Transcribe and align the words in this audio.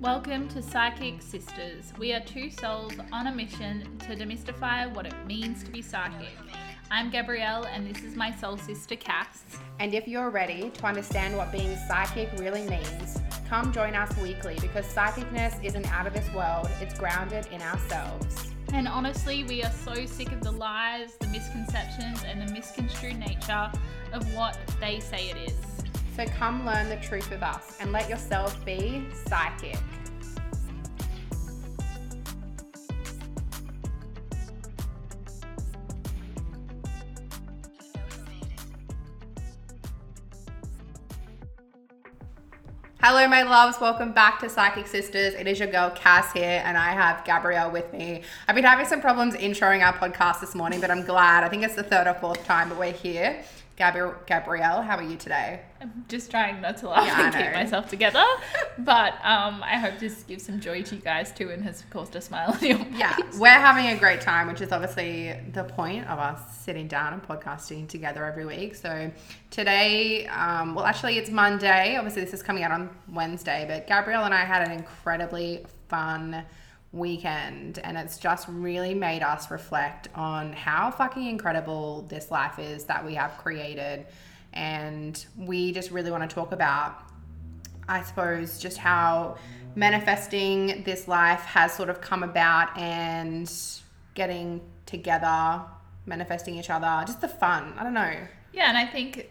Welcome 0.00 0.48
to 0.48 0.62
Psychic 0.62 1.20
Sisters. 1.20 1.92
We 1.98 2.14
are 2.14 2.20
two 2.20 2.50
souls 2.50 2.94
on 3.12 3.26
a 3.26 3.34
mission 3.34 3.98
to 3.98 4.16
demystify 4.16 4.94
what 4.94 5.04
it 5.04 5.12
means 5.26 5.62
to 5.64 5.70
be 5.70 5.82
psychic. 5.82 6.38
I'm 6.90 7.10
Gabrielle, 7.10 7.64
and 7.64 7.86
this 7.86 8.02
is 8.02 8.16
my 8.16 8.34
soul 8.34 8.56
sister 8.56 8.96
Cass. 8.96 9.44
And 9.80 9.92
if 9.92 10.08
you're 10.08 10.30
ready 10.30 10.70
to 10.70 10.86
understand 10.86 11.36
what 11.36 11.52
being 11.52 11.76
psychic 11.86 12.30
really 12.38 12.62
means, 12.62 13.20
come 13.46 13.74
join 13.74 13.94
us 13.94 14.16
weekly 14.16 14.56
because 14.62 14.86
psychicness 14.86 15.62
isn't 15.62 15.86
out 15.92 16.06
of 16.06 16.14
this 16.14 16.32
world, 16.32 16.70
it's 16.80 16.98
grounded 16.98 17.46
in 17.52 17.60
ourselves. 17.60 18.53
And 18.74 18.88
honestly, 18.88 19.44
we 19.44 19.62
are 19.62 19.70
so 19.70 20.04
sick 20.04 20.32
of 20.32 20.40
the 20.40 20.50
lies, 20.50 21.14
the 21.20 21.28
misconceptions, 21.28 22.24
and 22.24 22.42
the 22.42 22.52
misconstrued 22.52 23.16
nature 23.20 23.70
of 24.12 24.34
what 24.34 24.58
they 24.80 24.98
say 24.98 25.30
it 25.30 25.48
is. 25.48 25.54
So 26.16 26.24
come 26.26 26.66
learn 26.66 26.88
the 26.88 26.96
truth 26.96 27.30
with 27.30 27.40
us 27.40 27.76
and 27.78 27.92
let 27.92 28.08
yourself 28.08 28.64
be 28.64 29.06
psychic. 29.26 29.78
Hello, 43.06 43.28
my 43.28 43.42
loves. 43.42 43.78
Welcome 43.82 44.12
back 44.12 44.40
to 44.40 44.48
Psychic 44.48 44.86
Sisters. 44.86 45.34
It 45.34 45.46
is 45.46 45.58
your 45.58 45.68
girl 45.68 45.90
Cass 45.90 46.32
here, 46.32 46.62
and 46.64 46.74
I 46.74 46.92
have 46.92 47.22
Gabrielle 47.26 47.70
with 47.70 47.92
me. 47.92 48.22
I've 48.48 48.54
been 48.54 48.64
having 48.64 48.86
some 48.86 49.02
problems 49.02 49.34
introing 49.34 49.84
our 49.84 49.92
podcast 49.92 50.40
this 50.40 50.54
morning, 50.54 50.80
but 50.80 50.90
I'm 50.90 51.04
glad. 51.04 51.44
I 51.44 51.50
think 51.50 51.64
it's 51.64 51.74
the 51.74 51.82
third 51.82 52.06
or 52.06 52.14
fourth 52.14 52.42
time, 52.46 52.70
but 52.70 52.78
we're 52.78 52.92
here. 52.92 53.44
Gabri- 53.76 54.24
Gabrielle, 54.26 54.82
how 54.82 54.96
are 54.96 55.02
you 55.02 55.16
today? 55.16 55.60
I'm 55.80 56.04
just 56.08 56.30
trying 56.30 56.60
not 56.60 56.76
to 56.78 56.88
laugh 56.90 57.06
Yeah, 57.06 57.24
and 57.26 57.34
keep 57.34 57.52
myself 57.54 57.88
together, 57.88 58.22
but 58.78 59.14
um, 59.24 59.64
I 59.64 59.78
hope 59.78 59.98
this 59.98 60.22
gives 60.22 60.46
some 60.46 60.60
joy 60.60 60.82
to 60.82 60.94
you 60.94 61.00
guys 61.00 61.32
too 61.32 61.50
and 61.50 61.60
has 61.64 61.82
caused 61.90 62.14
a 62.14 62.20
smile 62.20 62.52
on 62.52 62.64
your 62.64 62.78
face. 62.78 62.86
Yeah, 62.96 63.16
we're 63.36 63.48
having 63.48 63.86
a 63.86 63.98
great 63.98 64.20
time, 64.20 64.46
which 64.46 64.60
is 64.60 64.70
obviously 64.70 65.36
the 65.52 65.64
point 65.64 66.06
of 66.06 66.20
us 66.20 66.56
sitting 66.58 66.86
down 66.86 67.14
and 67.14 67.22
podcasting 67.22 67.88
together 67.88 68.24
every 68.24 68.46
week. 68.46 68.76
So 68.76 69.10
today, 69.50 70.28
um, 70.28 70.76
well, 70.76 70.84
actually, 70.84 71.18
it's 71.18 71.30
Monday. 71.30 71.96
Obviously, 71.96 72.22
this 72.22 72.32
is 72.32 72.44
coming 72.44 72.62
out 72.62 72.70
on 72.70 72.90
Wednesday, 73.12 73.64
but 73.68 73.88
Gabrielle 73.88 74.24
and 74.24 74.34
I 74.34 74.44
had 74.44 74.62
an 74.62 74.70
incredibly 74.70 75.66
fun 75.88 76.44
weekend, 76.94 77.78
and 77.80 77.98
it's 77.98 78.18
just 78.18 78.46
really 78.48 78.94
made 78.94 79.22
us 79.22 79.50
reflect 79.50 80.08
on 80.14 80.52
how 80.52 80.90
fucking 80.90 81.26
incredible 81.26 82.02
this 82.08 82.30
life 82.30 82.58
is 82.58 82.84
that 82.84 83.04
we 83.04 83.14
have 83.14 83.36
created. 83.38 84.06
And 84.52 85.24
we 85.36 85.72
just 85.72 85.90
really 85.90 86.12
want 86.12 86.28
to 86.28 86.32
talk 86.32 86.52
about 86.52 87.04
I 87.88 88.02
suppose, 88.02 88.58
just 88.58 88.78
how 88.78 89.36
manifesting 89.74 90.82
this 90.84 91.08
life 91.08 91.42
has 91.42 91.72
sort 91.72 91.90
of 91.90 92.00
come 92.00 92.22
about 92.22 92.76
and 92.78 93.50
getting 94.14 94.60
together, 94.86 95.62
manifesting 96.06 96.56
each 96.56 96.70
other, 96.70 97.02
just 97.06 97.20
the 97.20 97.28
fun. 97.28 97.74
I 97.76 97.82
don't 97.82 97.94
know. 97.94 98.16
Yeah, 98.52 98.68
and 98.68 98.78
I 98.78 98.86
think 98.86 99.30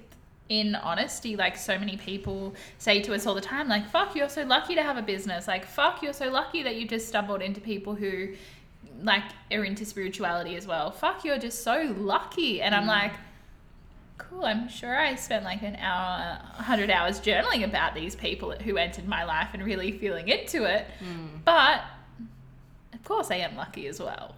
in 0.49 0.75
honesty, 0.75 1.35
like 1.35 1.57
so 1.57 1.79
many 1.79 1.97
people 1.97 2.53
say 2.77 3.01
to 3.01 3.13
us 3.13 3.25
all 3.25 3.33
the 3.33 3.41
time, 3.41 3.67
like, 3.67 3.89
fuck, 3.89 4.15
you're 4.15 4.29
so 4.29 4.43
lucky 4.43 4.75
to 4.75 4.83
have 4.83 4.97
a 4.97 5.01
business. 5.01 5.47
Like, 5.47 5.65
fuck, 5.65 6.01
you're 6.03 6.13
so 6.13 6.29
lucky 6.29 6.63
that 6.63 6.75
you 6.75 6.87
just 6.87 7.07
stumbled 7.07 7.41
into 7.41 7.61
people 7.61 7.95
who 7.95 8.29
like 9.01 9.23
are 9.51 9.63
into 9.63 9.85
spirituality 9.85 10.55
as 10.55 10.67
well. 10.67 10.91
Fuck, 10.91 11.25
you're 11.25 11.39
just 11.39 11.63
so 11.63 11.93
lucky. 11.97 12.61
And 12.61 12.75
I'm 12.75 12.83
mm. 12.83 12.87
like, 12.87 13.13
cool, 14.17 14.45
I'm 14.45 14.69
sure 14.69 14.95
I 14.95 15.15
spent 15.15 15.43
like 15.43 15.61
an 15.61 15.75
hour, 15.77 16.39
100 16.55 16.89
hours 16.89 17.19
journaling 17.19 17.63
about 17.63 17.95
these 17.95 18.15
people 18.15 18.51
who 18.51 18.77
entered 18.77 19.07
my 19.07 19.23
life 19.23 19.49
and 19.53 19.63
really 19.63 19.91
feeling 19.91 20.27
into 20.27 20.65
it. 20.65 20.87
Mm. 21.03 21.43
But 21.43 21.83
of 22.93 23.03
course, 23.03 23.31
I 23.31 23.37
am 23.37 23.55
lucky 23.55 23.87
as 23.87 23.99
well. 23.99 24.35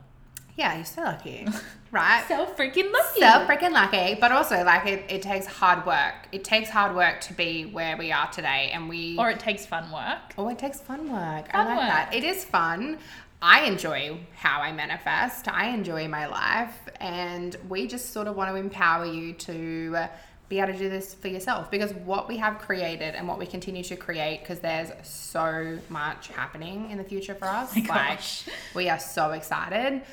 Yeah, 0.58 0.76
you're 0.76 0.86
so 0.86 1.02
lucky, 1.04 1.46
right? 1.92 2.24
So 2.28 2.46
freaking 2.46 2.92
lucky. 2.92 3.20
So 3.20 3.46
freaking 3.46 3.72
lucky, 3.72 4.16
but 4.16 4.32
also 4.32 4.64
like 4.64 4.86
it, 4.86 5.04
it 5.10 5.22
takes 5.22 5.46
hard 5.46 5.86
work. 5.86 6.16
It 6.32 6.46
takes 6.46 6.70
hard 6.70 6.96
work 6.96 7.20
to 7.22 7.34
be 7.34 7.66
where 7.66 7.98
we 7.98 8.12
are 8.14 8.30
today, 8.32 8.70
and 8.74 8.88
we 8.88 9.18
or 9.18 9.30
it 9.30 9.40
takes 9.40 9.66
fun 9.66 9.92
work. 9.92 10.34
Oh, 10.38 10.48
it 10.50 10.58
takes 10.58 10.80
fun 10.80 11.12
work. 11.12 11.52
Fun 11.52 11.68
I 11.68 11.76
like 11.76 11.78
work. 11.78 11.88
that. 11.88 12.14
It 12.14 12.24
is 12.24 12.46
fun. 12.46 13.00
I 13.42 13.66
enjoy 13.66 14.18
how 14.38 14.62
I 14.62 14.72
manifest. 14.72 15.50
I 15.50 15.68
enjoy 15.68 16.08
my 16.08 16.26
life, 16.28 16.74
and 17.02 17.56
we 17.68 17.86
just 17.86 18.14
sort 18.14 18.28
of 18.28 18.38
want 18.38 18.50
to 18.50 18.56
empower 18.56 19.06
you 19.06 19.34
to 19.34 20.08
be 20.48 20.60
able 20.60 20.72
to 20.74 20.80
do 20.80 20.90
this 20.90 21.14
for 21.16 21.28
yourself 21.28 21.72
because 21.72 21.92
what 21.94 22.28
we 22.28 22.38
have 22.38 22.60
created 22.60 23.16
and 23.16 23.28
what 23.28 23.40
we 23.40 23.46
continue 23.48 23.84
to 23.84 23.96
create 23.96 24.42
because 24.42 24.60
there's 24.60 24.90
so 25.02 25.80
much 25.90 26.28
happening 26.28 26.92
in 26.92 26.98
the 27.00 27.04
future 27.04 27.34
for 27.34 27.46
us. 27.46 27.72
Oh 27.76 27.82
my 27.82 27.88
like 27.88 28.18
gosh. 28.18 28.46
we 28.76 28.88
are 28.90 29.00
so 29.00 29.32
excited. 29.32 30.04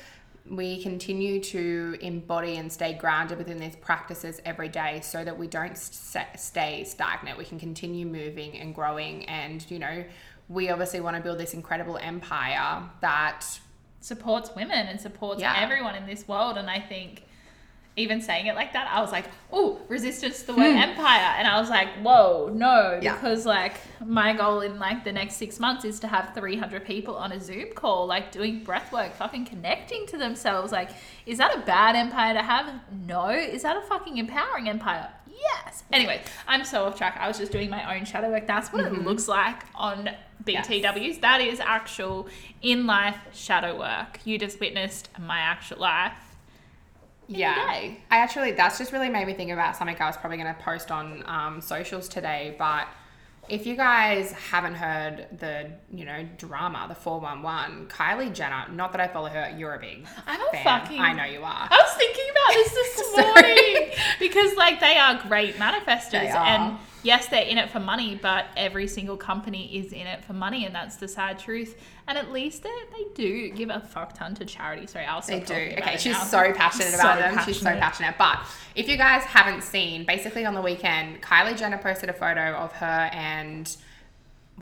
We 0.49 0.83
continue 0.83 1.39
to 1.41 1.97
embody 2.01 2.57
and 2.57 2.71
stay 2.71 2.93
grounded 2.93 3.37
within 3.37 3.59
these 3.59 3.77
practices 3.77 4.41
every 4.43 4.67
day 4.67 4.99
so 5.01 5.23
that 5.23 5.37
we 5.37 5.47
don't 5.47 5.77
st- 5.77 6.37
stay 6.37 6.83
stagnant. 6.83 7.37
We 7.37 7.45
can 7.45 7.59
continue 7.59 8.05
moving 8.05 8.59
and 8.59 8.75
growing. 8.75 9.23
And, 9.25 9.65
you 9.71 9.79
know, 9.79 10.03
we 10.49 10.69
obviously 10.69 10.99
want 10.99 11.15
to 11.15 11.23
build 11.23 11.37
this 11.39 11.53
incredible 11.53 11.97
empire 11.97 12.83
that, 13.01 13.45
supports 14.01 14.53
women 14.53 14.87
and 14.87 14.99
supports 14.99 15.39
Yeah. 15.39 15.53
everyone 15.55 15.95
in 15.95 16.05
this 16.05 16.27
world. 16.27 16.57
And 16.57 16.69
I 16.69 16.77
think 16.81 17.23
even 17.95 18.21
saying 18.21 18.47
it 18.47 18.55
like 18.55 18.73
that, 18.73 18.87
I 18.91 19.01
was 19.01 19.11
like, 19.11 19.25
oh, 19.51 19.79
resistance 19.87 20.39
to 20.41 20.47
the 20.47 20.53
word 20.55 20.75
empire. 20.75 21.35
And 21.37 21.47
I 21.47 21.59
was 21.59 21.69
like, 21.69 21.89
whoa, 22.01 22.49
no. 22.51 22.95
Hmm. 22.97 23.03
Yeah. 23.03 23.13
Because 23.13 23.45
like 23.45 23.75
my 24.03 24.33
goal 24.33 24.61
in 24.61 24.79
like 24.79 25.03
the 25.03 25.11
next 25.11 25.35
six 25.35 25.59
months 25.59 25.85
is 25.85 25.99
to 25.99 26.07
have 26.07 26.33
300 26.33 26.85
people 26.85 27.15
on 27.15 27.31
a 27.31 27.39
Zoom 27.39 27.67
call, 27.75 28.07
like 28.07 28.31
doing 28.31 28.63
breath 28.63 28.91
work, 28.91 29.13
fucking 29.13 29.45
connecting 29.45 30.07
to 30.07 30.17
themselves. 30.17 30.71
Like, 30.71 30.89
is 31.27 31.37
that 31.37 31.55
a 31.55 31.59
bad 31.61 31.95
empire 31.95 32.33
to 32.33 32.41
have? 32.41 32.73
No. 33.05 33.29
Is 33.29 33.61
that 33.61 33.77
a 33.77 33.81
fucking 33.81 34.17
empowering 34.17 34.67
empire? 34.69 35.09
Yes. 35.65 35.83
Anyway, 35.91 36.21
I'm 36.47 36.63
so 36.63 36.85
off 36.85 36.97
track. 36.97 37.17
I 37.19 37.27
was 37.27 37.37
just 37.37 37.51
doing 37.51 37.69
my 37.69 37.95
own 37.97 38.05
shadow 38.05 38.29
work. 38.31 38.47
That's 38.47 38.71
what 38.73 38.85
Mm-hmm. 38.85 38.95
it 38.95 39.03
looks 39.03 39.27
like 39.27 39.63
on 39.75 40.09
BTWs. 40.45 41.21
That 41.21 41.41
is 41.41 41.59
actual 41.59 42.27
in 42.61 42.85
life 42.87 43.17
shadow 43.33 43.77
work. 43.77 44.19
You 44.25 44.37
just 44.39 44.59
witnessed 44.59 45.09
my 45.19 45.39
actual 45.39 45.79
life. 45.79 46.13
Yeah. 47.27 47.55
I 47.57 47.97
actually, 48.09 48.51
that's 48.51 48.77
just 48.77 48.91
really 48.91 49.09
made 49.09 49.27
me 49.27 49.33
think 49.33 49.51
about 49.51 49.75
something 49.75 49.95
I 49.99 50.07
was 50.07 50.17
probably 50.17 50.37
going 50.37 50.53
to 50.53 50.61
post 50.61 50.91
on 50.91 51.23
um, 51.25 51.61
socials 51.61 52.07
today. 52.07 52.55
But 52.57 52.87
if 53.49 53.65
you 53.65 53.75
guys 53.75 54.31
haven't 54.31 54.75
heard 54.75 55.27
the, 55.39 55.71
you 55.91 56.05
know, 56.05 56.25
drama, 56.37 56.85
the 56.87 56.95
411, 56.95 57.87
Kylie 57.87 58.33
Jenner, 58.33 58.65
not 58.71 58.91
that 58.93 59.01
I 59.01 59.07
follow 59.07 59.27
her, 59.29 59.53
you're 59.57 59.73
a 59.75 59.79
big 59.79 60.05
I'm 60.25 60.39
a 60.41 60.49
fan. 60.51 60.63
fucking- 60.63 61.01
I 61.01 61.11
know 61.13 61.25
you 61.25 61.39
are. 61.43 61.67
I 61.69 61.77
was 61.77 61.93
thinking 61.95 62.25
about 62.31 62.53
this 62.53 62.71
this 62.71 63.17
morning 63.17 63.91
because 64.19 64.55
like 64.55 64.79
they 64.79 64.97
are 64.97 65.21
great 65.27 65.55
manifestors 65.55 66.33
are. 66.33 66.45
and 66.45 66.77
yes 67.03 67.27
they're 67.27 67.45
in 67.45 67.57
it 67.57 67.69
for 67.69 67.79
money 67.81 68.17
but 68.21 68.45
every 68.55 68.87
single 68.87 69.17
company 69.17 69.77
is 69.77 69.91
in 69.91 70.07
it 70.07 70.23
for 70.23 70.31
money 70.33 70.65
and 70.65 70.73
that's 70.73 70.95
the 70.95 71.07
sad 71.07 71.37
truth 71.37 71.77
and 72.07 72.17
at 72.17 72.31
least 72.31 72.63
they, 72.63 72.69
they 72.91 73.05
do 73.15 73.49
give 73.51 73.69
a 73.69 73.79
fuck 73.79 74.13
ton 74.17 74.35
to 74.35 74.45
charity 74.45 74.85
sorry 74.87 75.05
I'll 75.05 75.21
They 75.21 75.39
do. 75.39 75.53
Okay, 75.53 75.97
she's 75.97 76.13
now. 76.13 76.23
so 76.23 76.53
passionate 76.53 76.89
So 76.93 76.99
about 76.99 77.19
them. 77.19 77.45
She's 77.45 77.57
so 77.59 77.65
passionate. 77.65 77.81
passionate. 77.81 78.15
But 78.17 78.39
if 78.75 78.87
you 78.87 78.97
guys 78.97 79.23
haven't 79.23 79.63
seen, 79.63 80.05
basically 80.05 80.45
on 80.45 80.53
the 80.53 80.61
weekend, 80.61 81.21
Kylie 81.21 81.57
Jenner 81.57 81.77
posted 81.77 82.09
a 82.09 82.13
photo 82.13 82.53
of 82.55 82.71
her 82.73 83.09
and 83.13 83.75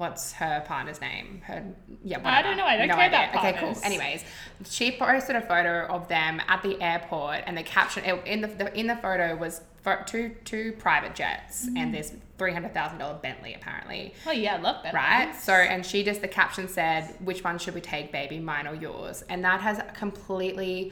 what's 0.01 0.34
her 0.34 0.63
partner's 0.67 1.00
name? 1.00 1.41
Her 1.45 1.63
yeah. 2.03 2.19
I 2.25 2.41
don't 2.41 2.57
know. 2.57 2.66
I 2.66 2.75
don't 2.75 2.89
care 2.89 3.07
about 3.07 3.35
Okay, 3.35 3.53
cool. 3.59 3.78
Anyways, 3.84 4.25
she 4.66 4.91
posted 4.97 5.35
a 5.35 5.41
photo 5.41 5.85
of 5.85 6.07
them 6.07 6.41
at 6.47 6.63
the 6.63 6.81
airport, 6.81 7.44
and 7.45 7.56
the 7.56 7.62
caption 7.63 8.03
in 8.25 8.41
the, 8.41 8.47
the 8.47 8.78
in 8.78 8.87
the 8.87 8.96
photo 8.96 9.35
was 9.35 9.61
two 10.08 10.35
two 10.43 10.73
private 10.73 11.16
jets 11.16 11.66
Mm-hmm. 11.66 11.78
and 11.78 11.93
this 11.93 12.14
three 12.37 12.53
hundred 12.53 12.73
thousand 12.73 12.97
dollar 12.97 13.20
Bentley 13.22 13.53
apparently 13.53 14.14
oh 14.28 14.31
yeah 14.31 14.55
I 14.55 14.58
love 14.58 14.78
that 14.84 14.93
right? 14.93 15.35
So, 15.35 15.53
and 15.53 15.85
she 15.85 16.03
just, 16.03 16.22
the 16.22 16.28
caption 16.28 16.67
said, 16.67 17.16
which 17.23 17.43
one 17.43 17.59
should 17.59 17.76
we 17.76 17.81
take, 17.81 18.11
baby, 18.11 18.40
mine 18.40 18.67
or 18.67 18.73
yours? 18.76 19.23
And 19.29 19.43
that 19.43 19.61
has 19.61 19.79
completely 19.93 20.91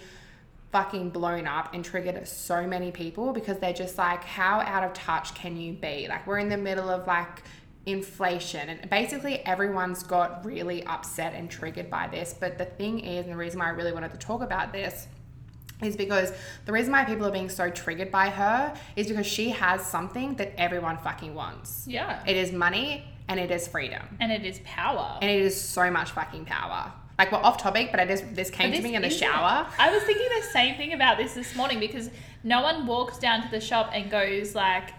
fucking 0.71 1.09
blown 1.09 1.47
up 1.47 1.73
and 1.73 1.83
triggered 1.83 2.27
so 2.27 2.67
many 2.67 2.91
people 2.91 3.33
because 3.33 3.57
they're 3.57 3.73
just 3.73 3.97
like, 3.97 4.23
how 4.23 4.59
out 4.61 4.83
of 4.83 4.93
touch 4.93 5.33
can 5.33 5.57
you 5.57 5.73
be? 5.73 6.07
Like, 6.07 6.27
we're 6.27 6.37
in 6.37 6.49
the 6.49 6.57
middle 6.57 6.89
of 6.89 7.07
like 7.07 7.43
inflation 7.91 8.69
and 8.69 8.89
basically 8.89 9.39
everyone's 9.45 10.03
got 10.03 10.45
really 10.45 10.85
upset 10.85 11.33
and 11.33 11.49
triggered 11.49 11.89
by 11.89 12.07
this. 12.07 12.35
But 12.39 12.57
the 12.57 12.65
thing 12.65 12.99
is, 12.99 13.25
and 13.25 13.33
the 13.33 13.37
reason 13.37 13.59
why 13.59 13.67
I 13.67 13.69
really 13.69 13.91
wanted 13.93 14.11
to 14.11 14.17
talk 14.17 14.41
about 14.41 14.71
this 14.73 15.07
is 15.81 15.95
because 15.95 16.33
the 16.65 16.71
reason 16.71 16.91
why 16.91 17.05
people 17.05 17.25
are 17.25 17.31
being 17.31 17.49
so 17.49 17.69
triggered 17.69 18.11
by 18.11 18.29
her 18.29 18.75
is 18.95 19.07
because 19.07 19.25
she 19.25 19.49
has 19.49 19.81
something 19.85 20.35
that 20.35 20.53
everyone 20.57 20.97
fucking 20.97 21.33
wants. 21.33 21.85
yeah 21.87 22.21
It 22.27 22.35
is 22.35 22.51
money 22.51 23.05
and 23.29 23.39
it 23.39 23.49
is 23.51 23.67
freedom. 23.67 24.01
and 24.19 24.31
it 24.31 24.43
is 24.45 24.59
power 24.65 25.17
And 25.21 25.29
it 25.31 25.41
is 25.41 25.59
so 25.59 25.89
much 25.89 26.11
fucking 26.11 26.45
power. 26.45 26.91
Like 27.17 27.31
we're 27.33 27.37
off 27.39 27.57
topic, 27.57 27.91
but 27.91 27.99
I 27.99 28.05
just 28.05 28.33
this 28.33 28.49
came 28.49 28.71
But 28.71 28.77
to 28.77 28.83
me 28.83 28.95
in 28.95 29.01
the 29.01 29.09
shower. 29.09 29.67
I 29.77 29.91
was 29.93 30.03
thinking 30.03 30.27
the 30.41 30.47
same 30.51 30.75
thing 30.77 30.93
about 30.93 31.17
this 31.17 31.33
this 31.33 31.53
morning 31.55 31.79
because 31.79 32.09
no 32.43 32.61
one 32.61 32.87
walks 32.87 33.17
down 33.17 33.41
to 33.43 33.49
the 33.49 33.59
shop 33.59 33.89
and 33.93 34.09
goes 34.09 34.55
like 34.55 34.91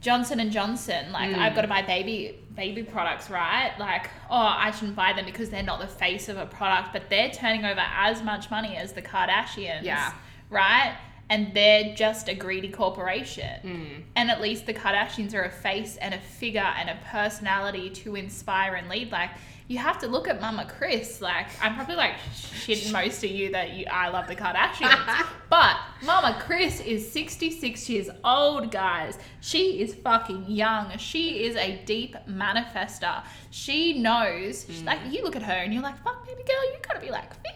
Johnson 0.00 0.40
and 0.40 0.50
Johnson, 0.50 1.12
like 1.12 1.30
Mm. 1.30 1.38
I've 1.38 1.54
got 1.54 1.62
to 1.62 1.68
buy 1.68 1.82
baby 1.82 2.38
baby 2.54 2.82
products, 2.82 3.30
right? 3.30 3.72
Like, 3.78 4.10
oh, 4.28 4.36
I 4.36 4.70
shouldn't 4.70 4.96
buy 4.96 5.12
them 5.12 5.24
because 5.24 5.50
they're 5.50 5.62
not 5.62 5.80
the 5.80 5.86
face 5.86 6.28
of 6.28 6.36
a 6.36 6.46
product, 6.46 6.92
but 6.92 7.08
they're 7.08 7.30
turning 7.30 7.64
over 7.64 7.80
as 7.80 8.22
much 8.22 8.50
money 8.50 8.76
as 8.76 8.92
the 8.92 9.00
Kardashians, 9.02 9.82
Yeah. 9.82 10.12
right? 10.50 10.94
And 11.30 11.54
they're 11.54 11.94
just 11.94 12.28
a 12.28 12.34
greedy 12.34 12.68
corporation. 12.68 13.60
Mm. 13.64 14.02
And 14.16 14.30
at 14.30 14.42
least 14.42 14.66
the 14.66 14.74
Kardashians 14.74 15.32
are 15.32 15.44
a 15.44 15.50
face 15.50 15.96
and 15.96 16.12
a 16.12 16.20
figure 16.20 16.60
and 16.60 16.90
a 16.90 16.98
personality 17.10 17.88
to 17.90 18.16
inspire 18.16 18.74
and 18.74 18.88
lead. 18.88 19.10
Like, 19.10 19.30
you 19.70 19.78
have 19.78 20.00
to 20.00 20.08
look 20.08 20.26
at 20.26 20.40
Mama 20.40 20.66
Kris. 20.68 21.20
Like, 21.20 21.46
I'm 21.62 21.76
probably 21.76 21.94
like 21.94 22.14
shitting 22.34 22.92
most 23.04 23.22
of 23.22 23.30
you 23.30 23.52
that 23.52 23.70
you 23.70 23.86
I 23.88 24.08
love 24.08 24.26
the 24.26 24.34
Kardashians. 24.34 25.26
but 25.48 25.76
Mama 26.02 26.42
Kris 26.44 26.80
is 26.80 27.08
66 27.12 27.88
years 27.88 28.10
old, 28.24 28.72
guys. 28.72 29.16
She 29.40 29.80
is 29.80 29.94
fucking 29.94 30.46
young. 30.48 30.98
She 30.98 31.44
is 31.44 31.54
a 31.54 31.80
deep 31.84 32.16
manifester. 32.28 33.22
She 33.50 34.00
knows, 34.00 34.66
she's 34.68 34.82
like, 34.82 34.98
you 35.08 35.22
look 35.22 35.36
at 35.36 35.42
her 35.44 35.52
and 35.52 35.72
you're 35.72 35.84
like, 35.84 36.02
fuck, 36.02 36.26
baby 36.26 36.42
girl, 36.42 36.72
you 36.72 36.78
gotta 36.82 37.00
be 37.00 37.12
like 37.12 37.32
50. 37.32 37.50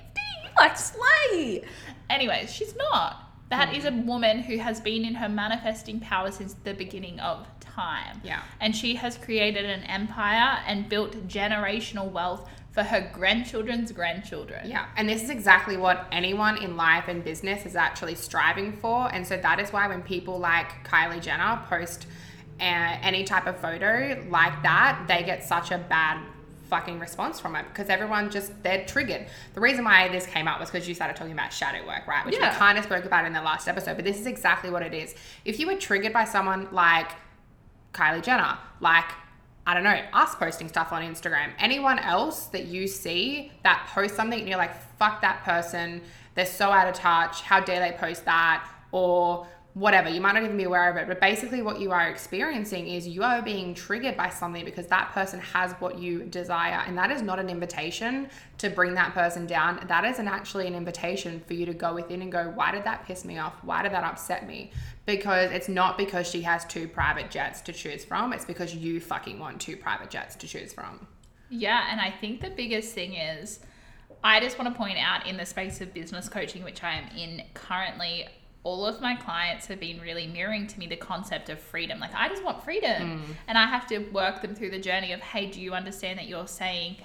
Like, 0.57 0.77
slay. 0.79 1.65
Anyways, 2.09 2.55
she's 2.55 2.77
not. 2.77 3.24
That 3.51 3.75
is 3.75 3.85
a 3.85 3.93
woman 3.93 4.41
who 4.41 4.59
has 4.59 4.81
been 4.81 5.05
in 5.05 5.15
her 5.15 5.29
manifesting 5.29 6.01
power 6.01 6.31
since 6.31 6.55
the 6.65 6.75
beginning 6.75 7.21
of 7.21 7.47
time. 7.61 8.21
Yeah. 8.25 8.43
And 8.61 8.75
she 8.75 8.95
has 8.97 9.17
created 9.17 9.65
an 9.65 9.83
empire 9.85 10.63
and 10.67 10.89
built 10.89 11.29
generational 11.29 12.11
wealth 12.11 12.49
for 12.75 12.83
her 12.83 13.09
grandchildren's 13.13 13.93
grandchildren. 13.93 14.69
Yeah, 14.69 14.87
and 14.97 15.09
this 15.09 15.23
is 15.23 15.31
exactly 15.31 15.77
what 15.77 16.09
anyone 16.11 16.61
in 16.61 16.77
life 16.77 17.05
and 17.07 17.23
business 17.23 17.65
is 17.67 17.77
actually 17.77 18.17
striving 18.17 18.73
for. 18.73 19.13
And 19.15 19.25
so 19.25 19.37
that 19.37 19.61
is 19.61 19.73
why 19.73 19.87
when 19.87 20.03
people 20.03 20.41
like 20.41 20.85
Kylie 20.85 21.23
Jenner 21.23 21.63
post 21.69 22.07
uh, 22.61 22.65
any 22.65 23.23
type 23.23 23.47
of 23.47 23.59
photo 23.59 24.25
like 24.29 24.61
that, 24.65 25.05
they 25.07 25.23
get 25.23 25.45
such 25.45 25.71
a 25.71 25.79
bad 25.79 26.21
fucking 26.69 26.99
response 26.99 27.41
from 27.41 27.57
it 27.57 27.65
because 27.69 27.89
everyone 27.89 28.31
just 28.31 28.63
they're 28.63 28.85
triggered. 28.85 29.27
The 29.55 29.61
reason 29.61 29.85
why 29.85 30.09
this 30.09 30.27
came 30.27 30.49
up 30.49 30.61
was 30.61 30.71
because 30.71 30.89
you 30.89 30.95
started 30.95 31.17
talking 31.17 31.33
about 31.33 31.53
shadow 31.53 31.87
work, 31.87 32.07
right? 32.07 32.25
Which 32.25 32.37
Yeah. 32.37 32.51
we 32.53 32.57
kind 32.57 32.79
of 32.79 32.85
spoke 32.85 33.05
about 33.05 33.25
in 33.27 33.33
the 33.33 33.43
last 33.43 33.69
episode, 33.69 33.97
but 33.97 34.05
this 34.05 34.19
is 34.19 34.27
exactly 34.27 34.71
what 34.71 34.83
it 34.83 34.95
is. 34.95 35.15
If 35.45 35.59
you 35.61 35.67
were 35.67 35.77
triggered 35.77 36.13
by 36.13 36.25
someone 36.25 36.69
like 36.73 37.11
Kylie 37.93 38.23
Jenner, 38.23 38.59
like 38.81 39.05
I 39.67 39.73
don't 39.73 39.85
know, 39.85 39.99
us 40.13 40.35
posting 40.35 40.69
stuff 40.69 40.93
on 40.93 41.03
Instagram, 41.03 41.51
anyone 41.59 41.99
else 41.99 42.47
that 42.49 42.67
you 42.67 42.87
see 42.87 43.51
that 43.63 43.89
posts 43.95 44.15
something 44.15 44.39
and 44.39 44.47
you're 44.47 44.59
like, 44.59 44.75
fuck 44.99 45.23
that 45.23 45.43
person, 45.43 46.03
they're 46.35 46.45
so 46.45 46.71
out 46.71 46.87
of 46.87 46.95
touch, 46.95 47.41
how 47.41 47.61
dare 47.61 47.81
they 47.81 47.97
post 47.97 48.27
that, 48.27 48.69
or 48.93 49.47
whatever, 49.75 50.09
you 50.09 50.21
might 50.21 50.33
not 50.33 50.45
even 50.45 50.57
be 50.57 50.63
aware 50.63 50.89
of 50.89 50.97
it, 50.97 51.09
but 51.09 51.21
basically 51.21 51.61
what 51.61 51.81
you 51.81 51.91
are 51.91 52.09
experiencing 52.09 52.87
is 52.87 53.09
you 53.09 53.25
are 53.25 53.43
being 53.43 53.75
triggered 53.75 54.17
by 54.17 54.29
something 54.29 54.65
because 54.65 54.87
that 54.87 55.11
person 55.11 55.41
has 55.41 55.73
what 55.81 55.99
you 55.99 56.23
desire, 56.25 56.85
and 56.87 56.97
that 56.97 57.11
is 57.11 57.23
not 57.23 57.41
an 57.41 57.51
invitation 57.51 58.29
to 58.59 58.71
bring 58.71 58.95
that 58.95 59.13
person 59.15 59.47
down. 59.47 59.85
That 59.89 60.05
is 60.05 60.21
an 60.21 60.29
actually 60.29 60.69
an 60.69 60.77
invitation 60.77 61.43
for 61.47 61.55
you 61.55 61.67
to 61.67 61.75
go 61.75 61.93
within 61.93 62.23
and 62.23 62.31
go, 62.31 62.53
why 62.55 62.71
did 62.71 62.85
that 62.85 63.05
piss 63.05 63.25
me 63.25 63.39
off? 63.39 63.55
Why 63.63 63.83
did 63.83 63.91
that 63.93 64.05
upset 64.05 64.47
me? 64.47 64.71
Because 65.07 65.51
it's 65.51 65.69
not 65.69 65.99
because 65.99 66.31
she 66.31 66.43
has 66.43 66.65
two 66.65 66.87
private 66.87 67.31
jets 67.31 67.61
to 67.63 67.73
choose 67.73 68.05
from, 68.05 68.33
it's 68.33 68.45
because 68.45 68.77
you 68.77 69.01
fucking 69.01 69.41
want 69.41 69.61
two 69.61 69.77
private 69.77 70.09
jets 70.09 70.37
to 70.37 70.47
choose 70.47 70.73
from. 70.73 71.07
Yeah, 71.51 71.89
and 71.91 72.01
I 72.01 72.13
think 72.13 72.41
the 72.41 72.51
biggest 72.51 72.95
thing 72.95 73.15
is 73.15 73.59
I 74.23 74.39
just 74.39 74.57
want 74.57 74.73
to 74.73 74.79
point 74.79 74.99
out 74.99 75.27
in 75.27 75.37
the 75.37 75.45
space 75.45 75.81
of 75.81 75.93
business 75.93 76.29
coaching, 76.29 76.63
which 76.63 76.83
I 76.83 76.95
am 76.95 77.17
in 77.17 77.43
currently, 77.55 78.27
all 78.65 78.87
of 78.87 79.01
my 79.01 79.15
clients 79.15 79.67
have 79.67 79.79
been 79.79 80.01
really 80.01 80.27
mirroring 80.27 80.67
to 80.67 80.79
me 80.79 80.87
the 80.87 80.97
concept 80.97 81.51
of 81.51 81.61
freedom. 81.61 82.01
Like, 82.01 82.15
I 82.15 82.29
just 82.29 82.43
want 82.43 82.65
freedom. 82.65 83.21
Mm. 83.21 83.35
And 83.47 83.59
I 83.59 83.67
have 83.67 83.87
to 83.89 83.99
work 83.99 84.41
them 84.41 84.55
through 84.55 84.71
the 84.71 84.79
journey 84.79 85.13
of, 85.13 85.21
hey, 85.21 85.47
do 85.47 85.61
you 85.61 85.75
understand 85.75 86.19
that 86.19 86.27
you're 86.27 86.49
saying, 86.49 86.97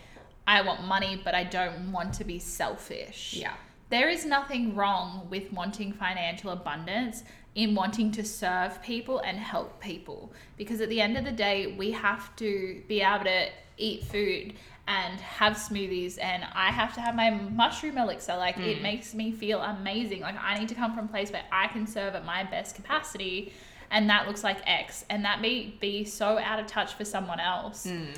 I 0.48 0.62
want 0.62 0.86
money, 0.86 1.22
but 1.24 1.36
I 1.36 1.44
don't 1.44 1.92
want 1.92 2.14
to 2.16 2.24
be 2.24 2.40
selfish? 2.40 3.36
Yeah. 3.38 3.54
There 3.90 4.08
is 4.10 4.26
nothing 4.26 4.74
wrong 4.74 5.28
with 5.30 5.52
wanting 5.52 5.92
financial 5.92 6.52
abundance 6.52 7.24
in 7.56 7.76
wanting 7.76 8.12
to 8.14 8.24
serve 8.24 8.82
people 8.82 9.20
and 9.20 9.38
help 9.38 9.82
people 9.82 10.32
because 10.56 10.80
at 10.80 10.90
the 10.90 11.02
end 11.02 11.18
of 11.18 11.26
the 11.26 11.32
day 11.32 11.76
we 11.78 11.92
have 11.92 12.34
to 12.38 12.82
be 12.88 13.02
able 13.02 13.26
to 13.26 13.48
eat 13.78 14.04
food 14.04 14.54
and 14.90 15.20
have 15.20 15.54
smoothies 15.54 16.18
and 16.20 16.44
I 16.52 16.72
have 16.72 16.96
to 16.96 17.02
have 17.02 17.16
my 17.16 17.30
mushroom 17.30 18.00
elixir. 18.00 18.36
Like 18.36 18.58
it 18.58 18.80
mm. 18.80 18.82
makes 18.82 19.14
me 19.14 19.32
feel 19.32 19.62
amazing. 19.62 20.22
Like 20.22 20.36
I 20.42 20.58
need 20.60 20.68
to 20.70 20.76
come 20.76 20.96
from 20.96 21.06
a 21.06 21.08
place 21.08 21.32
where 21.32 21.44
I 21.52 21.68
can 21.68 21.86
serve 21.86 22.16
at 22.16 22.26
my 22.26 22.44
best 22.44 22.76
capacity 22.76 23.54
and 23.92 24.10
that 24.10 24.28
looks 24.28 24.44
like 24.44 24.58
X. 24.66 25.06
And 25.12 25.24
that 25.26 25.42
may 25.42 25.76
be 25.80 26.06
so 26.06 26.40
out 26.40 26.60
of 26.60 26.66
touch 26.66 26.96
for 26.96 27.06
someone 27.06 27.40
else 27.40 27.86
mm. 27.86 28.18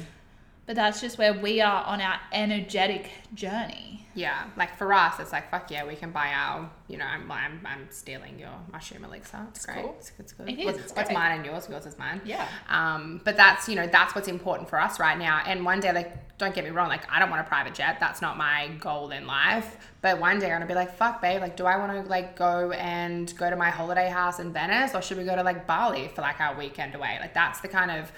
But 0.72 0.78
that's 0.78 1.02
just 1.02 1.18
where 1.18 1.34
we 1.34 1.60
are 1.60 1.84
on 1.84 2.00
our 2.00 2.18
energetic 2.32 3.10
journey 3.34 4.06
Yeah, 4.14 4.46
like 4.56 4.78
for 4.78 4.94
us, 4.94 5.20
it's 5.20 5.34
like 5.34 5.52
fuck 5.52 5.70
yeah, 5.70 5.86
we 5.86 5.96
can 5.98 6.12
buy 6.12 6.32
our. 6.34 6.70
You 6.88 6.98
know, 6.98 7.06
I'm 7.06 7.30
I'm, 7.30 7.60
I'm 7.66 7.88
stealing 7.90 8.40
your 8.40 8.56
mushroom 8.72 9.04
elixir. 9.04 9.46
It's, 9.50 9.66
great. 9.66 9.84
cool. 9.84 9.96
It's, 10.00 10.12
it's 10.18 10.34
good. 10.34 10.50
It 10.50 10.60
is, 10.60 10.66
What's, 10.66 10.80
it's 10.80 10.96
what's 10.96 11.12
mine 11.12 11.38
and 11.38 11.46
yours? 11.46 11.68
Yours 11.70 11.86
is 11.86 11.98
mine. 11.98 12.22
Yeah. 12.26 12.48
Um, 12.70 13.22
but 13.24 13.36
that's 13.36 13.68
you 13.70 13.76
know 13.76 13.88
that's 13.88 14.16
what's 14.16 14.28
important 14.30 14.70
for 14.70 14.80
us 14.80 14.98
right 15.00 15.18
now. 15.18 15.42
And 15.46 15.64
one 15.66 15.80
day, 15.82 15.92
like, 15.94 16.38
don't 16.38 16.54
get 16.54 16.64
me 16.64 16.72
wrong, 16.72 16.90
like 16.90 17.10
I 17.12 17.20
don't 17.20 17.30
want 17.30 17.42
a 17.42 17.50
private 17.50 17.74
jet. 17.74 17.98
That's 18.00 18.22
not 18.22 18.38
my 18.38 18.70
goal 18.80 19.12
in 19.12 19.28
life. 19.28 19.78
But 20.02 20.20
one 20.20 20.40
day 20.40 20.48
I'm 20.48 20.56
gonna 20.56 20.68
be 20.68 20.74
like, 20.74 20.94
fuck, 20.96 21.22
babe. 21.22 21.42
Like, 21.42 21.56
do 21.56 21.66
I 21.66 21.78
want 21.78 21.92
to 21.94 22.10
like 22.10 22.38
go 22.38 22.72
and 22.72 23.34
go 23.38 23.50
to 23.50 23.56
my 23.56 23.70
holiday 23.70 24.10
house 24.10 24.40
in 24.40 24.52
Venice, 24.54 24.96
or 24.96 25.02
should 25.02 25.18
we 25.18 25.26
go 25.26 25.36
to 25.36 25.44
like 25.44 25.68
Bali 25.68 26.10
for 26.16 26.22
like 26.22 26.40
our 26.42 26.58
weekend 26.58 26.96
away? 26.96 27.18
Like, 27.22 27.34
that's 27.34 27.60
the 27.62 27.70
kind 27.70 27.92
of 27.92 28.12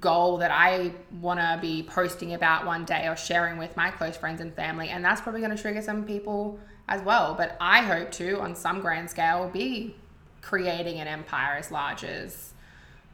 goal 0.00 0.38
that 0.38 0.50
I 0.50 0.92
want 1.20 1.38
to 1.40 1.58
be 1.60 1.82
posting 1.82 2.34
about 2.34 2.66
one 2.66 2.84
day 2.84 3.06
or 3.06 3.16
sharing 3.16 3.56
with 3.56 3.76
my 3.76 3.90
close 3.90 4.16
friends 4.16 4.40
and 4.40 4.52
family. 4.54 4.88
And 4.88 5.04
that's 5.04 5.20
probably 5.20 5.40
going 5.40 5.54
to 5.54 5.60
trigger 5.60 5.82
some 5.82 6.04
people 6.04 6.58
as 6.88 7.02
well. 7.02 7.34
But 7.34 7.56
I 7.60 7.82
hope 7.82 8.10
to, 8.12 8.40
on 8.40 8.54
some 8.56 8.80
grand 8.80 9.10
scale, 9.10 9.48
be 9.48 9.94
creating 10.42 11.00
an 11.00 11.06
empire 11.06 11.56
as 11.56 11.70
large 11.70 12.04
as, 12.04 12.52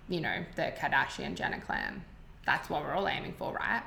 you 0.09 0.21
know, 0.21 0.45
the 0.57 0.73
Kardashian 0.79 1.35
Jenner 1.35 1.61
clan. 1.61 2.05
That's 2.47 2.69
what 2.71 2.83
we're 2.83 2.93
all 2.95 3.09
aiming 3.09 3.35
for, 3.35 3.53
right? 3.53 3.83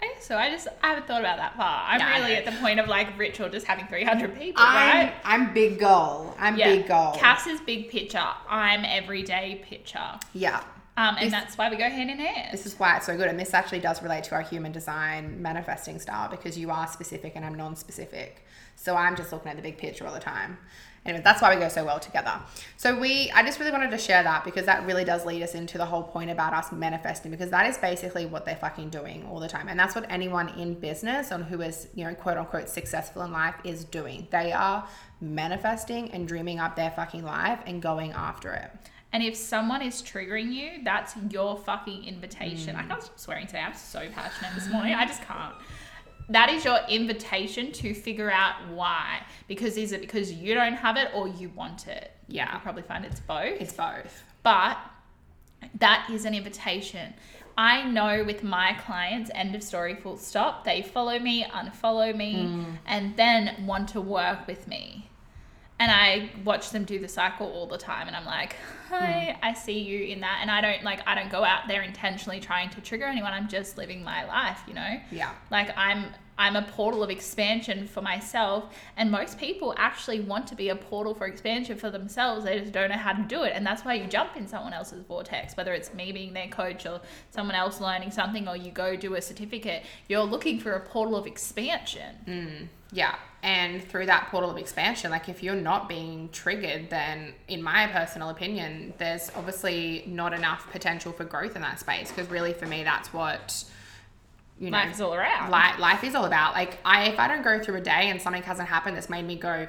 I 0.00 0.12
guess 0.12 0.26
so. 0.26 0.36
I 0.36 0.50
just 0.50 0.68
I 0.82 0.88
haven't 0.88 1.06
thought 1.06 1.20
about 1.20 1.38
that 1.38 1.56
far. 1.56 1.84
I'm 1.86 2.00
Yeah, 2.00 2.18
really 2.18 2.34
at 2.36 2.44
the 2.44 2.52
point 2.52 2.78
of 2.80 2.86
like 2.86 3.18
or 3.18 3.48
just 3.48 3.66
having 3.66 3.86
300 3.86 4.38
people, 4.38 4.62
I'm, 4.62 5.06
right? 5.06 5.14
I'm 5.24 5.54
big 5.54 5.78
goal. 5.78 6.34
I'm 6.38 6.56
big 6.56 6.86
goal. 6.86 7.12
Cass 7.14 7.46
is 7.46 7.60
big 7.60 7.88
picture. 7.88 8.26
I'm 8.48 8.84
everyday 8.84 9.62
picture. 9.64 10.18
yeah. 10.34 10.62
Um, 10.98 11.16
and 11.16 11.26
This- 11.26 11.32
that's 11.32 11.58
why 11.58 11.68
we 11.68 11.76
go 11.76 11.88
hand 11.90 12.10
in 12.10 12.18
hand. 12.18 12.52
This 12.52 12.64
is 12.64 12.78
why 12.78 12.96
it's 12.96 13.06
so 13.06 13.16
good. 13.16 13.28
And 13.28 13.38
this 13.38 13.52
actually 13.52 13.80
does 13.80 14.02
relate 14.02 14.24
to 14.24 14.34
our 14.34 14.40
human 14.42 14.72
design 14.72 15.42
manifesting 15.42 15.98
style 15.98 16.28
because 16.30 16.56
you 16.56 16.70
are 16.70 16.86
specific 16.86 17.32
and 17.36 17.44
I'm 17.44 17.54
non 17.54 17.76
specific. 17.76 18.46
So 18.76 18.96
I'm 18.96 19.14
just 19.16 19.32
looking 19.32 19.50
at 19.50 19.56
the 19.56 19.62
big 19.62 19.78
picture 19.78 20.06
all 20.06 20.14
the 20.14 20.20
time. 20.20 20.58
Anyway, 21.04 21.22
that's 21.22 21.40
why 21.40 21.54
we 21.54 21.60
go 21.60 21.68
so 21.68 21.84
well 21.84 22.00
together. 22.00 22.40
So 22.76 22.98
we, 22.98 23.30
I 23.30 23.44
just 23.44 23.60
really 23.60 23.70
wanted 23.70 23.92
to 23.92 23.98
share 23.98 24.24
that 24.24 24.42
because 24.42 24.66
that 24.66 24.84
really 24.86 25.04
does 25.04 25.24
lead 25.24 25.40
us 25.40 25.54
into 25.54 25.78
the 25.78 25.86
whole 25.86 26.02
point 26.02 26.30
about 26.30 26.52
us 26.52 26.72
manifesting 26.72 27.30
because 27.30 27.50
that 27.50 27.66
is 27.66 27.78
basically 27.78 28.26
what 28.26 28.44
they're 28.44 28.56
fucking 28.56 28.88
doing 28.90 29.24
all 29.30 29.38
the 29.38 29.46
time. 29.48 29.68
And 29.68 29.78
that's 29.78 29.94
what 29.94 30.04
anyone 30.10 30.48
in 30.58 30.74
business 30.74 31.30
and 31.30 31.44
who 31.44 31.60
is, 31.60 31.86
you 31.94 32.04
know, 32.04 32.12
quote 32.14 32.38
unquote 32.38 32.68
successful 32.68 33.22
in 33.22 33.30
life 33.30 33.54
is 33.62 33.84
doing. 33.84 34.26
They 34.32 34.50
are 34.52 34.88
manifesting 35.20 36.10
and 36.10 36.26
dreaming 36.26 36.58
up 36.58 36.74
their 36.74 36.90
fucking 36.90 37.24
life 37.24 37.60
and 37.66 37.80
going 37.80 38.12
after 38.12 38.52
it. 38.52 38.70
And 39.16 39.24
if 39.24 39.34
someone 39.34 39.80
is 39.80 40.02
triggering 40.02 40.52
you, 40.52 40.84
that's 40.84 41.14
your 41.30 41.56
fucking 41.56 42.04
invitation. 42.04 42.76
Mm. 42.76 42.80
I 42.80 42.82
can't 42.82 43.02
stop 43.02 43.18
swearing 43.18 43.46
today. 43.46 43.60
I'm 43.60 43.74
so 43.74 44.06
passionate 44.12 44.54
this 44.54 44.68
morning. 44.68 44.92
I 44.92 45.06
just 45.06 45.22
can't. 45.22 45.54
That 46.28 46.50
is 46.50 46.66
your 46.66 46.80
invitation 46.90 47.72
to 47.72 47.94
figure 47.94 48.30
out 48.30 48.56
why. 48.68 49.22
Because 49.48 49.78
is 49.78 49.92
it 49.92 50.02
because 50.02 50.30
you 50.30 50.52
don't 50.52 50.74
have 50.74 50.98
it 50.98 51.12
or 51.14 51.28
you 51.28 51.48
want 51.56 51.88
it? 51.88 52.12
Yeah. 52.28 52.52
You 52.52 52.60
probably 52.60 52.82
find 52.82 53.06
it's 53.06 53.20
both. 53.20 53.58
It's 53.58 53.72
both. 53.72 54.22
but 54.42 54.76
that 55.78 56.10
is 56.12 56.26
an 56.26 56.34
invitation. 56.34 57.14
I 57.56 57.84
know 57.88 58.22
with 58.22 58.42
my 58.42 58.74
clients, 58.84 59.30
end 59.34 59.54
of 59.54 59.62
story, 59.62 59.94
full 59.94 60.18
stop. 60.18 60.62
They 60.66 60.82
follow 60.82 61.18
me, 61.18 61.42
unfollow 61.44 62.14
me, 62.14 62.66
and 62.84 63.16
then 63.16 63.64
want 63.64 63.88
to 63.90 64.02
work 64.02 64.46
with 64.46 64.68
me. 64.68 65.08
And 65.78 65.90
I 65.90 66.30
watch 66.44 66.70
them 66.70 66.84
do 66.84 66.98
the 66.98 67.08
cycle 67.08 67.46
all 67.48 67.66
the 67.66 67.76
time, 67.76 68.06
and 68.06 68.16
I'm 68.16 68.24
like, 68.24 68.56
hi, 68.88 69.36
hmm. 69.38 69.44
I 69.44 69.52
see 69.52 69.78
you 69.78 70.06
in 70.06 70.20
that. 70.20 70.38
And 70.40 70.50
I 70.50 70.60
don't 70.60 70.82
like, 70.82 71.00
I 71.06 71.14
don't 71.14 71.30
go 71.30 71.44
out 71.44 71.68
there 71.68 71.82
intentionally 71.82 72.40
trying 72.40 72.70
to 72.70 72.80
trigger 72.80 73.04
anyone. 73.04 73.32
I'm 73.32 73.48
just 73.48 73.76
living 73.76 74.02
my 74.02 74.24
life, 74.24 74.60
you 74.66 74.74
know? 74.74 75.00
Yeah. 75.10 75.32
Like 75.50 75.76
I'm 75.76 76.06
I'm 76.38 76.56
a 76.56 76.62
portal 76.62 77.02
of 77.02 77.10
expansion 77.10 77.86
for 77.86 78.02
myself. 78.02 78.64
And 78.96 79.10
most 79.10 79.38
people 79.38 79.74
actually 79.78 80.20
want 80.20 80.46
to 80.48 80.54
be 80.54 80.68
a 80.68 80.76
portal 80.76 81.14
for 81.14 81.26
expansion 81.26 81.78
for 81.78 81.90
themselves. 81.90 82.44
They 82.44 82.60
just 82.60 82.72
don't 82.72 82.90
know 82.90 82.96
how 82.96 83.12
to 83.12 83.22
do 83.22 83.44
it. 83.44 83.52
And 83.54 83.66
that's 83.66 83.84
why 83.84 83.94
you 83.94 84.06
jump 84.06 84.36
in 84.36 84.46
someone 84.46 84.74
else's 84.74 85.02
vortex, 85.02 85.56
whether 85.56 85.72
it's 85.72 85.94
me 85.94 86.12
being 86.12 86.34
their 86.34 86.48
coach 86.48 86.84
or 86.84 87.00
someone 87.30 87.54
else 87.54 87.80
learning 87.80 88.10
something, 88.10 88.46
or 88.48 88.56
you 88.56 88.70
go 88.70 88.96
do 88.96 89.14
a 89.14 89.22
certificate. 89.22 89.84
You're 90.08 90.24
looking 90.24 90.60
for 90.60 90.72
a 90.72 90.80
portal 90.80 91.16
of 91.16 91.26
expansion. 91.26 92.16
Mm, 92.26 92.68
yeah. 92.92 93.14
And 93.46 93.80
through 93.80 94.06
that 94.06 94.26
portal 94.32 94.50
of 94.50 94.56
expansion, 94.56 95.12
like 95.12 95.28
if 95.28 95.40
you're 95.40 95.54
not 95.54 95.88
being 95.88 96.28
triggered, 96.30 96.90
then 96.90 97.32
in 97.46 97.62
my 97.62 97.86
personal 97.86 98.30
opinion, 98.30 98.92
there's 98.98 99.30
obviously 99.36 100.02
not 100.08 100.32
enough 100.32 100.68
potential 100.72 101.12
for 101.12 101.22
growth 101.22 101.54
in 101.54 101.62
that 101.62 101.78
space. 101.78 102.10
Because 102.10 102.28
really, 102.28 102.52
for 102.52 102.66
me, 102.66 102.82
that's 102.82 103.12
what 103.12 103.64
you 104.58 104.70
know, 104.70 104.78
Life 104.78 104.94
is 104.94 105.00
all 105.00 105.14
around. 105.14 105.52
Life, 105.52 105.78
life 105.78 106.02
is 106.02 106.16
all 106.16 106.24
about. 106.24 106.54
Like 106.54 106.78
I, 106.84 107.04
if 107.04 107.20
I 107.20 107.28
don't 107.28 107.44
go 107.44 107.62
through 107.62 107.76
a 107.76 107.80
day 107.80 108.10
and 108.10 108.20
something 108.20 108.42
hasn't 108.42 108.68
happened 108.68 108.96
that's 108.96 109.08
made 109.08 109.24
me 109.24 109.36
go, 109.36 109.68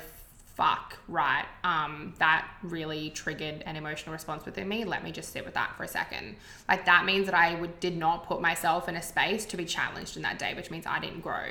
fuck, 0.55 0.98
right, 1.07 1.46
um, 1.63 2.15
that 2.17 2.48
really 2.63 3.12
triggered 3.12 3.62
an 3.67 3.75
emotional 3.75 4.12
response 4.12 4.43
within 4.43 4.67
me. 4.67 4.86
Let 4.86 5.03
me 5.03 5.12
just 5.12 5.31
sit 5.31 5.46
with 5.46 5.53
that 5.53 5.77
for 5.77 5.84
a 5.84 5.88
second. 5.88 6.36
Like 6.67 6.86
that 6.86 7.05
means 7.05 7.27
that 7.27 7.36
I 7.36 7.53
would 7.53 7.79
did 7.79 7.96
not 7.96 8.25
put 8.25 8.41
myself 8.41 8.89
in 8.89 8.96
a 8.96 9.03
space 9.03 9.46
to 9.46 9.55
be 9.55 9.65
challenged 9.65 10.17
in 10.17 10.24
that 10.24 10.39
day, 10.39 10.55
which 10.55 10.72
means 10.72 10.88
I 10.88 11.00
didn't 11.00 11.22
grow. 11.22 11.43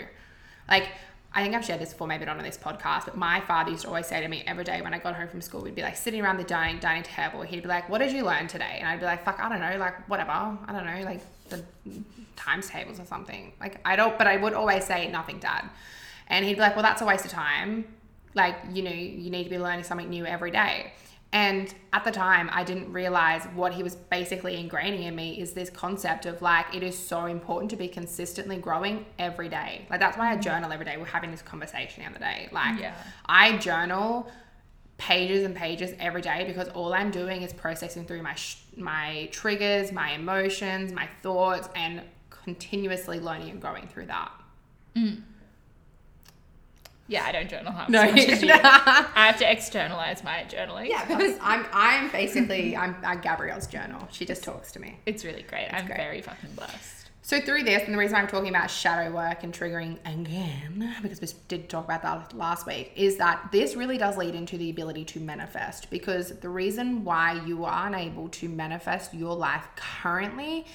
Like 0.68 0.88
I 1.32 1.42
think 1.42 1.54
I've 1.54 1.64
shared 1.64 1.80
this 1.80 1.92
before, 1.92 2.06
maybe 2.06 2.24
not 2.24 2.38
on 2.38 2.42
this 2.42 2.56
podcast, 2.56 3.04
but 3.04 3.16
my 3.16 3.40
father 3.40 3.70
used 3.70 3.82
to 3.82 3.88
always 3.88 4.06
say 4.06 4.20
to 4.20 4.28
me 4.28 4.42
every 4.46 4.64
day 4.64 4.80
when 4.80 4.94
I 4.94 4.98
got 4.98 5.14
home 5.14 5.28
from 5.28 5.42
school, 5.42 5.60
we'd 5.60 5.74
be 5.74 5.82
like 5.82 5.96
sitting 5.96 6.22
around 6.22 6.38
the 6.38 6.44
dining 6.44 6.80
dining 6.80 7.02
table. 7.02 7.42
He'd 7.42 7.62
be 7.62 7.68
like, 7.68 7.88
"What 7.90 7.98
did 7.98 8.12
you 8.12 8.24
learn 8.24 8.48
today?" 8.48 8.78
And 8.78 8.88
I'd 8.88 9.00
be 9.00 9.06
like, 9.06 9.24
"Fuck, 9.24 9.38
I 9.38 9.48
don't 9.48 9.60
know, 9.60 9.76
like 9.76 10.08
whatever, 10.08 10.30
I 10.30 10.72
don't 10.72 10.86
know, 10.86 11.04
like 11.04 11.20
the 11.50 11.62
times 12.36 12.68
tables 12.68 12.98
or 12.98 13.04
something." 13.04 13.52
Like 13.60 13.80
I 13.84 13.96
don't, 13.96 14.16
but 14.16 14.26
I 14.26 14.36
would 14.38 14.54
always 14.54 14.84
say 14.84 15.08
nothing, 15.10 15.38
Dad. 15.38 15.68
And 16.28 16.44
he'd 16.44 16.54
be 16.54 16.60
like, 16.60 16.74
"Well, 16.74 16.82
that's 16.82 17.02
a 17.02 17.06
waste 17.06 17.26
of 17.26 17.32
time. 17.32 17.84
Like 18.34 18.56
you 18.72 18.82
know, 18.82 18.90
you 18.90 19.30
need 19.30 19.44
to 19.44 19.50
be 19.50 19.58
learning 19.58 19.84
something 19.84 20.08
new 20.08 20.24
every 20.24 20.50
day." 20.50 20.92
And 21.32 21.74
at 21.92 22.04
the 22.04 22.10
time, 22.10 22.48
I 22.52 22.64
didn't 22.64 22.92
realize 22.92 23.44
what 23.54 23.74
he 23.74 23.82
was 23.82 23.94
basically 23.94 24.56
ingraining 24.56 25.02
in 25.04 25.14
me 25.14 25.38
is 25.38 25.52
this 25.52 25.68
concept 25.68 26.24
of 26.24 26.40
like, 26.40 26.74
it 26.74 26.82
is 26.82 26.96
so 26.96 27.26
important 27.26 27.70
to 27.72 27.76
be 27.76 27.88
consistently 27.88 28.56
growing 28.56 29.04
every 29.18 29.48
day. 29.48 29.86
Like, 29.90 30.00
that's 30.00 30.16
why 30.16 30.30
I 30.30 30.32
mm-hmm. 30.32 30.42
journal 30.42 30.72
every 30.72 30.86
day. 30.86 30.96
We're 30.96 31.06
having 31.06 31.30
this 31.30 31.42
conversation 31.42 32.04
the 32.04 32.10
other 32.10 32.18
day. 32.18 32.48
Like, 32.52 32.80
Yeah. 32.80 32.94
I 33.26 33.58
journal 33.58 34.30
pages 34.98 35.44
and 35.44 35.54
pages 35.54 35.94
every 35.98 36.22
day 36.22 36.44
because 36.46 36.68
all 36.68 36.94
I'm 36.94 37.10
doing 37.10 37.42
is 37.42 37.52
processing 37.52 38.06
through 38.06 38.22
my 38.22 38.34
sh- 38.34 38.62
my 38.76 39.28
triggers, 39.30 39.92
my 39.92 40.12
emotions, 40.12 40.92
my 40.92 41.08
thoughts, 41.22 41.68
and 41.74 42.02
continuously 42.30 43.20
learning 43.20 43.50
and 43.50 43.60
growing 43.60 43.86
through 43.88 44.06
that. 44.06 44.32
Mm. 44.96 45.22
Yeah, 47.08 47.24
I 47.24 47.32
don't 47.32 47.48
journal 47.48 47.72
half 47.72 47.88
No, 47.88 48.02
as 48.02 48.12
much 48.12 48.28
as 48.28 48.42
you. 48.42 48.50
I 48.54 49.26
have 49.26 49.38
to 49.38 49.50
externalize 49.50 50.24
my 50.24 50.44
journaling. 50.48 50.88
Yeah, 50.88 51.04
because 51.04 51.38
I'm 51.42 51.66
I'm 51.72 52.10
basically 52.10 52.76
I'm, 52.76 52.96
I'm 53.04 53.20
Gabrielle's 53.20 53.66
journal. 53.66 54.08
She 54.10 54.24
just 54.26 54.42
talks 54.42 54.72
to 54.72 54.80
me. 54.80 54.98
It's 55.06 55.24
really 55.24 55.42
great. 55.42 55.68
I'm 55.72 55.86
great. 55.86 55.98
very 55.98 56.20
fucking 56.22 56.54
blessed. 56.54 56.96
So 57.22 57.40
through 57.40 57.64
this, 57.64 57.82
and 57.82 57.92
the 57.92 57.98
reason 57.98 58.14
I'm 58.14 58.28
talking 58.28 58.50
about 58.50 58.70
shadow 58.70 59.12
work 59.12 59.42
and 59.42 59.52
triggering 59.52 59.98
again, 60.06 60.94
because 61.02 61.20
we 61.20 61.26
did 61.48 61.68
talk 61.68 61.84
about 61.84 62.02
that 62.02 62.36
last 62.36 62.68
week, 62.68 62.92
is 62.94 63.16
that 63.16 63.48
this 63.50 63.74
really 63.74 63.98
does 63.98 64.16
lead 64.16 64.36
into 64.36 64.56
the 64.56 64.70
ability 64.70 65.04
to 65.06 65.18
manifest. 65.18 65.90
Because 65.90 66.38
the 66.38 66.48
reason 66.48 67.02
why 67.02 67.44
you 67.44 67.64
are 67.64 67.88
unable 67.88 68.28
to 68.28 68.48
manifest 68.48 69.12
your 69.12 69.34
life 69.34 69.66
currently 69.74 70.66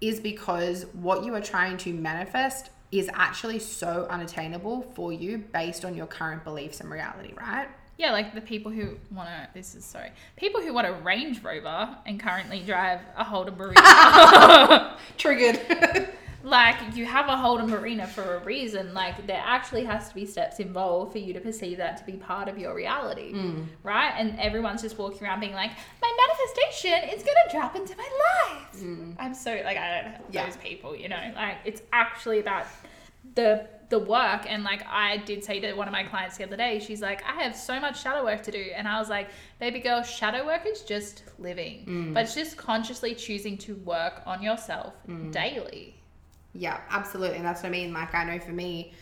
is 0.00 0.20
because 0.20 0.86
what 0.92 1.24
you 1.24 1.34
are 1.34 1.40
trying 1.40 1.76
to 1.78 1.92
manifest 1.92 2.70
is 2.98 3.10
actually 3.12 3.58
so 3.58 4.06
unattainable 4.10 4.82
for 4.94 5.12
you 5.12 5.38
based 5.38 5.84
on 5.84 5.94
your 5.94 6.06
current 6.06 6.44
beliefs 6.44 6.80
and 6.80 6.90
reality, 6.90 7.32
right? 7.36 7.68
Yeah, 7.98 8.12
like 8.12 8.34
the 8.34 8.42
people 8.42 8.70
who 8.70 8.96
want 9.10 9.28
to. 9.28 9.48
This 9.54 9.74
is 9.74 9.84
sorry. 9.84 10.10
People 10.36 10.60
who 10.60 10.74
want 10.74 10.86
a 10.86 10.92
Range 10.92 11.42
Rover 11.42 11.96
and 12.04 12.20
currently 12.20 12.60
drive 12.60 13.00
a 13.16 13.24
Holden 13.24 13.54
Barina. 13.54 14.96
Triggered. 15.16 16.08
like 16.46 16.76
you 16.94 17.04
have 17.04 17.26
a 17.26 17.36
Holden 17.36 17.68
Barina 17.68 18.06
for 18.06 18.36
a 18.36 18.44
reason. 18.44 18.94
Like 18.94 19.26
there 19.26 19.42
actually 19.44 19.84
has 19.84 20.08
to 20.10 20.14
be 20.14 20.24
steps 20.24 20.60
involved 20.60 21.10
for 21.10 21.18
you 21.18 21.32
to 21.32 21.40
perceive 21.40 21.78
that 21.78 21.96
to 21.96 22.04
be 22.04 22.12
part 22.12 22.48
of 22.48 22.56
your 22.56 22.72
reality, 22.72 23.32
mm. 23.32 23.66
right? 23.82 24.14
And 24.16 24.38
everyone's 24.38 24.80
just 24.80 24.96
walking 24.96 25.24
around 25.26 25.40
being 25.40 25.54
like, 25.54 25.72
"My 26.00 26.16
manifestation 26.28 27.10
is 27.10 27.24
gonna 27.24 27.50
drop 27.50 27.74
into 27.74 27.96
my 27.96 28.08
life." 28.28 28.80
Mm. 28.80 29.16
I'm 29.18 29.34
so 29.34 29.60
like 29.64 29.76
I 29.76 30.02
don't 30.02 30.12
know 30.12 30.18
Yeah. 30.30 30.46
those 30.46 30.56
people, 30.58 30.94
you 30.94 31.08
know. 31.08 31.32
Like 31.34 31.56
it's 31.64 31.82
actually 31.92 32.38
about 32.38 32.66
the 33.34 33.66
the 33.88 33.98
work 33.98 34.48
and 34.48 34.62
like 34.62 34.84
I 34.86 35.16
did 35.18 35.42
say 35.42 35.58
to 35.60 35.72
one 35.74 35.88
of 35.88 35.92
my 35.92 36.04
clients 36.04 36.36
the 36.36 36.44
other 36.44 36.56
day, 36.56 36.78
she's 36.78 37.02
like, 37.02 37.24
I 37.24 37.42
have 37.42 37.56
so 37.56 37.80
much 37.80 38.00
shadow 38.00 38.24
work 38.24 38.44
to 38.44 38.52
do. 38.52 38.70
And 38.74 38.86
I 38.86 39.00
was 39.00 39.08
like, 39.08 39.30
baby 39.58 39.80
girl, 39.80 40.02
shadow 40.04 40.46
work 40.46 40.64
is 40.64 40.82
just 40.82 41.24
living. 41.40 41.86
Mm. 41.86 42.14
But 42.14 42.24
it's 42.24 42.34
just 42.34 42.56
consciously 42.56 43.16
choosing 43.16 43.58
to 43.58 43.74
work 43.76 44.22
on 44.26 44.42
yourself 44.42 44.94
daily. 45.32 45.96
Yeah, 46.58 46.80
absolutely. 46.90 47.36
And 47.36 47.44
that's 47.44 47.62
what 47.62 47.68
I 47.68 47.72
mean. 47.72 47.92
Like, 47.92 48.14
I 48.14 48.24
know 48.24 48.38
for 48.38 48.52
me, 48.52 48.92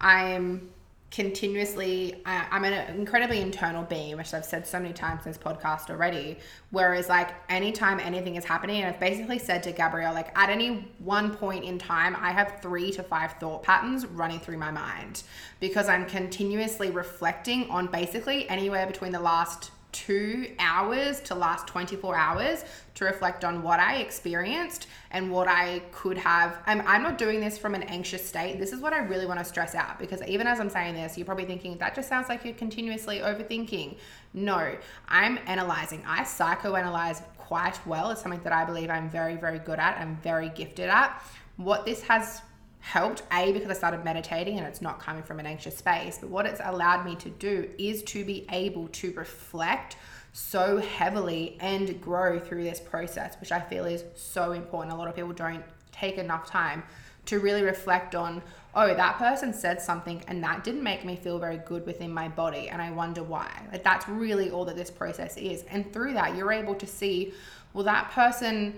I'm 0.00 0.70
continuously, 1.10 2.22
I, 2.24 2.46
I'm 2.50 2.64
an 2.64 2.72
incredibly 2.96 3.40
internal 3.40 3.82
being, 3.82 4.16
which 4.16 4.32
I've 4.32 4.44
said 4.46 4.66
so 4.66 4.80
many 4.80 4.94
times 4.94 5.26
in 5.26 5.32
this 5.32 5.38
podcast 5.38 5.90
already. 5.90 6.38
Whereas, 6.70 7.08
like, 7.08 7.34
anytime 7.50 8.00
anything 8.00 8.36
is 8.36 8.44
happening, 8.44 8.82
and 8.82 8.94
I've 8.94 9.00
basically 9.00 9.38
said 9.38 9.62
to 9.64 9.72
Gabrielle, 9.72 10.14
like, 10.14 10.36
at 10.38 10.48
any 10.48 10.88
one 11.00 11.34
point 11.34 11.64
in 11.64 11.76
time, 11.76 12.16
I 12.18 12.30
have 12.30 12.60
three 12.62 12.90
to 12.92 13.02
five 13.02 13.32
thought 13.32 13.62
patterns 13.62 14.06
running 14.06 14.40
through 14.40 14.58
my 14.58 14.70
mind 14.70 15.22
because 15.60 15.88
I'm 15.88 16.06
continuously 16.06 16.90
reflecting 16.90 17.68
on 17.68 17.88
basically 17.88 18.48
anywhere 18.48 18.86
between 18.86 19.12
the 19.12 19.20
last 19.20 19.70
two 19.92 20.54
hours 20.58 21.20
to 21.20 21.34
last 21.34 21.66
24 21.66 22.16
hours 22.16 22.64
to 22.94 23.04
reflect 23.04 23.44
on 23.44 23.62
what 23.62 23.78
I 23.78 23.96
experienced 23.96 24.86
and 25.10 25.30
what 25.30 25.48
I 25.48 25.80
could 25.92 26.18
have. 26.18 26.58
I'm, 26.66 26.82
I'm 26.86 27.02
not 27.02 27.18
doing 27.18 27.40
this 27.40 27.58
from 27.58 27.74
an 27.74 27.82
anxious 27.84 28.26
state. 28.26 28.58
This 28.58 28.72
is 28.72 28.80
what 28.80 28.92
I 28.92 28.98
really 28.98 29.26
want 29.26 29.38
to 29.38 29.44
stress 29.44 29.74
out 29.74 29.98
because 29.98 30.22
even 30.22 30.46
as 30.46 30.60
I'm 30.60 30.70
saying 30.70 30.94
this, 30.94 31.16
you're 31.16 31.26
probably 31.26 31.44
thinking 31.44 31.76
that 31.78 31.94
just 31.94 32.08
sounds 32.08 32.28
like 32.28 32.44
you're 32.44 32.54
continuously 32.54 33.18
overthinking. 33.18 33.96
No, 34.34 34.74
I'm 35.08 35.38
analyzing. 35.46 36.02
I 36.06 36.22
psychoanalyze 36.22 37.22
quite 37.38 37.78
well. 37.86 38.10
It's 38.10 38.22
something 38.22 38.42
that 38.44 38.52
I 38.52 38.64
believe 38.64 38.88
I'm 38.90 39.10
very, 39.10 39.36
very 39.36 39.58
good 39.58 39.78
at. 39.78 39.98
I'm 39.98 40.16
very 40.22 40.48
gifted 40.50 40.88
at. 40.88 41.22
What 41.56 41.84
this 41.84 42.02
has 42.02 42.40
helped 42.82 43.22
a 43.32 43.52
because 43.52 43.70
i 43.70 43.72
started 43.72 44.04
meditating 44.04 44.58
and 44.58 44.66
it's 44.66 44.82
not 44.82 44.98
coming 44.98 45.22
from 45.22 45.38
an 45.38 45.46
anxious 45.46 45.76
space 45.76 46.18
but 46.20 46.28
what 46.28 46.44
it's 46.44 46.60
allowed 46.64 47.04
me 47.06 47.14
to 47.14 47.30
do 47.30 47.68
is 47.78 48.02
to 48.02 48.24
be 48.24 48.44
able 48.50 48.88
to 48.88 49.12
reflect 49.12 49.96
so 50.32 50.78
heavily 50.78 51.56
and 51.60 52.00
grow 52.00 52.40
through 52.40 52.64
this 52.64 52.80
process 52.80 53.36
which 53.38 53.52
i 53.52 53.60
feel 53.60 53.84
is 53.84 54.04
so 54.16 54.52
important. 54.52 54.92
A 54.92 54.96
lot 54.96 55.06
of 55.06 55.14
people 55.14 55.32
don't 55.32 55.62
take 55.92 56.18
enough 56.18 56.46
time 56.46 56.82
to 57.26 57.38
really 57.38 57.62
reflect 57.62 58.16
on 58.16 58.42
oh 58.74 58.92
that 58.94 59.16
person 59.16 59.54
said 59.54 59.80
something 59.80 60.20
and 60.26 60.42
that 60.42 60.64
didn't 60.64 60.82
make 60.82 61.04
me 61.04 61.14
feel 61.14 61.38
very 61.38 61.58
good 61.58 61.86
within 61.86 62.10
my 62.10 62.28
body 62.28 62.68
and 62.68 62.82
i 62.82 62.90
wonder 62.90 63.22
why. 63.22 63.48
Like 63.70 63.84
that's 63.84 64.08
really 64.08 64.50
all 64.50 64.64
that 64.64 64.74
this 64.74 64.90
process 64.90 65.36
is. 65.36 65.62
And 65.70 65.92
through 65.92 66.14
that 66.14 66.34
you're 66.34 66.52
able 66.52 66.74
to 66.74 66.86
see 66.86 67.32
well 67.74 67.84
that 67.84 68.10
person 68.10 68.74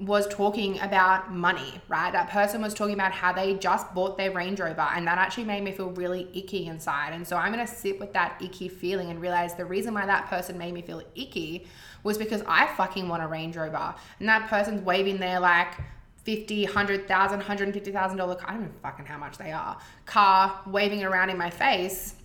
was 0.00 0.26
talking 0.28 0.78
about 0.80 1.32
money, 1.32 1.80
right? 1.88 2.12
That 2.12 2.30
person 2.30 2.62
was 2.62 2.74
talking 2.74 2.94
about 2.94 3.12
how 3.12 3.32
they 3.32 3.54
just 3.54 3.92
bought 3.94 4.16
their 4.16 4.30
Range 4.30 4.58
Rover, 4.60 4.88
and 4.94 5.06
that 5.06 5.18
actually 5.18 5.44
made 5.44 5.62
me 5.64 5.72
feel 5.72 5.90
really 5.90 6.28
icky 6.32 6.66
inside. 6.66 7.12
And 7.12 7.26
so 7.26 7.36
I'm 7.36 7.52
gonna 7.52 7.66
sit 7.66 7.98
with 7.98 8.12
that 8.12 8.40
icky 8.40 8.68
feeling 8.68 9.10
and 9.10 9.20
realize 9.20 9.54
the 9.54 9.64
reason 9.64 9.94
why 9.94 10.06
that 10.06 10.26
person 10.26 10.56
made 10.56 10.72
me 10.72 10.82
feel 10.82 11.02
icky 11.14 11.66
was 12.04 12.16
because 12.16 12.42
I 12.46 12.66
fucking 12.66 13.08
want 13.08 13.22
a 13.22 13.26
Range 13.26 13.56
Rover, 13.56 13.94
and 14.20 14.28
that 14.28 14.48
person's 14.48 14.82
waving 14.82 15.18
their 15.18 15.40
like. 15.40 15.74
50, 16.24 16.64
100,000, 16.64 17.38
150,000 17.38 18.18
dollar 18.18 18.34
car, 18.34 18.50
I 18.50 18.52
don't 18.52 18.64
know 18.64 18.70
fucking 18.82 19.06
how 19.06 19.16
much 19.16 19.38
they 19.38 19.50
are, 19.50 19.78
car 20.04 20.60
waving 20.66 21.02
around 21.02 21.30
in 21.30 21.38
my 21.38 21.48
face 21.48 22.16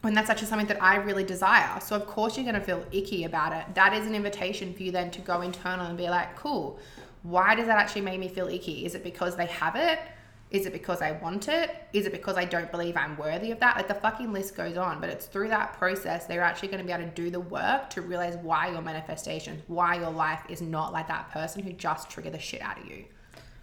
when 0.00 0.14
that's 0.14 0.30
actually 0.30 0.48
something 0.48 0.68
that 0.68 0.82
I 0.82 0.96
really 0.96 1.24
desire. 1.24 1.78
So 1.80 1.94
of 1.94 2.06
course 2.06 2.38
you're 2.38 2.44
going 2.44 2.54
to 2.54 2.60
feel 2.60 2.86
icky 2.90 3.24
about 3.24 3.52
it. 3.52 3.74
That 3.74 3.92
is 3.92 4.06
an 4.06 4.14
invitation 4.14 4.72
for 4.72 4.82
you 4.82 4.92
then 4.92 5.10
to 5.10 5.20
go 5.20 5.42
internal 5.42 5.86
and 5.86 5.98
be 5.98 6.08
like, 6.08 6.36
cool, 6.36 6.78
why 7.24 7.54
does 7.54 7.66
that 7.66 7.78
actually 7.78 8.02
make 8.02 8.20
me 8.20 8.28
feel 8.28 8.48
icky? 8.48 8.84
Is 8.84 8.94
it 8.94 9.02
because 9.02 9.34
they 9.34 9.46
have 9.46 9.74
it? 9.76 9.98
Is 10.50 10.66
it 10.66 10.72
because 10.72 11.02
I 11.02 11.12
want 11.12 11.48
it? 11.48 11.74
Is 11.92 12.06
it 12.06 12.12
because 12.12 12.36
I 12.36 12.44
don't 12.44 12.70
believe 12.70 12.96
I'm 12.96 13.16
worthy 13.16 13.50
of 13.50 13.58
that? 13.60 13.76
Like 13.76 13.88
the 13.88 13.94
fucking 13.94 14.32
list 14.32 14.54
goes 14.54 14.76
on, 14.76 15.00
but 15.00 15.08
it's 15.08 15.26
through 15.26 15.48
that 15.48 15.72
process 15.72 16.26
they're 16.26 16.42
actually 16.42 16.68
going 16.68 16.78
to 16.80 16.86
be 16.86 16.92
able 16.92 17.04
to 17.04 17.10
do 17.10 17.30
the 17.30 17.40
work 17.40 17.90
to 17.90 18.02
realize 18.02 18.36
why 18.36 18.68
your 18.68 18.82
manifestation, 18.82 19.62
why 19.66 19.96
your 19.96 20.10
life 20.10 20.42
is 20.48 20.60
not 20.60 20.92
like 20.92 21.08
that 21.08 21.30
person 21.30 21.62
who 21.62 21.72
just 21.72 22.10
triggered 22.10 22.34
the 22.34 22.38
shit 22.38 22.60
out 22.60 22.78
of 22.78 22.86
you. 22.86 23.04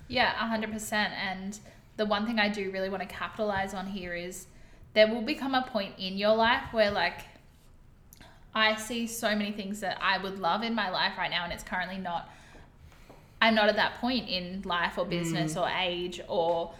Yeah, 0.08 0.34
100%. 0.34 0.92
And 0.92 1.58
the 1.98 2.06
one 2.06 2.26
thing 2.26 2.40
I 2.40 2.50
do 2.50 2.72
really 2.72 2.90
want 2.90 3.04
to 3.04 3.08
capitalize 3.08 3.74
on 3.76 3.86
here 3.86 4.16
is 4.16 4.48
there 4.94 5.08
will 5.08 5.22
become 5.22 5.54
a 5.54 5.62
point 5.62 5.94
in 6.00 6.18
your 6.18 6.36
life 6.36 6.64
where, 6.72 6.92
like, 6.92 7.22
I 8.54 8.76
see 8.76 9.08
so 9.08 9.36
many 9.36 9.52
things 9.52 9.80
that 9.80 9.98
I 10.02 10.18
would 10.18 10.40
love 10.40 10.64
in 10.64 10.76
my 10.76 10.90
life 10.90 11.14
right 11.18 11.32
now, 11.32 11.46
and 11.46 11.54
it's 11.54 11.64
currently 11.64 11.98
not. 11.98 12.30
I'm 13.42 13.56
not 13.56 13.70
at 13.70 13.76
that 13.76 13.96
point 13.96 14.30
in 14.30 14.62
life 14.64 14.98
or 14.98 15.06
business 15.06 15.56
mm. 15.56 15.62
or 15.62 15.70
age 15.70 16.22
or 16.28 16.74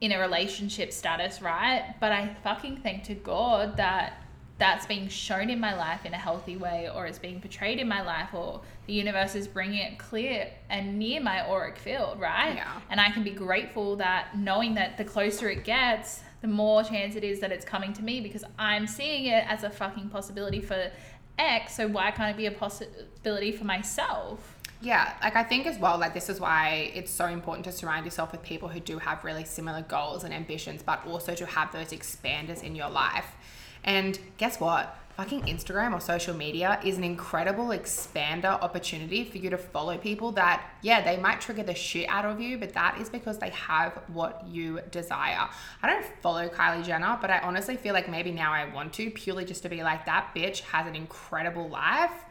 in 0.00 0.12
a 0.12 0.20
relationship 0.20 0.92
status, 0.92 1.40
right? 1.40 1.94
But 1.98 2.12
I 2.12 2.34
fucking 2.44 2.78
thank 2.82 3.04
to 3.04 3.14
God 3.14 3.78
that 3.78 4.20
that's 4.58 4.86
being 4.86 5.08
shown 5.08 5.50
in 5.50 5.58
my 5.58 5.74
life 5.74 6.06
in 6.06 6.14
a 6.14 6.18
healthy 6.18 6.56
way 6.56 6.88
or 6.94 7.06
it's 7.06 7.18
being 7.18 7.40
portrayed 7.40 7.80
in 7.80 7.88
my 7.88 8.02
life 8.02 8.32
or 8.32 8.60
the 8.86 8.92
universe 8.92 9.34
is 9.34 9.48
bringing 9.48 9.80
it 9.80 9.98
clear 9.98 10.48
and 10.70 10.96
near 10.98 11.20
my 11.20 11.40
auric 11.48 11.76
field, 11.76 12.20
right? 12.20 12.54
Yeah. 12.54 12.80
And 12.88 13.00
I 13.00 13.10
can 13.10 13.24
be 13.24 13.32
grateful 13.32 13.96
that 13.96 14.38
knowing 14.38 14.74
that 14.74 14.96
the 14.96 15.04
closer 15.04 15.48
it 15.48 15.64
gets, 15.64 16.20
the 16.40 16.46
more 16.48 16.84
chance 16.84 17.16
it 17.16 17.24
is 17.24 17.40
that 17.40 17.50
it's 17.50 17.64
coming 17.64 17.92
to 17.94 18.02
me 18.02 18.20
because 18.20 18.44
I'm 18.58 18.86
seeing 18.86 19.26
it 19.26 19.44
as 19.48 19.64
a 19.64 19.70
fucking 19.70 20.10
possibility 20.10 20.60
for 20.60 20.90
X. 21.38 21.76
So 21.76 21.88
why 21.88 22.12
can't 22.12 22.30
it 22.30 22.36
be 22.36 22.46
a 22.46 22.52
possibility 22.52 23.50
for 23.50 23.64
myself? 23.64 24.53
Yeah, 24.84 25.14
like 25.22 25.34
I 25.34 25.42
think 25.42 25.66
as 25.66 25.78
well, 25.78 25.98
like 25.98 26.12
this 26.12 26.28
is 26.28 26.38
why 26.38 26.92
it's 26.94 27.10
so 27.10 27.24
important 27.24 27.64
to 27.64 27.72
surround 27.72 28.04
yourself 28.04 28.32
with 28.32 28.42
people 28.42 28.68
who 28.68 28.80
do 28.80 28.98
have 28.98 29.24
really 29.24 29.44
similar 29.44 29.80
goals 29.80 30.24
and 30.24 30.34
ambitions, 30.34 30.82
but 30.82 31.06
also 31.06 31.34
to 31.34 31.46
have 31.46 31.72
those 31.72 31.88
expanders 31.88 32.62
in 32.62 32.76
your 32.76 32.90
life. 32.90 33.34
And 33.82 34.18
guess 34.36 34.60
what? 34.60 34.94
Fucking 35.16 35.42
Instagram 35.42 35.94
or 35.94 36.00
social 36.00 36.34
media 36.34 36.78
is 36.84 36.98
an 36.98 37.04
incredible 37.04 37.68
expander 37.68 38.60
opportunity 38.60 39.24
for 39.24 39.38
you 39.38 39.48
to 39.48 39.56
follow 39.56 39.96
people 39.96 40.32
that, 40.32 40.62
yeah, 40.82 41.00
they 41.02 41.16
might 41.16 41.40
trigger 41.40 41.62
the 41.62 41.74
shit 41.74 42.06
out 42.10 42.26
of 42.26 42.38
you, 42.38 42.58
but 42.58 42.74
that 42.74 42.98
is 43.00 43.08
because 43.08 43.38
they 43.38 43.50
have 43.50 43.92
what 44.08 44.44
you 44.46 44.80
desire. 44.90 45.48
I 45.82 45.86
don't 45.86 46.04
follow 46.20 46.48
Kylie 46.48 46.84
Jenner, 46.84 47.16
but 47.22 47.30
I 47.30 47.38
honestly 47.38 47.76
feel 47.76 47.94
like 47.94 48.10
maybe 48.10 48.32
now 48.32 48.52
I 48.52 48.70
want 48.74 48.92
to, 48.94 49.10
purely 49.10 49.46
just 49.46 49.62
to 49.62 49.70
be 49.70 49.82
like, 49.82 50.04
that 50.04 50.34
bitch 50.36 50.60
has 50.60 50.86
an 50.86 50.94
incredible 50.94 51.70
life. 51.70 52.24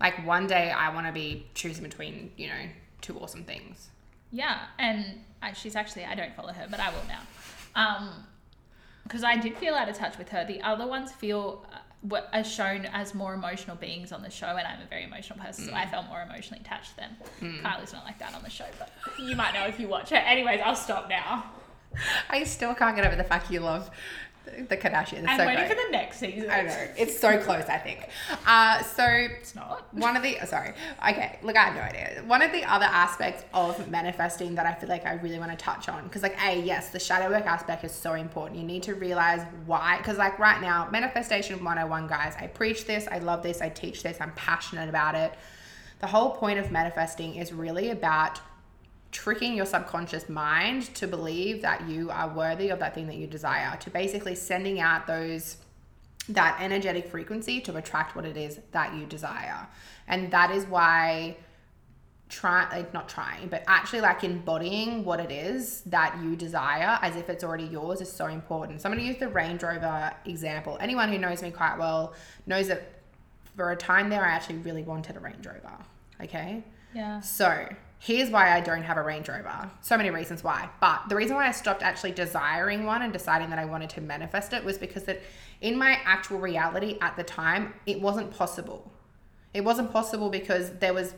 Like 0.00 0.26
one 0.26 0.46
day 0.46 0.70
I 0.70 0.92
want 0.94 1.06
to 1.06 1.12
be 1.12 1.46
choosing 1.54 1.84
between, 1.84 2.32
you 2.36 2.48
know, 2.48 2.68
two 3.00 3.18
awesome 3.18 3.44
things. 3.44 3.90
Yeah, 4.32 4.58
and 4.78 5.20
I, 5.42 5.52
she's 5.52 5.76
actually 5.76 6.04
I 6.04 6.14
don't 6.14 6.34
follow 6.34 6.52
her, 6.52 6.66
but 6.70 6.80
I 6.80 6.90
will 6.90 7.04
now. 7.08 7.20
Um, 7.74 8.10
because 9.02 9.24
I 9.24 9.36
did 9.36 9.56
feel 9.56 9.74
out 9.74 9.88
of 9.88 9.96
touch 9.96 10.18
with 10.18 10.28
her. 10.28 10.44
The 10.44 10.62
other 10.62 10.86
ones 10.86 11.10
feel 11.10 11.66
uh, 11.72 11.78
were 12.02 12.22
are 12.32 12.44
shown 12.44 12.86
as 12.86 13.12
more 13.14 13.34
emotional 13.34 13.76
beings 13.76 14.12
on 14.12 14.22
the 14.22 14.30
show, 14.30 14.46
and 14.46 14.66
I'm 14.66 14.80
a 14.80 14.88
very 14.88 15.04
emotional 15.04 15.38
person, 15.38 15.66
so 15.66 15.74
I 15.74 15.86
felt 15.86 16.06
more 16.06 16.22
emotionally 16.22 16.62
attached 16.64 16.90
to 16.90 16.96
them. 16.96 17.16
Kylie's 17.40 17.92
not 17.92 18.04
like 18.04 18.18
that 18.20 18.34
on 18.34 18.42
the 18.42 18.50
show, 18.50 18.66
but 18.78 18.90
you 19.18 19.34
might 19.34 19.52
know 19.52 19.66
if 19.66 19.80
you 19.80 19.88
watch 19.88 20.10
her. 20.10 20.16
Anyways, 20.16 20.60
I'll 20.64 20.76
stop 20.76 21.08
now. 21.08 21.44
I 22.28 22.44
still 22.44 22.74
can't 22.74 22.94
get 22.94 23.04
over 23.04 23.16
the 23.16 23.24
fact 23.24 23.50
you 23.50 23.60
love 23.60 23.90
the- 24.68 24.76
Kardashians. 24.76 25.26
I'm 25.28 25.38
so 25.38 25.46
waiting 25.46 25.66
great. 25.66 25.68
for 25.68 25.74
the 25.86 25.90
next 25.92 26.18
season. 26.18 26.50
I 26.50 26.62
know. 26.62 26.88
It's 26.96 27.18
so 27.18 27.38
close, 27.38 27.64
I 27.68 27.78
think. 27.78 28.08
Uh, 28.46 28.82
so 28.82 29.04
It's 29.04 29.54
not. 29.54 29.86
one 29.92 30.16
of 30.16 30.22
the 30.22 30.38
oh, 30.40 30.44
sorry 30.44 30.72
okay 31.06 31.38
look 31.42 31.56
i 31.56 31.64
have 31.64 31.74
no 31.74 31.80
idea 31.80 32.22
one 32.26 32.42
of 32.42 32.52
the 32.52 32.64
other 32.64 32.86
aspects 32.86 33.44
of 33.54 33.88
manifesting 33.90 34.54
that 34.54 34.66
i 34.66 34.72
feel 34.74 34.88
like 34.88 35.04
i 35.06 35.14
really 35.14 35.38
want 35.38 35.50
to 35.50 35.56
touch 35.56 35.88
on 35.88 36.04
because 36.04 36.22
like 36.22 36.36
a 36.44 36.60
yes 36.60 36.90
the 36.90 36.98
shadow 36.98 37.28
work 37.30 37.46
aspect 37.46 37.84
is 37.84 37.92
so 37.92 38.14
important 38.14 38.58
you 38.58 38.66
need 38.66 38.82
to 38.82 38.94
realize 38.94 39.42
why 39.66 39.96
because 39.98 40.18
like 40.18 40.38
right 40.38 40.60
now 40.60 40.88
manifestation 40.90 41.56
101 41.64 42.06
guys 42.06 42.34
i 42.40 42.46
preach 42.46 42.86
this 42.86 43.06
i 43.10 43.18
love 43.18 43.42
this 43.42 43.60
i 43.60 43.68
teach 43.68 44.02
this 44.02 44.16
i'm 44.20 44.32
passionate 44.32 44.88
about 44.88 45.14
it 45.14 45.32
the 46.00 46.06
whole 46.06 46.30
point 46.30 46.58
of 46.58 46.70
manifesting 46.70 47.34
is 47.36 47.52
really 47.52 47.90
about 47.90 48.40
tricking 49.12 49.54
your 49.54 49.66
subconscious 49.66 50.28
mind 50.28 50.94
to 50.94 51.06
believe 51.06 51.62
that 51.62 51.88
you 51.88 52.10
are 52.10 52.28
worthy 52.28 52.68
of 52.68 52.78
that 52.78 52.94
thing 52.94 53.06
that 53.06 53.16
you 53.16 53.26
desire 53.26 53.76
to 53.78 53.90
basically 53.90 54.34
sending 54.34 54.80
out 54.80 55.06
those 55.06 55.56
that 56.28 56.56
energetic 56.60 57.08
frequency 57.08 57.60
to 57.60 57.76
attract 57.76 58.14
what 58.14 58.24
it 58.24 58.36
is 58.36 58.60
that 58.70 58.94
you 58.94 59.04
desire. 59.06 59.66
And 60.06 60.30
that 60.30 60.50
is 60.50 60.64
why 60.66 61.36
try 62.28 62.68
like 62.70 62.94
not 62.94 63.08
trying, 63.08 63.48
but 63.48 63.64
actually 63.66 64.00
like 64.00 64.22
embodying 64.22 65.04
what 65.04 65.18
it 65.18 65.32
is 65.32 65.80
that 65.82 66.16
you 66.22 66.36
desire 66.36 66.98
as 67.02 67.16
if 67.16 67.28
it's 67.28 67.42
already 67.42 67.64
yours 67.64 68.00
is 68.00 68.10
so 68.10 68.26
important. 68.26 68.80
So 68.80 68.88
I'm 68.88 68.94
gonna 68.94 69.06
use 69.06 69.18
the 69.18 69.28
Range 69.28 69.60
Rover 69.62 70.12
example. 70.24 70.78
Anyone 70.80 71.10
who 71.10 71.18
knows 71.18 71.42
me 71.42 71.50
quite 71.50 71.76
well 71.76 72.14
knows 72.46 72.68
that 72.68 73.00
for 73.56 73.72
a 73.72 73.76
time 73.76 74.08
there 74.08 74.24
I 74.24 74.28
actually 74.28 74.58
really 74.58 74.84
wanted 74.84 75.16
a 75.16 75.20
Range 75.20 75.44
Rover. 75.44 75.78
Okay. 76.22 76.62
Yeah. 76.94 77.20
So 77.20 77.68
here's 78.00 78.30
why 78.30 78.56
I 78.56 78.60
don't 78.60 78.82
have 78.82 78.96
a 78.96 79.02
Range 79.02 79.28
Rover. 79.28 79.70
So 79.82 79.96
many 79.96 80.10
reasons 80.10 80.42
why. 80.42 80.70
But 80.80 81.08
the 81.10 81.16
reason 81.16 81.36
why 81.36 81.46
I 81.46 81.52
stopped 81.52 81.82
actually 81.82 82.12
desiring 82.12 82.84
one 82.84 83.02
and 83.02 83.12
deciding 83.12 83.50
that 83.50 83.58
I 83.58 83.66
wanted 83.66 83.90
to 83.90 84.00
manifest 84.00 84.54
it 84.54 84.64
was 84.64 84.78
because 84.78 85.04
that 85.04 85.20
in 85.60 85.76
my 85.76 85.98
actual 86.04 86.38
reality 86.38 86.96
at 87.02 87.16
the 87.16 87.22
time, 87.22 87.74
it 87.84 88.00
wasn't 88.00 88.30
possible. 88.30 88.90
It 89.52 89.62
wasn't 89.62 89.92
possible 89.92 90.30
because 90.30 90.70
there 90.78 90.94
was 90.94 91.14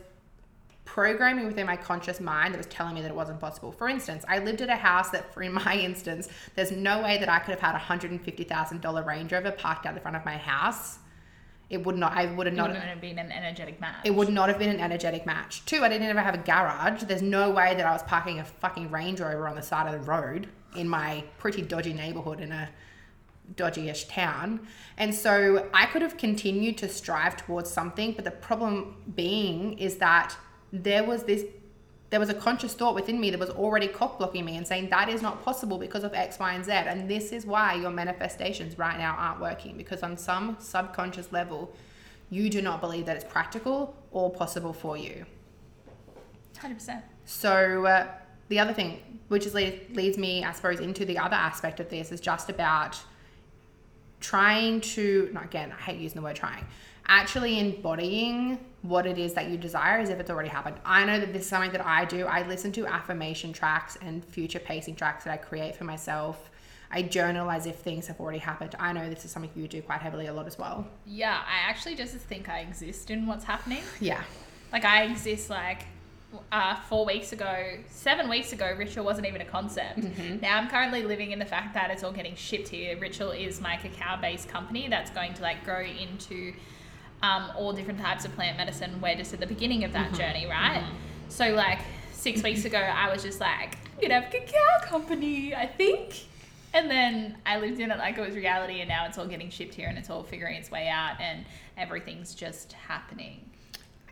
programming 0.83 1.45
within 1.45 1.65
my 1.65 1.77
conscious 1.77 2.19
mind 2.19 2.53
that 2.53 2.57
was 2.57 2.67
telling 2.67 2.95
me 2.95 3.01
that 3.01 3.11
it 3.11 3.15
wasn't 3.15 3.39
possible. 3.39 3.71
For 3.71 3.87
instance, 3.87 4.25
I 4.27 4.39
lived 4.39 4.61
at 4.61 4.69
a 4.69 4.75
house 4.75 5.09
that, 5.11 5.33
for 5.33 5.41
in 5.41 5.53
my 5.53 5.77
instance, 5.81 6.27
there's 6.55 6.71
no 6.71 7.01
way 7.01 7.17
that 7.17 7.29
I 7.29 7.39
could 7.39 7.51
have 7.51 7.61
had 7.61 7.75
a 7.75 7.79
hundred 7.79 8.11
and 8.11 8.21
fifty 8.21 8.43
thousand 8.43 8.81
dollar 8.81 9.03
Range 9.03 9.31
Rover 9.31 9.51
parked 9.51 9.85
out 9.85 9.95
the 9.95 10.01
front 10.01 10.17
of 10.17 10.25
my 10.25 10.35
house. 10.35 10.99
It 11.73 11.83
would 11.85 11.97
not. 11.97 12.15
I 12.15 12.27
would 12.27 12.45
have 12.45 12.53
It 12.53 12.57
not. 12.57 12.69
wouldn't 12.69 12.85
have 12.85 13.01
been 13.01 13.17
an 13.17 13.31
energetic 13.31 13.81
match. 13.81 14.01
It 14.03 14.11
would 14.11 14.29
not 14.29 14.47
have 14.47 14.59
been 14.59 14.69
an 14.69 14.79
energetic 14.79 15.25
match. 15.25 15.65
Two, 15.65 15.83
I 15.83 15.89
didn't 15.89 16.07
ever 16.07 16.21
have 16.21 16.35
a 16.35 16.37
garage. 16.37 17.01
There's 17.03 17.23
no 17.23 17.49
way 17.49 17.73
that 17.75 17.85
I 17.85 17.91
was 17.91 18.03
parking 18.03 18.39
a 18.39 18.45
fucking 18.45 18.91
Range 18.91 19.19
Rover 19.19 19.47
on 19.47 19.55
the 19.55 19.63
side 19.63 19.91
of 19.91 19.99
the 19.99 20.07
road 20.07 20.47
in 20.75 20.87
my 20.87 21.23
pretty 21.39 21.63
dodgy 21.63 21.93
neighborhood 21.93 22.41
in 22.41 22.51
a 22.51 22.69
dodgy-ish 23.55 24.05
town. 24.05 24.67
And 24.97 25.13
so 25.15 25.67
I 25.73 25.87
could 25.87 26.03
have 26.03 26.15
continued 26.17 26.77
to 26.77 26.87
strive 26.87 27.37
towards 27.37 27.71
something, 27.71 28.13
but 28.13 28.23
the 28.23 28.31
problem 28.31 28.95
being 29.15 29.77
is 29.79 29.97
that 29.97 30.35
there 30.71 31.03
was 31.03 31.23
this 31.23 31.43
there 32.13 32.19
was 32.19 32.29
a 32.29 32.33
conscious 32.35 32.75
thought 32.75 32.93
within 32.93 33.19
me 33.19 33.31
that 33.31 33.39
was 33.39 33.49
already 33.49 33.87
cock 33.87 34.19
blocking 34.19 34.45
me 34.45 34.55
and 34.55 34.67
saying 34.67 34.87
that 34.87 35.09
is 35.09 35.23
not 35.23 35.43
possible 35.43 35.79
because 35.79 36.03
of 36.03 36.13
X, 36.13 36.37
Y, 36.37 36.53
and 36.53 36.63
Z. 36.63 36.71
And 36.71 37.09
this 37.09 37.31
is 37.31 37.43
why 37.43 37.73
your 37.73 37.89
manifestations 37.89 38.77
right 38.77 38.99
now 38.99 39.15
aren't 39.17 39.41
working 39.41 39.77
because 39.77 40.03
on 40.03 40.15
some 40.15 40.55
subconscious 40.59 41.31
level, 41.31 41.73
you 42.29 42.51
do 42.51 42.61
not 42.61 42.81
believe 42.81 43.07
that 43.07 43.15
it's 43.15 43.25
practical 43.25 43.95
or 44.11 44.29
possible 44.29 44.73
for 44.73 44.95
you. 44.95 45.25
Hundred 46.59 46.75
percent. 46.75 47.03
So 47.25 47.87
uh, 47.87 48.07
the 48.47 48.59
other 48.59 48.73
thing, 48.73 49.19
which 49.29 49.47
is 49.47 49.55
lead, 49.55 49.95
leads 49.95 50.19
me, 50.19 50.43
I 50.43 50.51
suppose, 50.51 50.79
into 50.81 51.05
the 51.05 51.17
other 51.17 51.35
aspect 51.35 51.79
of 51.79 51.89
this, 51.89 52.11
is 52.11 52.21
just 52.21 52.47
about 52.47 52.95
trying 54.19 54.81
to. 54.81 55.31
Not 55.33 55.45
again, 55.45 55.73
I 55.75 55.81
hate 55.81 55.99
using 55.99 56.17
the 56.17 56.21
word 56.21 56.35
trying. 56.35 56.63
Actually 57.07 57.59
embodying 57.59 58.57
what 58.81 59.05
it 59.05 59.17
is 59.17 59.33
that 59.33 59.49
you 59.49 59.57
desire 59.57 59.99
as 59.99 60.09
if 60.09 60.19
it's 60.19 60.29
already 60.29 60.49
happened. 60.49 60.75
I 60.85 61.05
know 61.05 61.19
that 61.19 61.33
this 61.33 61.43
is 61.43 61.47
something 61.47 61.71
that 61.71 61.85
I 61.85 62.05
do. 62.05 62.25
I 62.25 62.45
listen 62.47 62.71
to 62.73 62.85
affirmation 62.85 63.53
tracks 63.53 63.97
and 64.01 64.23
future 64.23 64.59
pacing 64.59 64.95
tracks 64.95 65.23
that 65.23 65.31
I 65.31 65.37
create 65.37 65.75
for 65.75 65.85
myself. 65.85 66.49
I 66.91 67.01
journal 67.01 67.49
as 67.49 67.65
if 67.65 67.77
things 67.77 68.07
have 68.07 68.19
already 68.19 68.39
happened. 68.39 68.75
I 68.79 68.93
know 68.93 69.09
this 69.09 69.25
is 69.25 69.31
something 69.31 69.49
you 69.55 69.67
do 69.67 69.81
quite 69.81 70.01
heavily 70.01 70.27
a 70.27 70.33
lot 70.33 70.47
as 70.47 70.59
well. 70.59 70.85
Yeah, 71.05 71.41
I 71.45 71.69
actually 71.69 71.95
just 71.95 72.15
think 72.15 72.49
I 72.49 72.59
exist 72.59 73.09
in 73.09 73.25
what's 73.25 73.45
happening. 73.45 73.83
Yeah. 73.99 74.21
Like 74.71 74.85
I 74.85 75.03
exist 75.05 75.49
like 75.49 75.85
uh, 76.51 76.75
four 76.75 77.05
weeks 77.05 77.31
ago, 77.31 77.77
seven 77.89 78.29
weeks 78.29 78.53
ago, 78.53 78.73
Ritual 78.77 79.05
wasn't 79.05 79.27
even 79.27 79.41
a 79.41 79.45
concept. 79.45 79.99
Now 80.41 80.57
I'm 80.57 80.67
currently 80.67 81.03
living 81.03 81.31
in 81.31 81.39
the 81.39 81.45
fact 81.45 81.73
that 81.73 81.89
it's 81.89 82.03
all 82.03 82.11
getting 82.11 82.35
shipped 82.35 82.67
here. 82.67 82.97
Ritual 82.97 83.31
is 83.31 83.61
my 83.61 83.77
cacao 83.77 84.19
based 84.21 84.49
company 84.49 84.87
that's 84.87 85.09
going 85.11 85.33
to 85.35 85.41
like 85.41 85.63
grow 85.63 85.83
into 85.83 86.53
um, 87.23 87.49
all 87.57 87.73
different 87.73 87.99
types 87.99 88.25
of 88.25 88.35
plant 88.35 88.57
medicine. 88.57 88.99
We're 89.01 89.15
just 89.15 89.33
at 89.33 89.39
the 89.39 89.47
beginning 89.47 89.83
of 89.85 89.93
that 89.93 90.13
journey, 90.13 90.45
right? 90.45 90.83
So 91.29 91.49
like 91.53 91.79
six 92.11 92.43
weeks 92.43 92.65
ago, 92.65 92.77
I 92.77 93.11
was 93.11 93.23
just 93.23 93.39
like, 93.39 93.77
I'm 93.95 94.01
gonna 94.01 94.21
have 94.21 94.25
a 94.25 94.37
cacao 94.37 94.85
company, 94.85 95.55
I 95.55 95.65
think. 95.65 96.25
And 96.75 96.89
then 96.91 97.37
I 97.45 97.59
lived 97.59 97.79
in 97.79 97.91
it 97.91 97.97
like 97.97 98.17
it 98.17 98.21
was 98.21 98.35
reality, 98.35 98.81
and 98.81 98.89
now 98.89 99.05
it's 99.05 99.17
all 99.17 99.27
getting 99.27 99.49
shipped 99.49 99.73
here 99.73 99.87
and 99.87 99.97
it's 99.97 100.09
all 100.09 100.23
figuring 100.23 100.55
its 100.55 100.69
way 100.69 100.89
out, 100.89 101.19
and 101.21 101.45
everything's 101.77 102.35
just 102.35 102.73
happening. 102.73 103.49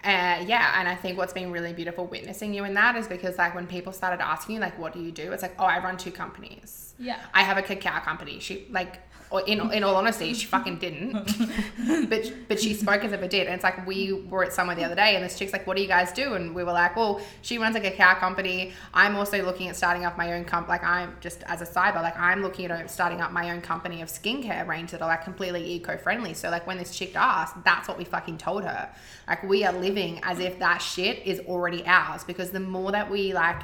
Uh, 0.04 0.44
yeah, 0.48 0.80
and 0.80 0.88
I 0.88 0.96
think 0.96 1.18
what's 1.18 1.34
been 1.34 1.52
really 1.52 1.74
beautiful 1.74 2.08
witnessing 2.08 2.56
you 2.56 2.64
in 2.64 2.74
that 2.74 2.96
is 2.96 3.08
because 3.08 3.38
like 3.38 3.54
when 3.54 3.68
people 3.68 3.92
started 3.94 4.24
asking 4.24 4.56
you 4.56 4.62
like 4.62 4.80
what 4.80 4.94
do 4.94 5.00
you 5.00 5.12
do, 5.12 5.32
it's 5.32 5.44
like 5.44 5.54
oh 5.60 5.66
I 5.66 5.84
run 5.84 5.98
two 5.98 6.12
companies. 6.12 6.94
Yeah. 6.98 7.20
I 7.34 7.44
have 7.44 7.58
a 7.58 7.62
cacao 7.62 8.00
company. 8.00 8.40
She 8.40 8.68
like, 8.70 9.00
or 9.32 9.42
in 9.42 9.72
in 9.72 9.84
all 9.84 9.96
honesty, 9.96 10.34
she 10.34 10.46
fucking 10.46 10.78
didn't, 10.78 11.14
but 12.10 12.32
but 12.48 12.60
she 12.60 12.74
spoke 12.74 13.04
as 13.04 13.12
if 13.14 13.22
it 13.22 13.30
did. 13.30 13.48
And 13.48 13.56
it's 13.56 13.64
like 13.64 13.88
we 13.88 14.14
were 14.14 14.44
at 14.44 14.54
somewhere 14.54 14.76
the 14.76 14.84
other 14.84 14.96
day, 14.96 15.16
and 15.16 15.24
this 15.24 15.38
chick's 15.38 15.54
like, 15.54 15.66
"What 15.66 15.78
do 15.78 15.82
you 15.82 15.88
guys 15.88 16.12
do?" 16.12 16.34
And 16.34 16.54
we 16.54 16.64
were 16.64 16.74
like, 16.74 16.96
"Well, 16.96 17.22
she 17.42 17.58
runs 17.58 17.74
like 17.74 17.86
a 17.86 17.92
cacao 17.92 18.20
company. 18.20 18.74
I'm 18.94 19.16
also 19.16 19.42
looking 19.44 19.70
at 19.70 19.76
starting 19.76 20.06
up 20.06 20.18
my 20.18 20.34
own 20.34 20.46
comp. 20.46 20.68
Like 20.68 20.84
I'm 20.84 21.16
just 21.22 21.44
as 21.44 21.62
a 21.62 21.66
cyber, 21.66 22.02
like 22.02 22.18
I'm 22.20 22.42
looking 22.42 22.70
at 22.70 22.92
starting 22.92 23.22
up 23.22 23.32
my 23.32 23.52
own 23.52 23.62
company 23.62 24.02
of 24.02 24.10
skincare 24.10 24.68
range 24.68 24.92
that 24.92 25.02
are 25.02 25.08
like 25.08 25.24
completely 25.24 25.64
eco 25.74 25.98
friendly. 25.98 26.34
So 26.34 26.50
like 26.50 26.68
when 26.68 26.78
this 26.78 26.96
chick 26.96 27.16
asked, 27.16 27.64
that's 27.64 27.88
what 27.88 27.98
we 27.98 28.04
fucking 28.04 28.38
told 28.38 28.64
her. 28.64 28.94
Like 29.28 29.44
we 29.44 29.64
are 29.64 29.74
living 29.74 30.20
as 30.24 30.40
if 30.40 30.60
that 30.60 30.80
shit 30.80 31.26
is 31.26 31.40
already 31.42 31.86
ours 31.86 32.24
because 32.24 32.52
the 32.52 32.60
more 32.60 32.92
that 32.92 33.10
we 33.10 33.34
like 33.34 33.62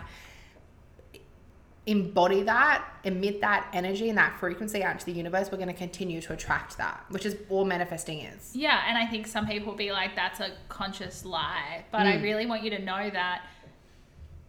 embody 1.87 2.43
that, 2.43 2.85
emit 3.05 3.41
that 3.41 3.67
energy 3.73 4.09
and 4.09 4.17
that 4.17 4.37
frequency 4.37 4.83
out 4.83 4.91
into 4.93 5.05
the 5.05 5.13
universe, 5.13 5.49
we're 5.51 5.57
going 5.57 5.69
to 5.69 5.73
continue 5.73 6.21
to 6.21 6.33
attract 6.33 6.77
that, 6.77 7.03
which 7.09 7.25
is 7.25 7.37
all 7.49 7.63
manifesting 7.65 8.19
is. 8.19 8.53
Yeah, 8.53 8.83
and 8.87 8.97
I 8.97 9.05
think 9.05 9.25
some 9.25 9.47
people 9.47 9.73
be 9.73 9.91
like, 9.91 10.15
that's 10.15 10.41
a 10.41 10.51
conscious 10.67 11.23
lie. 11.25 11.85
But 11.91 12.01
I 12.01 12.21
really 12.21 12.45
want 12.45 12.63
you 12.63 12.69
to 12.71 12.79
know 12.79 13.09
that 13.09 13.43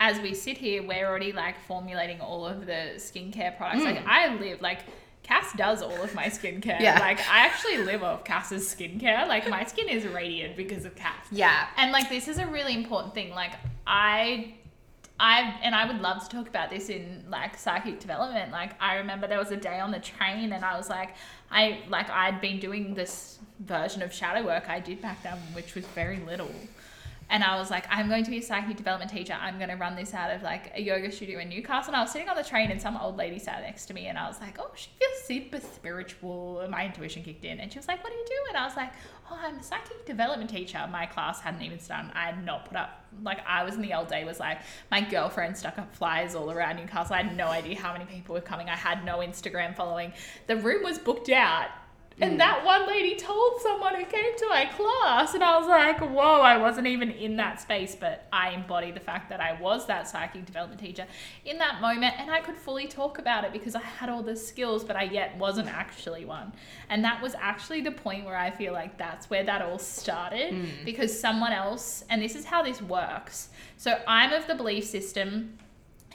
as 0.00 0.20
we 0.20 0.34
sit 0.34 0.58
here, 0.58 0.82
we're 0.82 1.06
already 1.06 1.32
like 1.32 1.58
formulating 1.66 2.20
all 2.20 2.44
of 2.44 2.66
the 2.66 2.92
skincare 2.96 3.56
products. 3.56 3.84
Like 3.84 3.98
Mm. 3.98 4.06
I 4.06 4.34
live 4.36 4.60
like 4.60 4.80
Cass 5.24 5.52
does 5.54 5.82
all 5.82 6.02
of 6.02 6.14
my 6.14 6.26
skincare. 6.26 6.80
Yeah. 6.80 6.98
Like 7.00 7.18
I 7.28 7.40
actually 7.46 7.78
live 7.78 8.02
off 8.02 8.24
Cass's 8.24 8.74
skincare. 8.74 9.26
Like 9.28 9.48
my 9.48 9.64
skin 9.64 9.88
is 9.88 10.06
radiant 10.06 10.56
because 10.56 10.84
of 10.84 10.94
Cass. 10.94 11.26
Yeah. 11.30 11.66
And 11.76 11.92
like 11.92 12.08
this 12.08 12.28
is 12.28 12.38
a 12.38 12.46
really 12.46 12.74
important 12.74 13.14
thing. 13.14 13.30
Like 13.30 13.52
I 13.86 14.54
I 15.20 15.58
and 15.62 15.74
I 15.74 15.86
would 15.86 16.00
love 16.00 16.22
to 16.22 16.36
talk 16.36 16.48
about 16.48 16.70
this 16.70 16.88
in 16.88 17.24
like 17.28 17.56
psychic 17.58 17.98
development. 17.98 18.52
Like 18.52 18.80
I 18.80 18.96
remember 18.96 19.26
there 19.26 19.38
was 19.38 19.50
a 19.50 19.56
day 19.56 19.80
on 19.80 19.90
the 19.90 19.98
train 19.98 20.52
and 20.52 20.64
I 20.64 20.76
was 20.76 20.88
like 20.88 21.14
I 21.50 21.80
like 21.88 22.08
I'd 22.08 22.40
been 22.40 22.60
doing 22.60 22.94
this 22.94 23.38
version 23.60 24.02
of 24.02 24.12
shadow 24.12 24.44
work 24.44 24.68
I 24.68 24.78
did 24.80 25.02
back 25.02 25.22
then, 25.22 25.38
which 25.54 25.74
was 25.74 25.86
very 25.86 26.20
little. 26.20 26.50
And 27.30 27.44
I 27.44 27.58
was 27.58 27.70
like, 27.70 27.84
I'm 27.90 28.08
going 28.08 28.24
to 28.24 28.30
be 28.30 28.38
a 28.38 28.42
psychic 28.42 28.76
development 28.76 29.10
teacher. 29.10 29.36
I'm 29.38 29.58
going 29.58 29.68
to 29.68 29.76
run 29.76 29.96
this 29.96 30.14
out 30.14 30.30
of 30.30 30.42
like 30.42 30.72
a 30.74 30.80
yoga 30.80 31.12
studio 31.12 31.40
in 31.40 31.50
Newcastle. 31.50 31.92
And 31.92 31.96
I 31.96 32.00
was 32.00 32.10
sitting 32.10 32.28
on 32.28 32.36
the 32.36 32.44
train 32.44 32.70
and 32.70 32.80
some 32.80 32.96
old 32.96 33.18
lady 33.18 33.38
sat 33.38 33.60
next 33.62 33.86
to 33.86 33.94
me 33.94 34.06
and 34.06 34.16
I 34.16 34.26
was 34.28 34.40
like, 34.40 34.58
oh, 34.58 34.70
she 34.74 34.88
feels 34.98 35.22
super 35.24 35.60
spiritual. 35.60 36.60
And 36.60 36.70
my 36.70 36.86
intuition 36.86 37.22
kicked 37.22 37.44
in. 37.44 37.60
And 37.60 37.70
she 37.70 37.78
was 37.78 37.86
like, 37.86 38.02
what 38.02 38.12
do 38.12 38.18
you 38.18 38.24
do? 38.26 38.34
And 38.48 38.56
I 38.56 38.66
was 38.66 38.76
like, 38.76 38.92
oh, 39.30 39.38
I'm 39.42 39.58
a 39.58 39.62
psychic 39.62 40.06
development 40.06 40.48
teacher. 40.48 40.88
My 40.90 41.04
class 41.04 41.40
hadn't 41.40 41.62
even 41.62 41.78
started. 41.78 42.12
I 42.14 42.26
had 42.26 42.44
not 42.44 42.64
put 42.64 42.78
up, 42.78 43.04
like, 43.22 43.46
I 43.46 43.62
was 43.62 43.74
in 43.74 43.82
the 43.82 43.92
old 43.92 44.08
day, 44.08 44.24
was 44.24 44.40
like, 44.40 44.60
my 44.90 45.02
girlfriend 45.02 45.56
stuck 45.56 45.78
up 45.78 45.94
flyers 45.94 46.34
all 46.34 46.50
around 46.50 46.76
Newcastle. 46.76 47.14
I 47.14 47.22
had 47.22 47.36
no 47.36 47.48
idea 47.48 47.78
how 47.78 47.92
many 47.92 48.06
people 48.06 48.34
were 48.34 48.40
coming. 48.40 48.70
I 48.70 48.76
had 48.76 49.04
no 49.04 49.18
Instagram 49.18 49.76
following. 49.76 50.14
The 50.46 50.56
room 50.56 50.82
was 50.82 50.98
booked 50.98 51.28
out. 51.28 51.68
And 52.20 52.34
mm. 52.34 52.38
that 52.38 52.64
one 52.64 52.86
lady 52.86 53.16
told 53.16 53.60
someone 53.60 53.94
who 53.94 54.04
came 54.04 54.36
to 54.36 54.46
my 54.48 54.64
class, 54.64 55.34
and 55.34 55.44
I 55.44 55.58
was 55.58 55.68
like, 55.68 56.00
whoa, 56.00 56.40
I 56.40 56.56
wasn't 56.56 56.86
even 56.86 57.10
in 57.10 57.36
that 57.36 57.60
space, 57.60 57.94
but 57.94 58.26
I 58.32 58.50
embodied 58.50 58.96
the 58.96 59.00
fact 59.00 59.28
that 59.30 59.40
I 59.40 59.60
was 59.60 59.86
that 59.86 60.08
psychic 60.08 60.44
development 60.44 60.80
teacher 60.80 61.06
in 61.44 61.58
that 61.58 61.80
moment, 61.80 62.14
and 62.18 62.30
I 62.30 62.40
could 62.40 62.56
fully 62.56 62.88
talk 62.88 63.18
about 63.18 63.44
it 63.44 63.52
because 63.52 63.74
I 63.74 63.82
had 63.82 64.08
all 64.08 64.22
the 64.22 64.36
skills, 64.36 64.84
but 64.84 64.96
I 64.96 65.04
yet 65.04 65.36
wasn't 65.38 65.68
actually 65.68 66.24
one. 66.24 66.52
And 66.88 67.04
that 67.04 67.22
was 67.22 67.34
actually 67.40 67.82
the 67.82 67.92
point 67.92 68.24
where 68.24 68.36
I 68.36 68.50
feel 68.50 68.72
like 68.72 68.98
that's 68.98 69.30
where 69.30 69.44
that 69.44 69.62
all 69.62 69.78
started 69.78 70.54
mm. 70.54 70.84
because 70.84 71.18
someone 71.18 71.52
else, 71.52 72.04
and 72.10 72.20
this 72.20 72.34
is 72.34 72.44
how 72.44 72.62
this 72.62 72.82
works. 72.82 73.50
So 73.76 74.00
I'm 74.06 74.32
of 74.32 74.46
the 74.46 74.54
belief 74.54 74.84
system 74.84 75.58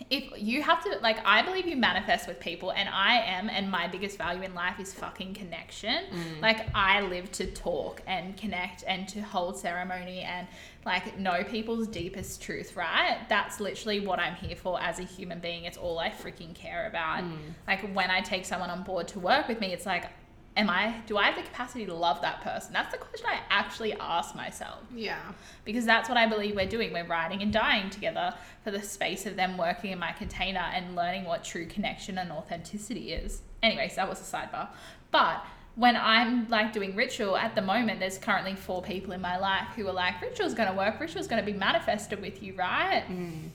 if 0.10 0.32
you 0.42 0.62
have 0.62 0.84
to 0.84 0.98
like 1.02 1.18
i 1.26 1.42
believe 1.42 1.68
you 1.68 1.76
manifest 1.76 2.28
with 2.28 2.40
people 2.40 2.72
and 2.72 2.90
i 2.90 3.16
am 3.20 3.50
and 3.50 3.70
my 3.70 3.88
biggest 3.88 4.18
value 4.18 4.42
in 4.42 4.54
life 4.56 4.80
is 4.80 4.94
fucking 4.94 5.34
connection. 5.34 6.04
Mm. 6.12 6.42
Like 6.42 6.68
i 6.74 7.02
live 7.02 7.32
to 7.34 7.46
talk 7.48 8.02
and 8.08 8.36
connect 8.36 8.84
and 8.88 9.08
to 9.10 9.22
hold 9.22 9.58
ceremony 9.58 10.22
and 10.22 10.48
like 10.86 11.18
know 11.20 11.44
people's 11.44 11.88
deepest 11.88 12.42
truth 12.42 12.76
right? 12.76 13.20
That's 13.30 13.60
literally 13.60 14.00
what 14.00 14.20
i'm 14.20 14.36
here 14.36 14.56
for 14.56 14.82
as 14.82 15.00
a 15.00 15.04
human 15.04 15.40
being. 15.40 15.66
It's 15.66 15.78
all 15.78 16.00
i 16.00 16.10
freaking 16.10 16.56
care 16.56 16.88
about. 16.88 17.24
Mm. 17.24 17.38
Like 17.68 17.94
when 17.94 18.10
i 18.10 18.22
take 18.22 18.46
someone 18.46 18.70
on 18.70 18.84
board 18.84 19.08
to 19.10 19.20
work 19.20 19.48
with 19.48 19.60
me 19.60 19.74
it's 19.74 19.86
like 19.86 20.06
am 20.56 20.70
i 20.70 20.96
do 21.08 21.18
i 21.18 21.24
have 21.26 21.36
the 21.36 21.42
capacity 21.42 21.86
to 21.86 21.94
love 21.94 22.22
that 22.22 22.42
person 22.42 22.72
that's 22.74 22.92
the 22.92 22.98
question 22.98 23.26
i 23.30 23.40
actually 23.50 23.94
ask 23.94 24.36
myself 24.36 24.80
Yeah. 24.96 25.20
because 25.66 25.86
that's 25.86 26.08
what 26.10 26.18
I 26.18 26.28
believe 26.28 26.56
we're 26.56 26.68
doing. 26.68 26.92
We're 26.94 27.08
riding 27.08 27.42
and 27.42 27.52
dying 27.52 27.90
together 27.90 28.34
for 28.64 28.72
the 28.72 28.82
space 28.82 29.26
of 29.26 29.36
them 29.36 29.58
working 29.58 29.92
in 29.92 30.00
my 30.00 30.12
container 30.12 30.60
and 30.60 30.96
learning 30.96 31.24
what 31.26 31.44
true 31.44 31.66
connection 31.66 32.18
and 32.18 32.32
authenticity 32.32 33.14
is. 33.14 33.42
Anyways, 33.62 33.96
that 33.96 34.08
was 34.10 34.20
a 34.20 34.24
sidebar. 34.38 34.68
But 35.12 35.44
when 35.76 35.96
I'm 35.96 36.48
like 36.50 36.74
doing 36.74 36.96
ritual 36.96 37.36
at 37.38 37.56
the 37.56 37.62
moment, 37.62 38.00
there's 38.00 38.18
currently 38.18 38.56
four 38.56 38.82
people 38.82 39.14
in 39.14 39.22
my 39.22 39.38
life 39.38 39.68
who 39.76 39.88
are 39.88 39.94
like, 39.94 40.22
ritual's 40.22 40.54
gonna 40.54 40.76
work, 40.76 41.00
ritual's 41.00 41.28
gonna 41.28 41.44
be 41.44 41.54
manifested 41.54 42.22
with 42.22 42.44
you, 42.44 42.54
right? 42.56 43.04
Mm. 43.10 43.50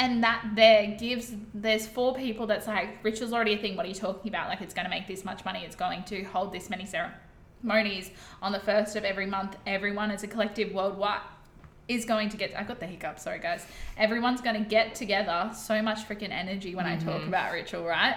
And 0.00 0.24
that 0.24 0.52
there 0.54 0.96
gives 0.98 1.34
there's 1.52 1.86
four 1.86 2.14
people 2.14 2.46
that's 2.46 2.66
like 2.66 3.04
ritual's 3.04 3.34
already 3.34 3.52
a 3.52 3.58
thing. 3.58 3.76
What 3.76 3.84
are 3.84 3.88
you 3.90 3.94
talking 3.94 4.30
about? 4.30 4.48
Like 4.48 4.62
it's 4.62 4.72
going 4.72 4.86
to 4.86 4.90
make 4.90 5.06
this 5.06 5.26
much 5.26 5.44
money. 5.44 5.62
It's 5.62 5.76
going 5.76 6.04
to 6.04 6.24
hold 6.24 6.54
this 6.54 6.70
many 6.70 6.86
ceremonies 6.86 8.10
on 8.40 8.52
the 8.52 8.60
first 8.60 8.96
of 8.96 9.04
every 9.04 9.26
month. 9.26 9.56
Everyone 9.66 10.10
as 10.10 10.22
a 10.22 10.26
collective 10.26 10.72
worldwide 10.72 11.20
is 11.86 12.06
going 12.06 12.30
to 12.30 12.38
get. 12.38 12.58
I 12.58 12.62
got 12.62 12.80
the 12.80 12.86
hiccup 12.86 13.18
Sorry 13.18 13.40
guys. 13.40 13.66
Everyone's 13.98 14.40
going 14.40 14.56
to 14.64 14.66
get 14.66 14.94
together. 14.94 15.50
So 15.54 15.82
much 15.82 16.08
freaking 16.08 16.32
energy 16.32 16.74
when 16.74 16.86
I 16.86 16.96
talk 16.96 17.20
mm-hmm. 17.20 17.28
about 17.28 17.52
ritual, 17.52 17.84
right? 17.84 18.16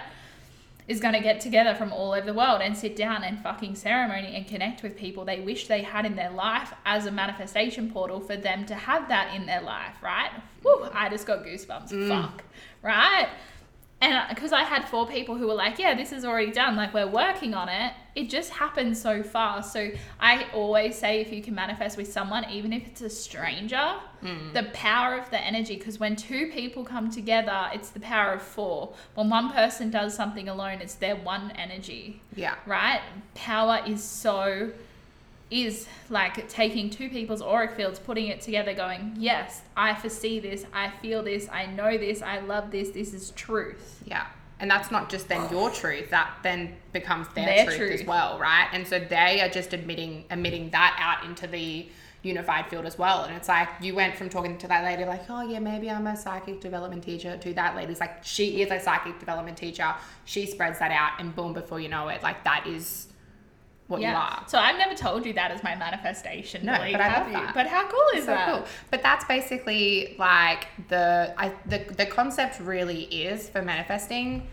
Is 0.86 1.00
going 1.00 1.14
to 1.14 1.20
get 1.20 1.40
together 1.40 1.74
from 1.74 1.94
all 1.94 2.12
over 2.12 2.26
the 2.26 2.34
world 2.34 2.60
and 2.60 2.76
sit 2.76 2.94
down 2.94 3.24
and 3.24 3.42
fucking 3.42 3.74
ceremony 3.74 4.36
and 4.36 4.46
connect 4.46 4.82
with 4.82 4.98
people 4.98 5.24
they 5.24 5.40
wish 5.40 5.66
they 5.66 5.80
had 5.80 6.04
in 6.04 6.14
their 6.14 6.30
life 6.30 6.74
as 6.84 7.06
a 7.06 7.10
manifestation 7.10 7.90
portal 7.90 8.20
for 8.20 8.36
them 8.36 8.66
to 8.66 8.74
have 8.74 9.08
that 9.08 9.34
in 9.34 9.46
their 9.46 9.62
life, 9.62 9.94
right? 10.02 10.30
Whew, 10.60 10.86
I 10.92 11.08
just 11.08 11.26
got 11.26 11.42
goosebumps. 11.42 11.90
Mm. 11.90 12.08
Fuck, 12.08 12.44
right? 12.82 13.28
And 14.04 14.12
uh, 14.12 14.26
because 14.28 14.52
I 14.52 14.64
had 14.64 14.86
four 14.86 15.06
people 15.06 15.34
who 15.34 15.46
were 15.46 15.54
like, 15.54 15.78
yeah, 15.78 15.94
this 15.94 16.12
is 16.12 16.26
already 16.26 16.52
done, 16.52 16.76
like 16.76 16.92
we're 16.92 17.06
working 17.06 17.54
on 17.54 17.70
it, 17.70 17.94
it 18.14 18.28
just 18.28 18.50
happened 18.50 18.96
so 18.98 19.22
fast. 19.22 19.72
So 19.72 19.90
I 20.20 20.46
always 20.52 20.96
say 20.96 21.22
if 21.22 21.32
you 21.32 21.42
can 21.42 21.54
manifest 21.54 21.96
with 21.96 22.12
someone, 22.12 22.44
even 22.50 22.74
if 22.74 22.86
it's 22.86 23.00
a 23.00 23.08
stranger, 23.08 23.94
mm. 24.22 24.52
the 24.52 24.64
power 24.74 25.14
of 25.16 25.30
the 25.30 25.40
energy, 25.40 25.76
because 25.76 25.98
when 25.98 26.16
two 26.16 26.50
people 26.50 26.84
come 26.84 27.10
together, 27.10 27.70
it's 27.72 27.90
the 27.90 28.00
power 28.00 28.34
of 28.34 28.42
four. 28.42 28.92
When 29.14 29.30
one 29.30 29.50
person 29.50 29.90
does 29.90 30.14
something 30.14 30.50
alone, 30.50 30.80
it's 30.82 30.96
their 30.96 31.16
one 31.16 31.52
energy 31.52 32.20
Yeah. 32.36 32.56
right? 32.66 33.00
Power 33.34 33.80
is 33.86 34.04
so 34.04 34.70
is 35.50 35.86
like 36.10 36.48
taking 36.48 36.90
two 36.90 37.08
people's 37.08 37.42
auric 37.42 37.72
fields, 37.72 37.98
putting 37.98 38.28
it 38.28 38.40
together, 38.40 38.74
going, 38.74 39.14
yes, 39.18 39.62
I 39.76 39.94
foresee 39.94 40.40
this, 40.40 40.64
I 40.72 40.90
feel 41.02 41.22
this, 41.22 41.48
I 41.52 41.66
know 41.66 41.96
this, 41.96 42.22
I 42.22 42.40
love 42.40 42.70
this, 42.70 42.90
this 42.90 43.12
is 43.12 43.30
truth. 43.32 44.02
Yeah. 44.06 44.26
And 44.60 44.70
that's 44.70 44.90
not 44.90 45.10
just 45.10 45.28
then 45.28 45.50
your 45.50 45.70
truth, 45.70 46.10
that 46.10 46.32
then 46.42 46.76
becomes 46.92 47.26
their, 47.34 47.44
Their 47.44 47.64
truth, 47.66 47.76
truth. 47.76 48.00
as 48.00 48.06
well, 48.06 48.38
right? 48.38 48.68
And 48.72 48.86
so 48.86 48.98
they 48.98 49.40
are 49.42 49.48
just 49.48 49.72
admitting 49.72 50.24
emitting 50.30 50.70
that 50.70 50.96
out 51.00 51.28
into 51.28 51.46
the 51.46 51.86
unified 52.22 52.66
field 52.68 52.86
as 52.86 52.96
well. 52.98 53.24
And 53.24 53.36
it's 53.36 53.48
like 53.48 53.68
you 53.82 53.94
went 53.94 54.16
from 54.16 54.30
talking 54.30 54.56
to 54.58 54.68
that 54.68 54.82
lady 54.84 55.04
like, 55.04 55.28
oh 55.28 55.42
yeah, 55.42 55.58
maybe 55.58 55.90
I'm 55.90 56.06
a 56.06 56.16
psychic 56.16 56.60
development 56.60 57.02
teacher 57.04 57.36
to 57.36 57.54
that 57.54 57.76
lady's 57.76 58.00
like 58.00 58.24
she 58.24 58.62
is 58.62 58.70
a 58.70 58.80
psychic 58.80 59.18
development 59.18 59.58
teacher. 59.58 59.94
She 60.24 60.46
spreads 60.46 60.78
that 60.78 60.90
out 60.90 61.20
and 61.20 61.34
boom, 61.34 61.52
before 61.52 61.80
you 61.80 61.88
know 61.88 62.08
it, 62.08 62.22
like 62.22 62.42
that 62.44 62.66
is 62.66 63.08
what 63.86 64.00
you 64.00 64.08
are. 64.08 64.44
So 64.46 64.58
I've 64.58 64.78
never 64.78 64.94
told 64.94 65.26
you 65.26 65.32
that 65.34 65.50
as 65.50 65.62
my 65.62 65.74
manifestation. 65.76 66.64
No, 66.64 66.72
but 66.72 67.00
I 67.00 67.08
have 67.08 67.26
love 67.26 67.32
you? 67.32 67.46
that. 67.46 67.54
But 67.54 67.66
how 67.66 67.86
cool 67.86 68.08
is 68.14 68.24
so 68.24 68.32
that? 68.32 68.48
cool. 68.50 68.64
But 68.90 69.02
that's 69.02 69.24
basically 69.26 70.16
like 70.18 70.68
the 70.88 71.34
I 71.36 71.52
the 71.66 71.84
the 71.96 72.06
concept 72.06 72.60
really 72.60 73.02
is 73.04 73.48
for 73.48 73.62
manifesting 73.62 74.48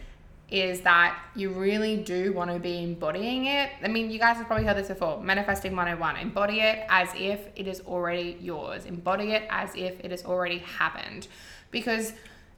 is 0.50 0.82
that 0.82 1.17
you 1.34 1.50
really 1.50 1.96
do 1.96 2.34
want 2.34 2.52
to 2.52 2.60
be 2.60 2.84
embodying 2.84 3.46
it. 3.46 3.70
I 3.82 3.88
mean, 3.88 4.12
you 4.12 4.20
guys 4.20 4.36
have 4.36 4.48
probably 4.48 4.65
heard 4.65 4.76
this 4.76 4.89
before. 4.89 5.24
Manifesting 5.24 5.74
101. 5.74 6.17
Embody 6.17 6.60
it 6.60 6.86
as 6.89 7.08
if 7.15 7.48
it 7.56 7.67
is 7.67 7.80
already 7.88 8.38
yours. 8.41 8.86
Embody 8.86 9.32
it 9.32 9.44
as 9.50 9.74
if 9.76 9.98
it 10.02 10.12
has 10.12 10.26
already 10.26 10.58
happened. 10.58 11.30
Because 11.72 12.12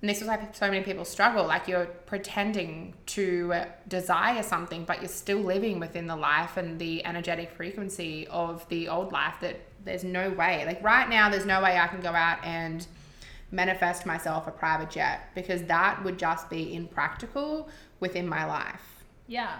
and 0.04 0.10
this 0.10 0.22
is 0.22 0.28
why 0.28 0.50
so 0.52 0.70
many 0.70 0.84
people 0.84 1.06
struggle. 1.06 1.48
Like 1.48 1.70
you're 1.70 1.86
pretending 1.86 2.94
to 3.06 3.54
desire 3.88 4.44
something, 4.44 4.84
but 4.84 5.00
you're 5.00 5.08
still 5.08 5.38
living 5.38 5.80
within 5.80 6.08
the 6.08 6.16
life 6.18 6.58
and 6.58 6.78
the 6.78 7.06
energetic 7.06 7.52
frequency 7.52 8.28
of 8.28 8.68
the 8.68 8.89
old 8.89 9.13
life 9.13 9.36
that 9.39 9.62
there's 9.86 10.04
no 10.04 10.30
way. 10.32 10.66
Like 10.66 10.84
right 10.84 11.08
now, 11.08 11.30
there's 11.30 11.46
no 11.46 11.63
way 11.63 11.78
I 11.78 11.88
can 11.88 12.02
go 12.02 12.10
out 12.10 12.44
and 12.44 12.86
manifest 13.50 14.06
myself 14.06 14.46
a 14.46 14.52
private 14.52 14.89
jet 14.89 15.30
because 15.36 15.63
that 15.63 16.04
would 16.04 16.20
just 16.20 16.50
be 16.50 16.76
impractical 16.76 17.70
within 18.02 18.28
my 18.28 18.44
life. 18.46 19.06
Yeah. 19.28 19.58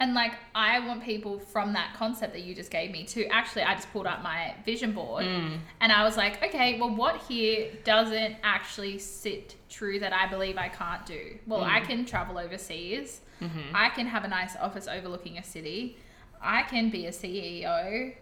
And 0.00 0.14
like 0.14 0.32
I 0.54 0.80
want 0.80 1.04
people 1.04 1.38
from 1.38 1.74
that 1.74 1.94
concept 1.94 2.32
that 2.32 2.42
you 2.42 2.54
just 2.54 2.70
gave 2.70 2.90
me 2.90 3.04
to 3.04 3.26
actually 3.26 3.62
I 3.62 3.74
just 3.74 3.92
pulled 3.92 4.06
up 4.06 4.22
my 4.22 4.54
vision 4.64 4.92
board 4.92 5.26
mm. 5.26 5.58
and 5.82 5.92
I 5.92 6.04
was 6.04 6.16
like, 6.16 6.42
okay, 6.42 6.80
well 6.80 6.96
what 6.96 7.20
here 7.28 7.70
doesn't 7.84 8.36
actually 8.42 8.98
sit 8.98 9.56
true 9.68 10.00
that 10.00 10.14
I 10.14 10.26
believe 10.26 10.56
I 10.56 10.68
can't 10.68 11.04
do? 11.04 11.38
Well, 11.46 11.62
I 11.62 11.80
mm. 11.80 11.86
can 11.86 12.04
travel 12.06 12.38
overseas. 12.38 13.20
Mm-hmm. 13.42 13.74
I 13.74 13.90
can 13.90 14.06
have 14.06 14.24
a 14.24 14.28
nice 14.28 14.56
office 14.56 14.88
overlooking 14.88 15.36
a 15.36 15.44
city. 15.44 15.98
I 16.40 16.62
can 16.62 16.88
be 16.88 17.06
a 17.06 17.10
CEO. 17.10 18.14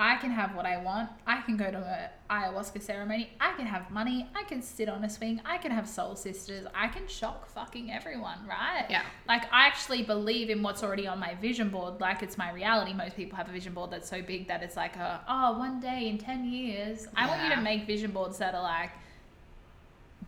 I 0.00 0.14
can 0.16 0.30
have 0.30 0.54
what 0.54 0.64
I 0.64 0.76
want. 0.80 1.10
I 1.26 1.40
can 1.42 1.56
go 1.56 1.72
to 1.72 1.76
an 1.76 2.10
ayahuasca 2.30 2.80
ceremony. 2.80 3.30
I 3.40 3.52
can 3.54 3.66
have 3.66 3.90
money. 3.90 4.28
I 4.32 4.44
can 4.44 4.62
sit 4.62 4.88
on 4.88 5.02
a 5.02 5.10
swing. 5.10 5.40
I 5.44 5.58
can 5.58 5.72
have 5.72 5.88
soul 5.88 6.14
sisters. 6.14 6.68
I 6.72 6.86
can 6.86 7.08
shock 7.08 7.48
fucking 7.50 7.90
everyone, 7.90 8.38
right? 8.48 8.86
Yeah. 8.88 9.02
Like 9.26 9.52
I 9.52 9.66
actually 9.66 10.04
believe 10.04 10.50
in 10.50 10.62
what's 10.62 10.84
already 10.84 11.08
on 11.08 11.18
my 11.18 11.34
vision 11.34 11.68
board, 11.68 12.00
like 12.00 12.22
it's 12.22 12.38
my 12.38 12.52
reality. 12.52 12.94
Most 12.94 13.16
people 13.16 13.36
have 13.36 13.48
a 13.48 13.52
vision 13.52 13.74
board 13.74 13.90
that's 13.90 14.08
so 14.08 14.22
big 14.22 14.46
that 14.46 14.62
it's 14.62 14.76
like 14.76 14.94
a 14.94 15.20
oh 15.28 15.58
one 15.58 15.80
day 15.80 16.08
in 16.08 16.16
ten 16.16 16.44
years. 16.44 17.08
I 17.16 17.26
want 17.26 17.42
you 17.42 17.54
to 17.56 17.60
make 17.60 17.84
vision 17.84 18.12
boards 18.12 18.38
that 18.38 18.54
are 18.54 18.62
like 18.62 18.90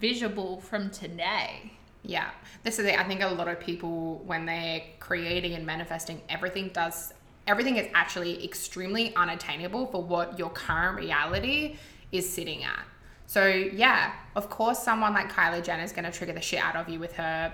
visible 0.00 0.60
from 0.60 0.90
today. 0.90 1.72
Yeah. 2.02 2.30
This 2.64 2.78
is 2.78 2.86
it. 2.86 2.98
I 2.98 3.04
think 3.04 3.22
a 3.22 3.28
lot 3.28 3.46
of 3.46 3.60
people, 3.60 4.22
when 4.26 4.46
they're 4.46 4.82
creating 4.98 5.52
and 5.52 5.64
manifesting, 5.64 6.22
everything 6.28 6.70
does, 6.72 7.12
everything 7.46 7.76
is 7.76 7.88
actually 7.94 8.44
extremely 8.44 9.14
unattainable 9.16 9.86
for 9.86 10.02
what 10.02 10.38
your 10.38 10.50
current 10.50 10.98
reality 10.98 11.76
is 12.12 12.28
sitting 12.28 12.64
at. 12.64 12.84
So 13.26 13.46
yeah, 13.46 14.12
of 14.34 14.50
course, 14.50 14.82
someone 14.82 15.14
like 15.14 15.30
Kylie 15.30 15.62
Jenner 15.62 15.84
is 15.84 15.92
going 15.92 16.04
to 16.04 16.10
trigger 16.10 16.32
the 16.32 16.40
shit 16.40 16.60
out 16.60 16.76
of 16.76 16.88
you 16.88 16.98
with 16.98 17.12
her 17.14 17.52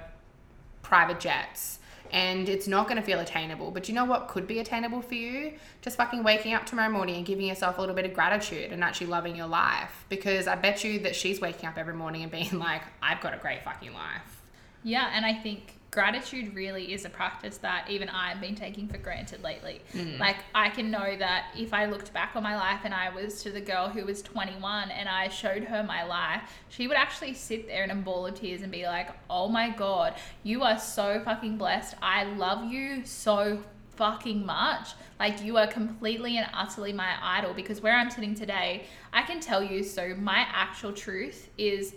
private 0.82 1.20
jets. 1.20 1.80
And 2.12 2.48
it's 2.48 2.68
not 2.68 2.86
going 2.86 2.98
to 2.98 3.02
feel 3.02 3.18
attainable. 3.18 3.72
But 3.72 3.88
you 3.88 3.94
know 3.94 4.04
what 4.04 4.28
could 4.28 4.46
be 4.46 4.60
attainable 4.60 5.02
for 5.02 5.14
you? 5.14 5.54
Just 5.82 5.96
fucking 5.96 6.22
waking 6.22 6.54
up 6.54 6.64
tomorrow 6.64 6.90
morning 6.90 7.16
and 7.16 7.26
giving 7.26 7.46
yourself 7.46 7.78
a 7.78 7.80
little 7.80 7.96
bit 7.96 8.04
of 8.04 8.14
gratitude 8.14 8.72
and 8.72 8.84
actually 8.84 9.08
loving 9.08 9.34
your 9.34 9.48
life. 9.48 10.06
Because 10.08 10.46
I 10.46 10.54
bet 10.54 10.84
you 10.84 11.00
that 11.00 11.16
she's 11.16 11.40
waking 11.40 11.68
up 11.68 11.76
every 11.76 11.94
morning 11.94 12.22
and 12.22 12.30
being 12.30 12.52
like, 12.58 12.82
I've 13.02 13.20
got 13.20 13.34
a 13.34 13.38
great 13.38 13.64
fucking 13.64 13.92
life. 13.92 14.42
Yeah, 14.84 15.10
and 15.12 15.26
I 15.26 15.34
think 15.34 15.75
gratitude 15.96 16.54
really 16.54 16.92
is 16.92 17.06
a 17.06 17.08
practice 17.08 17.56
that 17.56 17.88
even 17.88 18.06
I've 18.10 18.38
been 18.38 18.54
taking 18.54 18.86
for 18.86 18.98
granted 18.98 19.42
lately. 19.42 19.80
Mm. 19.94 20.18
Like, 20.18 20.36
I 20.54 20.68
can 20.68 20.90
know 20.90 21.16
that 21.16 21.46
if 21.56 21.72
I 21.72 21.86
looked 21.86 22.12
back 22.12 22.36
on 22.36 22.42
my 22.42 22.54
life 22.54 22.80
and 22.84 22.92
I 22.92 23.08
was 23.08 23.42
to 23.44 23.50
the 23.50 23.62
girl 23.62 23.88
who 23.88 24.04
was 24.04 24.20
21 24.20 24.90
and 24.90 25.08
I 25.08 25.28
showed 25.28 25.64
her 25.64 25.82
my 25.82 26.04
life, 26.04 26.42
she 26.68 26.86
would 26.86 26.98
actually 26.98 27.32
sit 27.32 27.66
there 27.66 27.82
in 27.82 27.90
a 27.90 27.94
ball 27.94 28.26
of 28.26 28.34
tears 28.34 28.60
and 28.60 28.70
be 28.70 28.84
like, 28.84 29.08
oh 29.30 29.48
my 29.48 29.70
God, 29.70 30.16
you 30.42 30.62
are 30.64 30.78
so 30.78 31.18
fucking 31.24 31.56
blessed. 31.56 31.94
I 32.02 32.24
love 32.24 32.70
you 32.70 33.02
so 33.06 33.62
fucking 33.94 34.44
much. 34.44 34.90
Like 35.18 35.42
you 35.42 35.56
are 35.56 35.66
completely 35.66 36.36
and 36.36 36.46
utterly 36.52 36.92
my 36.92 37.14
idol 37.22 37.54
because 37.54 37.80
where 37.80 37.96
I'm 37.96 38.10
sitting 38.10 38.34
today, 38.34 38.84
I 39.14 39.22
can 39.22 39.40
tell 39.40 39.62
you 39.62 39.82
so 39.82 40.14
my 40.18 40.44
actual 40.52 40.92
truth 40.92 41.48
is 41.56 41.94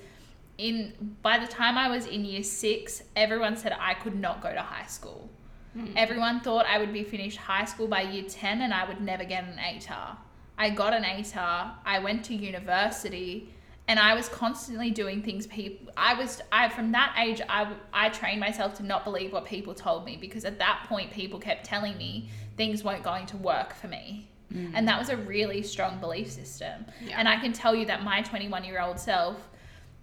in 0.60 1.16
by 1.24 1.40
the 1.40 1.48
time 1.48 1.78
I 1.78 1.90
was 1.90 2.06
in 2.06 2.26
year 2.26 2.44
6, 2.44 3.04
everyone 3.16 3.56
said 3.56 3.76
I 3.80 3.94
could 3.94 4.16
not 4.16 4.44
go 4.44 4.54
to 4.54 4.62
high 4.62 4.86
school. 4.86 5.30
Hmm. 5.74 5.88
Everyone 5.96 6.42
thought 6.42 6.66
I 6.66 6.78
would 6.78 6.92
be 6.92 7.04
finished 7.04 7.38
high 7.38 7.66
school 7.66 7.88
by 7.88 8.02
year 8.02 8.26
10 8.28 8.62
and 8.62 8.74
I 8.74 8.88
would 8.88 9.02
never 9.02 9.24
get 9.24 9.46
an 9.46 9.58
ATAR. 9.58 10.18
I 10.58 10.70
got 10.72 10.94
an 10.94 11.04
ATAR. 11.04 11.72
I 11.86 12.00
went 12.00 12.26
to 12.26 12.36
university 12.36 13.54
and 13.88 14.00
I 14.00 14.14
was 14.14 14.28
constantly 14.30 14.92
doing 14.92 15.24
things 15.24 15.48
people 15.48 15.92
I 15.98 16.14
was 16.14 16.42
I 16.52 16.70
from 16.70 16.92
that 16.92 17.16
age 17.18 17.42
I 17.50 17.74
I 17.94 18.10
trained 18.10 18.40
myself 18.40 18.76
to 18.76 18.84
not 18.84 19.04
believe 19.04 19.32
what 19.32 19.46
people 19.46 19.74
told 19.74 20.06
me 20.06 20.18
because 20.18 20.46
at 20.46 20.60
that 20.60 20.86
point 20.88 21.12
people 21.12 21.40
kept 21.40 21.66
telling 21.66 21.98
me 21.98 22.30
things 22.58 22.84
weren't 22.84 23.04
going 23.04 23.26
to 23.28 23.38
work 23.38 23.74
for 23.74 23.88
me. 23.88 24.30
Hmm. 24.52 24.72
And 24.74 24.88
that 24.88 25.00
was 25.00 25.10
a 25.10 25.18
really 25.18 25.64
strong 25.64 26.00
belief 26.00 26.30
system. 26.30 26.86
Yeah. 27.02 27.16
And 27.18 27.30
I 27.30 27.40
can 27.40 27.54
tell 27.54 27.74
you 27.74 27.86
that 27.86 28.04
my 28.04 28.22
21 28.22 28.64
year 28.64 28.82
old 28.82 29.00
self 29.00 29.49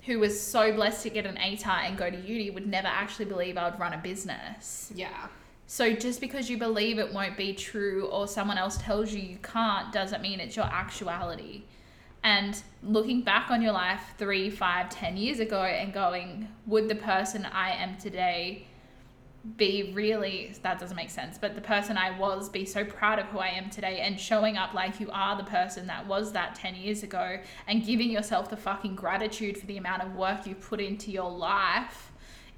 who 0.06 0.20
was 0.20 0.40
so 0.40 0.72
blessed 0.72 1.02
to 1.02 1.10
get 1.10 1.26
an 1.26 1.36
ATAR 1.36 1.88
and 1.88 1.98
go 1.98 2.08
to 2.08 2.16
uni 2.16 2.48
would 2.50 2.66
never 2.66 2.86
actually 2.86 3.24
believe 3.24 3.56
I 3.56 3.68
would 3.68 3.78
run 3.78 3.92
a 3.92 3.98
business. 3.98 4.92
Yeah. 4.94 5.26
So 5.66 5.92
just 5.92 6.20
because 6.20 6.48
you 6.48 6.58
believe 6.58 6.98
it 6.98 7.12
won't 7.12 7.36
be 7.36 7.52
true 7.52 8.06
or 8.06 8.28
someone 8.28 8.56
else 8.56 8.78
tells 8.78 9.12
you 9.12 9.20
you 9.20 9.38
can't 9.38 9.92
doesn't 9.92 10.22
mean 10.22 10.38
it's 10.38 10.54
your 10.54 10.66
actuality. 10.66 11.64
And 12.22 12.60
looking 12.84 13.22
back 13.22 13.50
on 13.50 13.60
your 13.62 13.72
life 13.72 14.00
three, 14.16 14.48
five, 14.48 14.90
ten 14.90 15.16
years 15.16 15.40
ago 15.40 15.62
and 15.62 15.92
going, 15.92 16.48
would 16.66 16.88
the 16.88 16.94
person 16.94 17.44
I 17.44 17.72
am 17.72 17.96
today 17.96 18.66
be 19.56 19.92
really 19.94 20.54
that 20.62 20.78
doesn't 20.78 20.96
make 20.96 21.10
sense, 21.10 21.38
but 21.38 21.54
the 21.54 21.60
person 21.60 21.96
I 21.96 22.18
was 22.18 22.48
be 22.48 22.64
so 22.64 22.84
proud 22.84 23.18
of 23.18 23.26
who 23.26 23.38
I 23.38 23.48
am 23.48 23.70
today 23.70 24.00
and 24.00 24.18
showing 24.18 24.56
up 24.56 24.74
like 24.74 24.98
you 25.00 25.10
are 25.12 25.36
the 25.36 25.44
person 25.44 25.86
that 25.86 26.06
was 26.06 26.32
that 26.32 26.54
10 26.54 26.74
years 26.74 27.02
ago 27.02 27.38
and 27.66 27.84
giving 27.84 28.10
yourself 28.10 28.50
the 28.50 28.56
fucking 28.56 28.96
gratitude 28.96 29.56
for 29.56 29.66
the 29.66 29.76
amount 29.76 30.02
of 30.02 30.14
work 30.14 30.46
you 30.46 30.54
put 30.54 30.80
into 30.80 31.10
your 31.10 31.30
life 31.30 32.12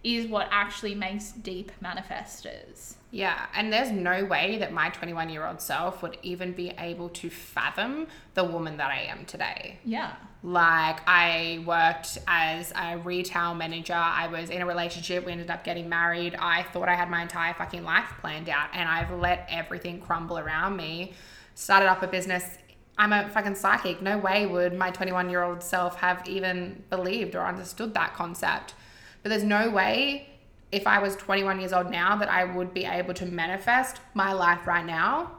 is 0.04 0.26
what 0.26 0.48
actually 0.50 0.94
makes 0.94 1.32
deep 1.32 1.72
manifestors. 1.82 2.94
Yeah, 3.10 3.46
and 3.54 3.72
there's 3.72 3.90
no 3.90 4.24
way 4.24 4.58
that 4.58 4.72
my 4.72 4.90
21 4.90 5.30
year 5.30 5.46
old 5.46 5.60
self 5.60 6.02
would 6.02 6.18
even 6.22 6.52
be 6.52 6.72
able 6.78 7.08
to 7.10 7.30
fathom 7.30 8.06
the 8.34 8.44
woman 8.44 8.76
that 8.76 8.90
I 8.90 9.02
am 9.02 9.24
today. 9.24 9.78
Yeah. 9.84 10.14
Like, 10.42 11.00
I 11.08 11.64
worked 11.66 12.18
as 12.28 12.72
a 12.76 12.96
retail 12.98 13.54
manager, 13.54 13.94
I 13.94 14.28
was 14.28 14.50
in 14.50 14.62
a 14.62 14.66
relationship, 14.66 15.26
we 15.26 15.32
ended 15.32 15.50
up 15.50 15.64
getting 15.64 15.88
married. 15.88 16.36
I 16.36 16.62
thought 16.62 16.88
I 16.88 16.94
had 16.94 17.10
my 17.10 17.22
entire 17.22 17.54
fucking 17.54 17.82
life 17.82 18.12
planned 18.20 18.48
out, 18.48 18.68
and 18.72 18.88
I've 18.88 19.10
let 19.10 19.48
everything 19.50 20.00
crumble 20.00 20.38
around 20.38 20.76
me. 20.76 21.14
Started 21.54 21.88
up 21.88 22.04
a 22.04 22.06
business. 22.06 22.44
I'm 22.96 23.12
a 23.12 23.28
fucking 23.28 23.56
psychic. 23.56 24.00
No 24.00 24.18
way 24.18 24.46
would 24.46 24.74
my 24.74 24.90
21 24.90 25.28
year 25.28 25.42
old 25.42 25.62
self 25.62 25.96
have 25.96 26.26
even 26.28 26.84
believed 26.88 27.34
or 27.34 27.44
understood 27.44 27.94
that 27.94 28.14
concept. 28.14 28.74
But 29.22 29.30
there's 29.30 29.44
no 29.44 29.70
way 29.70 30.28
if 30.70 30.86
I 30.86 31.00
was 31.00 31.16
21 31.16 31.60
years 31.60 31.72
old 31.72 31.90
now 31.90 32.16
that 32.16 32.28
I 32.28 32.44
would 32.44 32.72
be 32.74 32.84
able 32.84 33.14
to 33.14 33.26
manifest 33.26 34.00
my 34.14 34.32
life 34.32 34.66
right 34.66 34.84
now. 34.84 35.32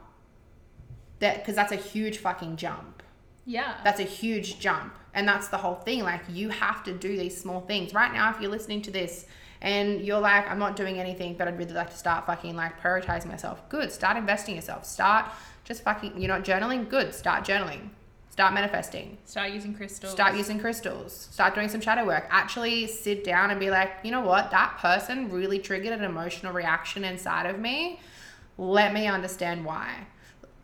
That 1.20 1.38
because 1.38 1.54
that's 1.54 1.72
a 1.72 1.76
huge 1.76 2.18
fucking 2.18 2.56
jump. 2.56 2.99
Yeah. 3.44 3.76
That's 3.84 4.00
a 4.00 4.04
huge 4.04 4.58
jump. 4.58 4.94
And 5.14 5.26
that's 5.26 5.48
the 5.48 5.56
whole 5.56 5.76
thing. 5.76 6.02
Like 6.02 6.22
you 6.28 6.50
have 6.50 6.84
to 6.84 6.92
do 6.92 7.16
these 7.16 7.40
small 7.40 7.60
things. 7.60 7.94
Right 7.94 8.12
now, 8.12 8.30
if 8.30 8.40
you're 8.40 8.50
listening 8.50 8.82
to 8.82 8.90
this 8.90 9.26
and 9.60 10.00
you're 10.00 10.20
like, 10.20 10.48
I'm 10.48 10.58
not 10.58 10.76
doing 10.76 10.98
anything, 10.98 11.34
but 11.36 11.48
I'd 11.48 11.58
really 11.58 11.72
like 11.72 11.90
to 11.90 11.96
start 11.96 12.26
fucking 12.26 12.56
like 12.56 12.80
prioritizing 12.80 13.26
myself. 13.26 13.68
Good. 13.68 13.92
Start 13.92 14.16
investing 14.16 14.54
yourself. 14.54 14.84
Start 14.84 15.26
just 15.64 15.82
fucking 15.82 16.20
you're 16.20 16.28
not 16.28 16.44
journaling? 16.44 16.88
Good. 16.88 17.14
Start 17.14 17.44
journaling. 17.44 17.90
Start 18.30 18.54
manifesting. 18.54 19.18
Start 19.24 19.50
using 19.50 19.74
crystals. 19.74 20.12
Start 20.12 20.36
using 20.36 20.60
crystals. 20.60 21.28
Start 21.32 21.54
doing 21.54 21.68
some 21.68 21.80
shadow 21.80 22.06
work. 22.06 22.26
Actually 22.30 22.86
sit 22.86 23.24
down 23.24 23.50
and 23.50 23.58
be 23.58 23.70
like, 23.70 23.90
you 24.04 24.12
know 24.12 24.20
what? 24.20 24.50
That 24.52 24.78
person 24.78 25.30
really 25.30 25.58
triggered 25.58 25.92
an 25.92 26.04
emotional 26.04 26.52
reaction 26.52 27.04
inside 27.04 27.46
of 27.46 27.58
me. 27.58 28.00
Let 28.56 28.94
me 28.94 29.08
understand 29.08 29.64
why. 29.64 30.06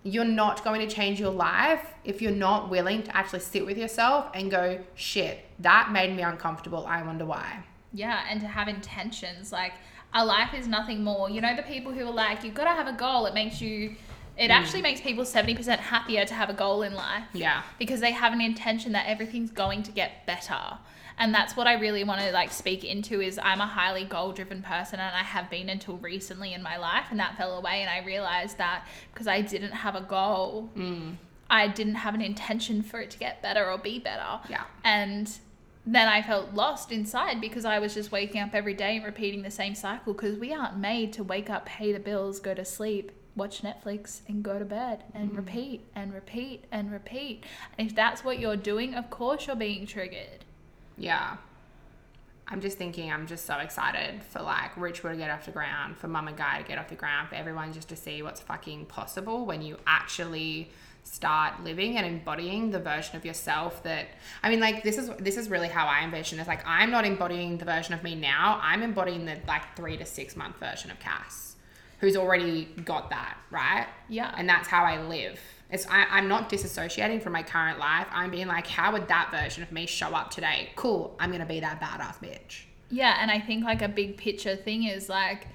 You're 0.07 0.25
not 0.25 0.62
going 0.62 0.87
to 0.87 0.95
change 0.95 1.19
your 1.19 1.33
life 1.33 1.95
if 2.05 2.23
you're 2.23 2.31
not 2.31 2.71
willing 2.71 3.03
to 3.03 3.16
actually 3.16 3.40
sit 3.40 3.66
with 3.66 3.77
yourself 3.77 4.31
and 4.35 4.51
go, 4.51 4.79
shit, 4.95 5.45
that 5.59 5.90
made 5.90 6.14
me 6.14 6.23
uncomfortable. 6.23 6.87
I 6.87 7.03
wonder 7.03 7.27
why. 7.27 7.64
Yeah, 7.92 8.25
and 8.31 8.40
to 8.40 8.47
have 8.47 8.69
intentions. 8.69 9.51
Like 9.53 9.73
a 10.14 10.25
life 10.25 10.55
is 10.55 10.69
nothing 10.69 11.03
more. 11.03 11.29
You 11.29 11.40
know 11.40 11.57
the 11.57 11.62
people 11.62 11.92
who 11.92 12.07
are 12.07 12.12
like, 12.12 12.45
you've 12.45 12.55
got 12.55 12.64
to 12.64 12.71
have 12.71 12.87
a 12.87 12.97
goal. 12.97 13.27
It 13.27 13.35
makes 13.35 13.61
you. 13.61 13.97
It 14.38 14.49
mm. 14.49 14.55
actually 14.55 14.83
makes 14.83 15.01
people 15.01 15.25
seventy 15.25 15.55
percent 15.55 15.81
happier 15.81 16.25
to 16.25 16.35
have 16.35 16.51
a 16.51 16.55
goal 16.55 16.83
in 16.83 16.95
life 16.95 17.25
Yeah. 17.33 17.62
because 17.79 18.01
they 18.01 18.12
have 18.12 18.33
an 18.33 18.40
intention 18.40 18.92
that 18.92 19.07
everything's 19.07 19.51
going 19.51 19.83
to 19.85 19.92
get 19.92 20.27
better. 20.27 20.79
And 21.18 21.35
that's 21.35 21.57
what 21.57 21.66
I 21.66 21.74
really 21.74 22.05
want 22.05 22.20
to 22.20 22.31
like 22.33 22.52
speak 22.52 22.85
into 22.85 23.20
is 23.20 23.38
I'm 23.42 23.61
a 23.61 23.66
highly 23.66 24.05
goal 24.05 24.33
driven 24.33 24.62
person 24.62 25.00
and 25.00 25.16
I 25.16 25.22
have 25.22 25.48
been 25.48 25.68
until 25.68 25.96
recently 25.96 26.52
in 26.52 26.62
my 26.62 26.76
life 26.76 27.07
and 27.11 27.18
that 27.20 27.37
fell 27.37 27.57
away 27.57 27.81
and 27.81 27.88
I 27.88 28.05
realized 28.05 28.59
that 28.59 28.87
because 29.12 29.26
I 29.26 29.40
didn't 29.40 29.72
have 29.72 29.94
a 29.94 30.02
goal, 30.02 30.70
mm. 30.76 31.16
I 31.48 31.68
didn't 31.68 31.94
have 31.96 32.14
an 32.14 32.20
intention 32.22 32.83
for 32.83 33.00
it 33.00 33.11
to 33.12 33.18
get 33.18 33.40
better 33.40 33.70
or 33.70 33.79
be 33.79 33.98
better. 33.98 34.40
Yeah. 34.48 34.64
And 34.85 35.31
then 35.87 36.09
I 36.09 36.20
felt 36.20 36.52
lost 36.52 36.90
inside 36.90 37.40
because 37.40 37.64
I 37.64 37.79
was 37.79 37.94
just 37.94 38.11
waking 38.11 38.40
up 38.40 38.55
every 38.55 38.74
day 38.74 38.96
and 38.96 39.05
repeating 39.05 39.42
the 39.42 39.50
same 39.50 39.74
cycle 39.74 40.12
because 40.12 40.37
we 40.37 40.52
aren't 40.52 40.76
made 40.76 41.12
to 41.14 41.22
wake 41.22 41.48
up, 41.48 41.64
pay 41.64 41.92
the 41.92 42.00
bills, 42.00 42.40
go 42.40 42.55
to 42.55 42.64
sleep, 42.64 43.12
watch 43.37 43.62
Netflix, 43.62 44.22
and 44.26 44.42
go 44.42 44.59
to 44.59 44.64
bed 44.64 45.05
and 45.14 45.31
mm. 45.31 45.37
repeat 45.37 45.83
and 45.94 46.12
repeat 46.12 46.64
and 46.72 46.90
repeat. 46.90 47.44
And 47.79 47.88
if 47.88 47.94
that's 47.94 48.24
what 48.24 48.40
you're 48.40 48.57
doing, 48.57 48.94
of 48.94 49.11
course 49.11 49.46
you're 49.46 49.55
being 49.55 49.87
triggered. 49.87 50.44
Yeah. 50.97 51.37
I'm 52.49 52.61
just 52.61 52.79
thinking, 52.79 53.11
I'm 53.11 53.27
just 53.27 53.45
so 53.45 53.59
excited 53.59 54.23
for 54.23 54.41
like 54.41 54.77
Ritual 54.77 55.11
to 55.11 55.17
get 55.17 55.31
off 55.31 55.47
the 55.47 55.51
ground, 55.51 55.97
for 55.97 56.07
Mum 56.07 56.29
and 56.29 56.37
Guy 56.37 56.63
to 56.63 56.69
get 56.69 56.79
off 56.79 56.89
the 56.89 56.95
ground, 56.95 57.29
for 57.29 57.35
everyone 57.35 57.73
just 57.73 57.89
to 57.89 57.97
see 57.97 58.23
what's 58.23 58.41
fucking 58.41 58.87
possible 58.87 59.45
when 59.47 59.63
you 59.63 59.77
actually 59.87 60.71
start 61.03 61.63
living 61.63 61.97
and 61.97 62.07
embodying 62.07 62.71
the 62.71 62.81
version 62.81 63.17
of 63.17 63.25
yourself 63.25 63.81
that 63.85 64.09
I 64.43 64.51
mean 64.51 64.59
like 64.59 64.83
this 64.83 64.99
is 64.99 65.09
this 65.21 65.37
is 65.37 65.49
really 65.49 65.69
how 65.69 65.87
I 65.87 66.03
envision 66.03 66.41
it's 66.41 66.49
Like 66.49 66.67
I'm 66.67 66.91
not 66.91 67.05
embodying 67.05 67.59
the 67.59 67.65
version 67.65 67.95
of 67.95 68.03
me 68.03 68.17
now. 68.17 68.59
I'm 68.61 68.83
embodying 68.83 69.25
the 69.25 69.39
like 69.47 69.77
three 69.77 69.97
to 69.99 70.05
six 70.05 70.37
month 70.37 70.59
version 70.59 70.91
of 70.91 70.99
Cass, 70.99 71.57
who's 72.01 72.17
already 72.17 72.65
got 72.85 73.11
that, 73.11 73.39
right? 73.51 73.87
Yeah. 74.09 74.35
And 74.37 74.49
that's 74.49 74.69
how 74.69 74.85
I 74.85 75.01
live. 75.01 75.41
It's 75.70 75.87
I, 75.88 76.07
I'm 76.11 76.29
not 76.29 76.48
disassociating 76.48 77.22
from 77.22 77.33
my 77.33 77.42
current 77.42 77.79
life. 77.79 78.07
I'm 78.12 78.31
being 78.31 78.46
like, 78.46 78.66
how 78.66 78.92
would 78.92 79.09
that 79.09 79.31
version 79.33 79.62
of 79.62 79.72
me 79.72 79.87
show 79.87 80.09
up 80.14 80.31
today? 80.31 80.70
Cool. 80.76 81.16
I'm 81.18 81.33
gonna 81.33 81.46
be 81.46 81.61
that 81.61 81.81
badass 81.81 82.20
bitch. 82.20 82.62
Yeah, 82.90 83.16
and 83.20 83.31
I 83.31 83.40
think 83.40 83.64
like 83.64 83.83
a 83.83 83.88
big 83.88 84.16
picture 84.16 84.55
thing 84.55 84.85
is 84.85 85.09
like 85.09 85.48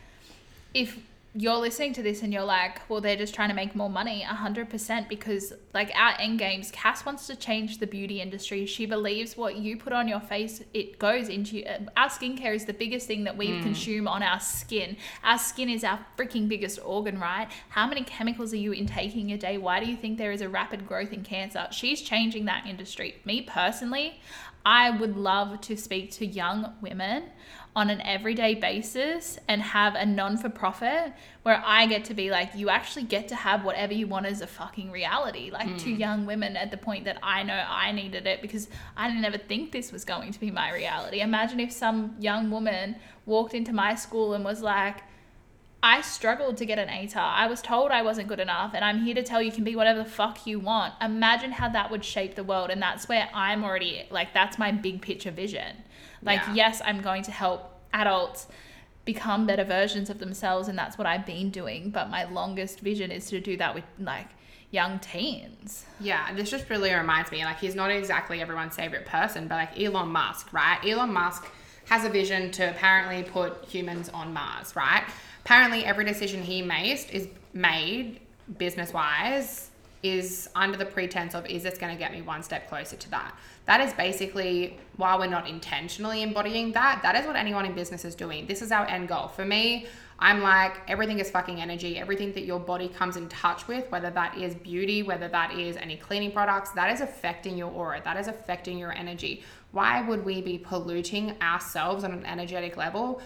if 0.74 0.97
you're 1.34 1.58
listening 1.58 1.94
to 1.94 2.04
this 2.04 2.24
and 2.24 2.34
you're 2.34 2.44
like, 2.44 2.82
well, 2.89 3.00
they're 3.00 3.15
just 3.15 3.34
trying 3.34 3.48
to 3.48 3.56
make 3.56 3.74
more 3.74 3.89
money, 3.89 4.26
100%, 4.28 5.08
because 5.08 5.54
like 5.74 5.89
our 5.96 6.13
end 6.20 6.39
games, 6.39 6.72
Cass 6.72 7.06
wants 7.06 7.26
to 7.28 7.38
change 7.38 7.78
the 7.78 7.88
beauty 7.88 8.20
industry. 8.20 8.65
She 8.65 8.86
believes 8.86 9.38
what 9.38 9.56
you 9.56 9.78
put 9.78 9.94
on 9.94 10.10
your 10.10 10.20
face, 10.20 10.62
it 10.74 11.00
goes 11.00 11.30
into 11.30 11.65
uh, 11.65 11.80
our 11.96 12.10
skincare 12.10 12.54
is 12.54 12.65
the 12.65 12.74
biggest 12.74 13.08
thing 13.08 13.24
that 13.24 13.38
we 13.38 13.62
consume 13.62 14.10
on 14.10 14.22
our 14.22 14.41
skin. 14.41 14.98
Our 15.24 15.38
skin 15.38 15.70
is 15.70 15.86
our 15.86 16.06
freaking 16.17 16.50
biggest 16.50 16.80
organ, 16.84 17.17
right? 17.17 17.48
How 17.70 17.88
many 17.88 18.04
chemicals 18.04 18.52
are 18.52 18.58
you 18.58 18.74
intaking 18.74 19.32
a 19.32 19.38
day? 19.38 19.58
Why 19.58 19.80
do 19.80 19.89
you 19.89 19.96
think 19.96 20.17
there 20.17 20.34
is 20.34 20.41
a 20.41 20.50
rapid 20.50 20.86
growth 20.86 21.13
in 21.13 21.24
cancer? 21.24 21.67
She's 21.72 22.02
changing 22.02 22.44
that 22.46 22.65
industry. 22.67 23.15
Me 23.24 23.41
personally, 23.41 24.20
I 24.65 24.89
would 24.91 25.17
love 25.17 25.62
to 25.62 25.78
speak 25.78 26.12
to 26.12 26.26
young 26.26 26.74
women 26.82 27.24
on 27.74 27.90
an 27.90 28.02
everyday 28.02 28.54
basis 28.54 29.40
and 29.48 29.62
have 29.62 29.96
a 29.96 30.06
non 30.06 30.38
for 30.38 30.50
profit 30.50 31.14
where 31.44 31.64
I 31.66 31.86
get 31.88 32.04
to 32.06 32.14
be 32.14 32.30
like, 32.30 32.54
you 32.54 32.70
actually 32.70 33.04
get 33.04 33.30
to 33.30 33.36
have 33.36 33.64
whatever 33.64 33.94
you 33.94 34.08
want 34.08 34.26
as 34.26 34.42
a 34.42 34.48
fucking 34.48 34.92
reality. 34.92 35.52
Like 35.52 35.68
Hmm. 35.70 35.78
two 35.78 35.92
young 35.92 36.26
women 36.26 36.58
at 36.58 36.70
the 36.72 36.78
point 36.78 37.06
that 37.06 37.18
I 37.24 37.44
know 37.44 37.64
I 37.68 37.94
needed 37.94 38.28
it 38.28 38.42
because 38.42 38.68
I 38.98 39.08
didn't 39.08 39.24
ever 39.24 39.38
think 39.38 39.72
this 39.72 39.92
was 39.92 40.04
going 40.04 40.34
to 40.34 40.40
be 40.40 40.52
my 40.52 40.74
reality. 40.74 41.22
Imagine 41.22 41.60
if 41.62 41.72
some 41.72 42.16
young 42.20 42.52
woman 42.52 42.98
walked 43.26 43.54
into 43.54 43.72
my 43.72 43.96
school 43.96 44.34
and 44.34 44.44
was 44.44 44.62
like, 44.62 44.98
I 45.84 46.02
struggled 46.02 46.58
to 46.58 46.66
get 46.66 46.78
an 46.78 46.90
ATAR. 46.90 47.18
I 47.18 47.48
was 47.48 47.60
told 47.60 47.90
I 47.90 48.04
wasn't 48.04 48.28
good 48.28 48.40
enough, 48.40 48.74
and 48.76 48.86
I'm 48.86 49.00
here 49.04 49.16
to 49.16 49.24
tell 49.24 49.42
you 49.42 49.52
can 49.52 49.64
be 49.64 49.76
whatever 49.76 50.04
the 50.04 50.10
fuck 50.10 50.46
you 50.46 50.60
want. 50.60 50.94
Imagine 51.02 51.54
how 51.54 51.70
that 51.70 51.90
would 51.90 52.06
shape 52.06 52.36
the 52.36 52.44
world, 52.44 52.70
and 52.70 52.80
that's 52.80 53.10
where 53.10 53.28
I'm 53.34 53.64
already 53.64 54.04
like 54.12 54.32
that's 54.32 54.60
my 54.60 54.72
big 54.72 55.02
picture 55.02 55.32
vision. 55.32 55.78
Like, 56.24 56.42
Yeah. 56.48 56.54
yes, 56.54 56.82
I'm 56.86 57.02
going 57.02 57.24
to 57.24 57.32
help 57.32 57.80
adults 57.94 58.48
become 59.06 59.46
better 59.48 59.64
versions 59.64 60.10
of 60.10 60.20
themselves, 60.20 60.68
and 60.68 60.78
that's 60.78 60.98
what 60.98 61.08
I've 61.08 61.26
been 61.26 61.50
doing. 61.50 61.90
But 61.90 62.10
my 62.10 62.24
longest 62.26 62.80
vision 62.82 63.12
is 63.12 63.28
to 63.30 63.40
do 63.40 63.58
that 63.58 63.74
with 63.74 63.84
like 64.00 64.28
young 64.70 65.00
teens. 65.00 65.86
Yeah, 66.00 66.34
this 66.34 66.50
just 66.52 66.70
really 66.70 66.94
reminds 66.94 67.32
me 67.32 67.44
like 67.44 67.60
he's 67.60 67.76
not 67.76 67.92
exactly 67.92 68.42
everyone's 68.42 68.76
favorite 68.76 69.06
person, 69.06 69.48
but 69.48 69.56
like 69.56 69.80
Elon 69.80 70.10
Musk, 70.10 70.54
right? 70.54 70.80
Elon 70.86 71.12
Musk 71.12 71.46
has 71.90 72.06
a 72.06 72.10
vision 72.10 72.52
to 72.52 72.70
apparently 72.70 73.24
put 73.24 73.66
humans 73.66 74.08
on 74.10 74.32
Mars, 74.34 74.76
right? 74.76 75.04
Apparently, 75.44 75.84
every 75.84 76.06
decision 76.06 76.44
he 76.44 76.62
makes 76.62 77.10
is 77.10 77.28
made 77.54 78.22
business 78.58 78.94
wise 78.94 79.71
is 80.04 80.50
under 80.56 80.78
the 80.78 80.86
pretense 80.86 81.36
of 81.36 81.46
is 81.46 81.64
this 81.64 81.78
going 81.78 81.94
to 81.94 82.00
get 82.00 82.12
me 82.12 82.22
one 82.22 82.42
step 82.44 82.68
closer 82.68 82.96
to 82.96 83.10
that. 83.12 83.36
That 83.66 83.82
is 83.82 83.94
basically 83.94 84.78
while 84.98 85.20
we're 85.20 85.28
not 85.28 85.48
intentionally 85.48 86.24
embodying 86.24 86.72
that, 86.72 87.02
that 87.04 87.16
is 87.16 87.26
what 87.26 87.36
anyone 87.36 87.66
in 87.66 87.74
business 87.74 88.04
is 88.06 88.16
doing. 88.16 88.48
This 88.48 88.62
is 88.62 88.72
our 88.72 88.86
end 88.88 89.08
goal. 89.08 89.28
For 89.28 89.46
me, 89.46 89.88
I'm 90.22 90.42
like, 90.42 90.82
everything 90.88 91.18
is 91.18 91.32
fucking 91.32 91.60
energy. 91.60 91.98
Everything 91.98 92.32
that 92.34 92.46
your 92.46 92.60
body 92.60 92.88
comes 92.88 93.18
in 93.18 93.28
touch 93.28 93.68
with, 93.68 93.90
whether 93.92 94.12
that 94.12 94.38
is 94.38 94.54
beauty, 94.54 95.02
whether 95.02 95.28
that 95.28 95.58
is 95.58 95.78
any 95.78 95.98
cleaning 95.98 96.32
products, 96.32 96.70
that 96.72 96.94
is 96.94 97.02
affecting 97.02 97.58
your 97.58 97.72
aura. 97.72 98.02
That 98.04 98.18
is 98.18 98.28
affecting 98.28 98.78
your 98.78 98.92
energy. 98.92 99.44
Why 99.72 100.08
would 100.08 100.24
we 100.24 100.42
be 100.42 100.60
polluting 100.60 101.36
ourselves 101.42 102.04
on 102.04 102.12
an 102.12 102.26
energetic 102.26 102.78
level 102.78 103.22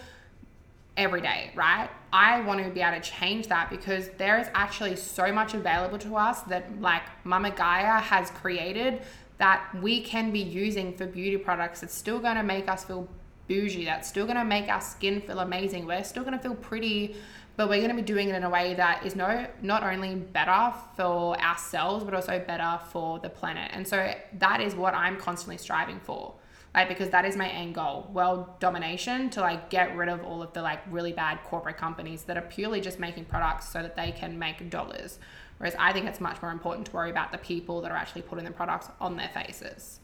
every 0.96 1.20
day, 1.20 1.50
right? 1.54 1.88
I 2.12 2.40
want 2.40 2.64
to 2.64 2.70
be 2.70 2.80
able 2.80 3.00
to 3.00 3.02
change 3.02 3.48
that 3.48 3.68
because 3.70 4.08
there 4.16 4.38
is 4.38 4.48
actually 4.54 4.96
so 4.96 5.32
much 5.32 5.54
available 5.54 5.98
to 5.98 6.16
us 6.16 6.40
that, 6.42 6.80
like, 6.80 7.02
Mama 7.24 7.50
Gaia 7.50 8.00
has 8.00 8.30
created 8.30 9.02
that 9.38 9.68
we 9.82 10.00
can 10.00 10.30
be 10.30 10.40
using 10.40 10.96
for 10.96 11.06
beauty 11.06 11.36
products 11.36 11.80
that's 11.80 11.94
still 11.94 12.18
going 12.18 12.36
to 12.36 12.42
make 12.42 12.68
us 12.68 12.84
feel 12.84 13.06
bougie, 13.48 13.84
that's 13.84 14.08
still 14.08 14.24
going 14.24 14.38
to 14.38 14.44
make 14.44 14.68
our 14.68 14.80
skin 14.80 15.20
feel 15.20 15.40
amazing. 15.40 15.86
We're 15.86 16.04
still 16.04 16.24
going 16.24 16.36
to 16.36 16.42
feel 16.42 16.54
pretty, 16.54 17.16
but 17.56 17.68
we're 17.68 17.78
going 17.78 17.90
to 17.90 17.96
be 17.96 18.02
doing 18.02 18.28
it 18.28 18.34
in 18.34 18.42
a 18.42 18.50
way 18.50 18.74
that 18.74 19.04
is 19.06 19.14
no 19.14 19.46
not 19.62 19.82
only 19.82 20.14
better 20.14 20.74
for 20.96 21.38
ourselves 21.40 22.04
but 22.04 22.14
also 22.14 22.42
better 22.44 22.80
for 22.90 23.18
the 23.18 23.28
planet. 23.28 23.70
And 23.72 23.86
so 23.86 24.12
that 24.38 24.60
is 24.60 24.74
what 24.74 24.94
I'm 24.94 25.16
constantly 25.16 25.58
striving 25.58 26.00
for. 26.00 26.34
Because 26.84 27.08
that 27.10 27.24
is 27.24 27.36
my 27.36 27.48
end 27.48 27.74
goal, 27.74 28.10
world 28.12 28.60
domination 28.60 29.30
to 29.30 29.40
like 29.40 29.70
get 29.70 29.96
rid 29.96 30.08
of 30.08 30.22
all 30.24 30.42
of 30.42 30.52
the 30.52 30.62
like 30.62 30.80
really 30.90 31.12
bad 31.12 31.38
corporate 31.44 31.78
companies 31.78 32.24
that 32.24 32.36
are 32.36 32.42
purely 32.42 32.80
just 32.80 32.98
making 32.98 33.24
products 33.24 33.68
so 33.68 33.82
that 33.82 33.96
they 33.96 34.12
can 34.12 34.38
make 34.38 34.68
dollars. 34.68 35.18
Whereas 35.58 35.74
I 35.78 35.92
think 35.92 36.06
it's 36.06 36.20
much 36.20 36.42
more 36.42 36.50
important 36.50 36.86
to 36.88 36.92
worry 36.92 37.10
about 37.10 37.32
the 37.32 37.38
people 37.38 37.80
that 37.80 37.90
are 37.90 37.96
actually 37.96 38.22
putting 38.22 38.44
the 38.44 38.50
products 38.50 38.88
on 39.00 39.16
their 39.16 39.30
faces. 39.30 40.00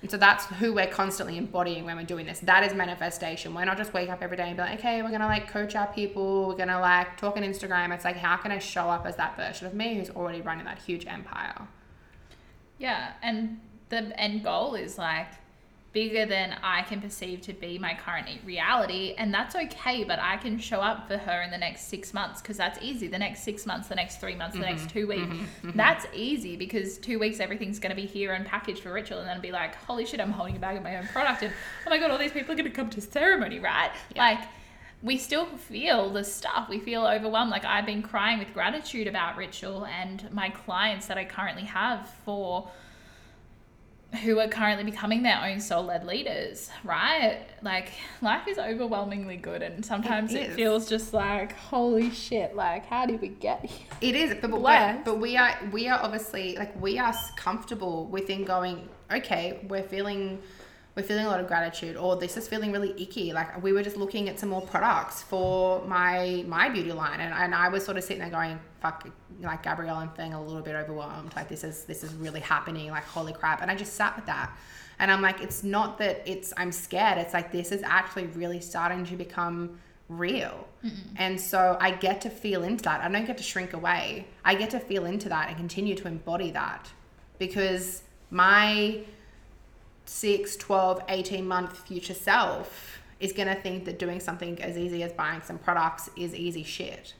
And 0.00 0.10
so 0.10 0.16
that's 0.18 0.44
who 0.46 0.74
we're 0.74 0.86
constantly 0.86 1.38
embodying 1.38 1.84
when 1.84 1.96
we're 1.96 2.04
doing 2.04 2.26
this. 2.26 2.40
That 2.40 2.62
is 2.62 2.74
manifestation. 2.74 3.54
We're 3.54 3.64
not 3.64 3.78
just 3.78 3.94
wake 3.94 4.10
up 4.10 4.22
every 4.22 4.36
day 4.36 4.48
and 4.48 4.56
be 4.56 4.62
like, 4.62 4.78
okay, 4.78 5.02
we're 5.02 5.10
gonna 5.10 5.26
like 5.26 5.48
coach 5.48 5.74
our 5.74 5.86
people, 5.86 6.48
we're 6.48 6.56
gonna 6.56 6.80
like 6.80 7.16
talk 7.16 7.36
on 7.36 7.42
Instagram. 7.42 7.94
It's 7.94 8.04
like, 8.04 8.16
how 8.16 8.36
can 8.36 8.52
I 8.52 8.58
show 8.58 8.90
up 8.90 9.06
as 9.06 9.16
that 9.16 9.36
version 9.36 9.66
of 9.66 9.74
me 9.74 9.94
who's 9.94 10.10
already 10.10 10.42
running 10.42 10.66
that 10.66 10.78
huge 10.78 11.06
empire? 11.06 11.68
Yeah, 12.78 13.12
and 13.22 13.60
the 13.88 14.18
end 14.20 14.44
goal 14.44 14.74
is 14.74 14.98
like 14.98 15.28
bigger 15.94 16.26
than 16.26 16.56
I 16.62 16.82
can 16.82 17.00
perceive 17.00 17.40
to 17.42 17.54
be 17.54 17.78
my 17.78 17.94
current 17.94 18.28
reality, 18.44 19.14
and 19.16 19.32
that's 19.32 19.54
okay. 19.54 20.04
But 20.04 20.18
I 20.18 20.36
can 20.36 20.58
show 20.58 20.80
up 20.80 21.08
for 21.08 21.16
her 21.16 21.40
in 21.42 21.50
the 21.50 21.56
next 21.56 21.88
six 21.88 22.12
months 22.12 22.42
because 22.42 22.58
that's 22.58 22.78
easy. 22.82 23.06
The 23.06 23.18
next 23.18 23.44
six 23.44 23.64
months, 23.64 23.88
the 23.88 23.94
next 23.94 24.20
three 24.20 24.34
months, 24.34 24.56
the 24.56 24.62
next 24.62 24.82
mm-hmm. 24.82 24.98
two 24.98 25.06
weeks, 25.06 25.22
mm-hmm. 25.22 25.68
Mm-hmm. 25.68 25.78
that's 25.78 26.04
easy 26.12 26.56
because 26.56 26.98
two 26.98 27.18
weeks 27.18 27.40
everything's 27.40 27.78
going 27.78 27.94
to 27.94 27.96
be 27.96 28.06
here 28.06 28.34
and 28.34 28.44
packaged 28.44 28.82
for 28.82 28.92
Ritual, 28.92 29.20
and 29.20 29.28
then 29.28 29.40
be 29.40 29.52
like, 29.52 29.76
holy 29.76 30.04
shit, 30.04 30.20
I'm 30.20 30.32
holding 30.32 30.56
a 30.56 30.58
bag 30.58 30.76
of 30.76 30.82
my 30.82 30.96
own 30.96 31.06
product, 31.06 31.42
and 31.42 31.52
oh 31.86 31.90
my 31.90 31.98
god, 31.98 32.10
all 32.10 32.18
these 32.18 32.32
people 32.32 32.52
are 32.52 32.56
going 32.56 32.70
to 32.70 32.76
come 32.76 32.90
to 32.90 33.00
ceremony, 33.00 33.60
right? 33.60 33.90
Like 34.16 34.40
we 35.04 35.18
still 35.18 35.44
feel 35.44 36.10
the 36.10 36.24
stuff. 36.24 36.68
We 36.68 36.80
feel 36.80 37.06
overwhelmed. 37.06 37.50
Like 37.50 37.64
I've 37.64 37.86
been 37.86 38.02
crying 38.02 38.38
with 38.38 38.52
gratitude 38.52 39.06
about 39.06 39.36
Ritual 39.36 39.86
and 39.86 40.28
my 40.32 40.48
clients 40.48 41.06
that 41.06 41.18
I 41.18 41.24
currently 41.24 41.64
have 41.64 42.08
for 42.24 42.68
who 44.14 44.38
are 44.38 44.48
currently 44.48 44.84
becoming 44.84 45.22
their 45.22 45.40
own 45.42 45.60
soul 45.60 45.84
led 45.84 46.06
leaders, 46.06 46.70
right? 46.84 47.40
Like 47.62 47.92
life 48.22 48.46
is 48.48 48.58
overwhelmingly 48.58 49.36
good 49.36 49.62
and 49.62 49.84
sometimes 49.84 50.32
It 50.32 50.50
it, 50.50 50.52
feels 50.54 50.88
just 50.88 51.12
like 51.12 51.52
holy 51.56 52.10
shit, 52.10 52.54
like 52.54 52.86
how 52.86 53.06
did 53.06 53.20
we 53.20 53.28
get 53.28 53.64
here? 53.64 53.86
It 54.00 54.14
is, 54.14 54.34
but, 54.40 54.50
but, 54.50 54.62
but, 54.62 55.04
but 55.04 55.20
we 55.20 55.36
are 55.36 55.56
we 55.72 55.88
are 55.88 56.00
obviously 56.02 56.56
like 56.56 56.80
we 56.80 56.98
are 56.98 57.14
comfortable 57.36 58.06
within 58.06 58.44
going. 58.44 58.88
Okay, 59.12 59.60
we're 59.68 59.82
feeling 59.82 60.40
we're 60.96 61.02
feeling 61.02 61.26
a 61.26 61.28
lot 61.28 61.40
of 61.40 61.48
gratitude, 61.48 61.96
or 61.96 62.16
this 62.16 62.36
is 62.36 62.46
feeling 62.46 62.70
really 62.70 62.94
icky. 63.00 63.32
Like 63.32 63.62
we 63.62 63.72
were 63.72 63.82
just 63.82 63.96
looking 63.96 64.28
at 64.28 64.38
some 64.38 64.48
more 64.48 64.62
products 64.62 65.22
for 65.22 65.84
my 65.86 66.44
my 66.46 66.68
beauty 66.68 66.92
line, 66.92 67.20
and, 67.20 67.34
and 67.34 67.54
I 67.54 67.68
was 67.68 67.84
sort 67.84 67.96
of 67.96 68.04
sitting 68.04 68.20
there 68.20 68.30
going, 68.30 68.60
"Fuck." 68.84 69.08
Like 69.40 69.62
Gabrielle, 69.62 69.96
I'm 69.96 70.10
feeling 70.10 70.34
a 70.34 70.42
little 70.42 70.62
bit 70.62 70.74
overwhelmed. 70.82 71.34
Like 71.34 71.48
this 71.48 71.64
is 71.64 71.84
this 71.84 72.04
is 72.04 72.12
really 72.14 72.40
happening. 72.40 72.90
Like 72.90 73.04
holy 73.04 73.32
crap! 73.32 73.62
And 73.62 73.70
I 73.70 73.74
just 73.74 73.94
sat 73.94 74.14
with 74.16 74.26
that, 74.26 74.48
and 74.98 75.10
I'm 75.12 75.22
like, 75.22 75.40
it's 75.40 75.62
not 75.64 75.98
that 75.98 76.22
it's 76.26 76.52
I'm 76.56 76.72
scared. 76.72 77.18
It's 77.18 77.34
like 77.34 77.50
this 77.50 77.72
is 77.72 77.82
actually 77.82 78.26
really 78.26 78.60
starting 78.60 79.04
to 79.06 79.16
become 79.16 79.78
real. 80.08 80.68
And 81.16 81.40
so 81.40 81.78
I 81.80 81.92
get 81.92 82.20
to 82.22 82.30
feel 82.30 82.62
into 82.62 82.84
that. 82.84 83.00
I 83.00 83.08
don't 83.08 83.26
get 83.26 83.38
to 83.38 83.42
shrink 83.42 83.72
away. 83.72 84.26
I 84.44 84.54
get 84.54 84.70
to 84.70 84.80
feel 84.80 85.06
into 85.06 85.28
that 85.30 85.48
and 85.48 85.56
continue 85.56 85.94
to 85.94 86.08
embody 86.08 86.50
that 86.50 86.90
because 87.38 88.02
my 88.30 89.00
6, 90.06 90.56
12, 90.56 91.02
18 91.08 91.48
month 91.48 91.78
future 91.86 92.14
self 92.14 92.98
is 93.20 93.32
going 93.32 93.48
to 93.48 93.54
think 93.54 93.86
that 93.86 93.98
doing 93.98 94.20
something 94.20 94.60
as 94.60 94.76
easy 94.76 95.02
as 95.02 95.12
buying 95.12 95.40
some 95.40 95.58
products 95.58 96.10
is 96.16 96.34
easy 96.34 96.62
shit. 96.62 97.14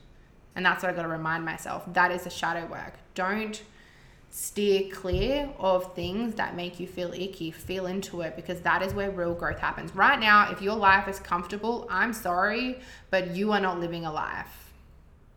And 0.57 0.65
that's 0.65 0.83
what 0.83 0.91
I've 0.91 0.97
got 0.97 1.03
to 1.03 1.09
remind 1.09 1.45
myself. 1.45 1.85
That 1.93 2.11
is 2.11 2.25
the 2.25 2.31
shadow 2.31 2.67
work. 2.67 2.95
Don't 3.15 3.63
steer 4.31 4.91
clear 4.91 5.49
of 5.59 5.95
things 5.95 6.35
that 6.35 6.57
make 6.57 6.81
you 6.81 6.87
feel 6.87 7.13
icky. 7.13 7.51
Feel 7.51 7.87
into 7.87 8.21
it 8.21 8.35
because 8.37 8.61
that 8.63 8.83
is 8.83 8.93
where 8.93 9.11
real 9.11 9.35
growth 9.35 9.59
happens. 9.59 9.95
Right 9.95 10.19
now, 10.19 10.51
if 10.51 10.61
your 10.61 10.75
life 10.77 11.07
is 11.09 11.21
comfortable, 11.21 11.87
I'm 11.91 12.13
sorry, 12.13 12.81
but 13.11 13.31
you 13.31 13.53
are 13.53 13.61
not 13.61 13.79
living 13.79 14.05
a 14.05 14.13
life. 14.13 14.73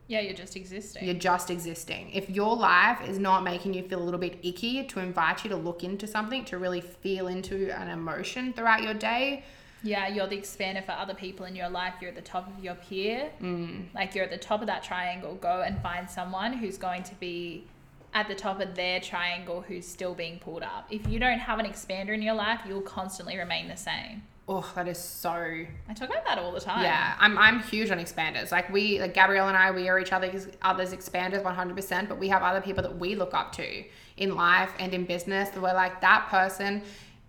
Yeah, 0.08 0.22
you're 0.22 0.34
just 0.34 0.56
existing. 0.56 1.06
You're 1.06 1.16
just 1.16 1.52
existing. 1.52 2.12
If 2.12 2.30
your 2.30 2.56
life 2.56 3.08
is 3.08 3.20
not 3.20 3.44
making 3.44 3.74
you 3.74 3.84
feel 3.84 4.02
a 4.02 4.06
little 4.06 4.20
bit 4.20 4.40
icky 4.42 4.86
to 4.86 5.00
invite 5.00 5.44
you 5.44 5.50
to 5.50 5.58
look 5.58 5.84
into 5.84 6.08
something, 6.08 6.46
to 6.46 6.58
really 6.58 6.82
feel 6.82 7.28
into 7.28 7.70
an 7.78 7.90
emotion 7.90 8.54
throughout 8.54 8.84
your 8.84 8.94
day, 8.94 9.44
Yeah, 9.84 10.08
you're 10.08 10.28
the 10.28 10.38
expander 10.38 10.84
for 10.86 10.94
other 10.94 11.14
people 11.14 11.46
in 11.46 11.56
your 11.56 11.70
life. 11.70 11.94
You're 12.02 12.10
at 12.10 12.16
the 12.16 12.22
top 12.22 12.48
of 12.48 12.64
your 12.64 12.76
peer. 12.76 13.30
Mm. 13.42 13.86
Like 13.94 14.16
you're 14.16 14.26
at 14.26 14.32
the 14.32 14.38
top 14.38 14.62
of 14.62 14.68
that 14.68 14.84
triangle. 14.84 15.36
Go 15.36 15.62
and 15.62 15.80
find 15.82 16.10
someone 16.10 16.54
who's 16.54 16.78
going 16.78 17.04
to 17.04 17.16
be 17.16 17.66
at 18.14 18.28
the 18.28 18.36
top 18.36 18.60
of 18.60 18.76
their 18.76 19.00
triangle 19.00 19.62
who's 19.62 19.86
still 19.86 20.16
being 20.16 20.40
pulled 20.40 20.64
up. 20.64 20.88
If 20.90 21.08
you 21.08 21.20
don't 21.20 21.40
have 21.40 21.60
an 21.60 21.66
expander 21.66 22.14
in 22.14 22.22
your 22.22 22.34
life, 22.34 22.62
you'll 22.68 22.82
constantly 22.82 23.38
remain 23.38 23.68
the 23.68 23.78
same. 23.78 24.24
oh, 24.50 24.72
that 24.76 24.88
is 24.88 24.98
so 24.98 25.30
I 25.30 25.94
talk 25.94 26.10
about 26.10 26.26
that 26.26 26.40
all 26.40 26.52
the 26.54 26.62
time. 26.62 26.82
Yeah, 26.84 27.16
I'm, 27.20 27.38
I'm 27.38 27.60
huge 27.60 27.92
on 27.92 28.00
expanders. 28.00 28.52
Like 28.52 28.72
we, 28.72 29.00
like 29.00 29.14
Gabrielle 29.14 29.50
and 29.50 29.58
I, 29.58 29.72
we 29.72 29.90
are 29.90 30.00
each 30.00 30.14
other's 30.14 30.48
others 30.62 30.94
expanders 30.94 31.44
100%. 31.44 32.10
But 32.10 32.18
we 32.18 32.30
have 32.30 32.42
other 32.42 32.62
people 32.62 32.82
that 32.82 32.98
we 32.98 33.16
look 33.16 33.34
up 33.34 33.52
to 33.58 33.84
in 34.16 34.36
life 34.36 34.72
and 34.80 34.94
in 34.94 35.06
business. 35.06 35.50
That 35.50 35.62
we're 35.62 35.74
like 35.74 36.02
that 36.02 36.28
person 36.30 36.82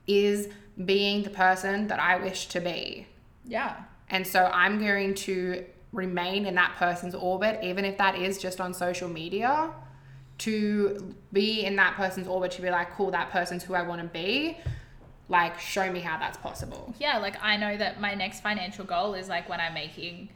is 0.06 0.48
being 0.84 1.22
the 1.22 1.30
person 1.30 1.88
that 1.88 1.98
I 2.00 2.16
wish 2.16 2.46
to 2.48 2.60
be, 2.60 3.06
Yeah. 3.44 3.76
and 4.10 4.26
so 4.26 4.46
I'm 4.52 4.78
going 4.78 5.14
to 5.14 5.64
remain 5.92 6.46
in 6.46 6.54
that 6.56 6.76
person's 6.76 7.14
orbit, 7.14 7.60
even 7.62 7.84
if 7.84 7.96
that 7.98 8.14
is 8.16 8.38
just 8.38 8.60
on 8.60 8.72
social 8.74 9.08
media. 9.08 9.70
To 10.42 11.14
be 11.32 11.64
in 11.64 11.74
that 11.76 11.94
person's 11.96 12.28
orbit, 12.28 12.52
to 12.52 12.62
be 12.62 12.70
like, 12.70 12.92
cool, 12.94 13.10
that 13.10 13.30
person's 13.30 13.64
who 13.64 13.74
I 13.74 13.82
want 13.82 14.00
to 14.02 14.06
be. 14.06 14.56
Like, 15.28 15.58
show 15.58 15.90
me 15.90 15.98
how 15.98 16.16
that's 16.16 16.38
possible. 16.38 16.94
yeah, 17.00 17.18
like 17.18 17.34
I 17.42 17.56
know 17.56 17.76
that 17.76 18.00
my 18.00 18.14
next 18.14 18.40
financial 18.40 18.84
goal 18.84 19.14
is 19.14 19.28
like 19.28 19.48
when 19.48 19.58
I'm 19.60 19.74
making 19.74 20.28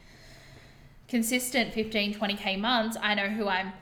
consistent 1.08 1.72
15, 1.72 2.14
20k 2.14 2.58
months, 2.58 2.96
I 3.00 3.14
know 3.14 3.28
who 3.28 3.46
I'm 3.48 3.72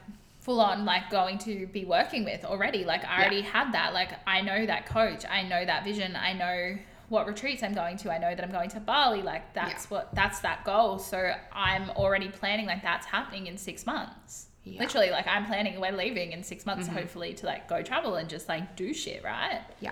full 0.41 0.59
on 0.59 0.83
like 0.85 1.09
going 1.09 1.37
to 1.37 1.65
be 1.67 1.85
working 1.85 2.25
with 2.25 2.43
already. 2.43 2.83
Like 2.83 3.05
I 3.05 3.19
Yeah. 3.19 3.21
already 3.21 3.41
had 3.41 3.73
that. 3.73 3.93
Like 3.93 4.11
I 4.27 4.41
know 4.41 4.65
that 4.65 4.85
coach, 4.85 5.23
I 5.29 5.43
know 5.43 5.63
that 5.65 5.83
vision, 5.85 6.15
I 6.15 6.33
know 6.33 6.77
what 7.09 7.27
retreats 7.27 7.61
I'm 7.63 7.73
going 7.73 7.97
to. 7.97 8.11
I 8.11 8.17
know 8.17 8.33
that 8.35 8.43
I'm 8.43 8.51
going 8.51 8.69
to 8.71 8.79
Bali. 8.79 9.21
Like 9.21 9.53
that's 9.53 9.89
what 9.89 10.13
that's 10.13 10.39
that 10.41 10.63
goal. 10.65 10.97
So 10.99 11.33
I'm 11.53 11.89
already 11.91 12.27
planning 12.29 12.65
like 12.65 12.81
that's 12.81 13.05
happening 13.05 13.47
in 13.47 13.57
six 13.57 13.85
months. 13.85 14.47
Yeah. 14.63 14.79
Literally, 14.79 15.09
like 15.09 15.25
I'm 15.27 15.45
planning 15.45 15.79
we're 15.81 15.91
leaving 15.91 16.33
in 16.33 16.43
six 16.43 16.65
months, 16.65 16.87
Mm-hmm. 16.87 16.97
hopefully, 16.97 17.33
to 17.35 17.45
like 17.47 17.67
go 17.67 17.81
travel 17.81 18.15
and 18.15 18.29
just 18.29 18.47
like 18.49 18.75
do 18.75 18.93
shit, 18.93 19.23
right? 19.23 19.61
Yeah. 19.79 19.91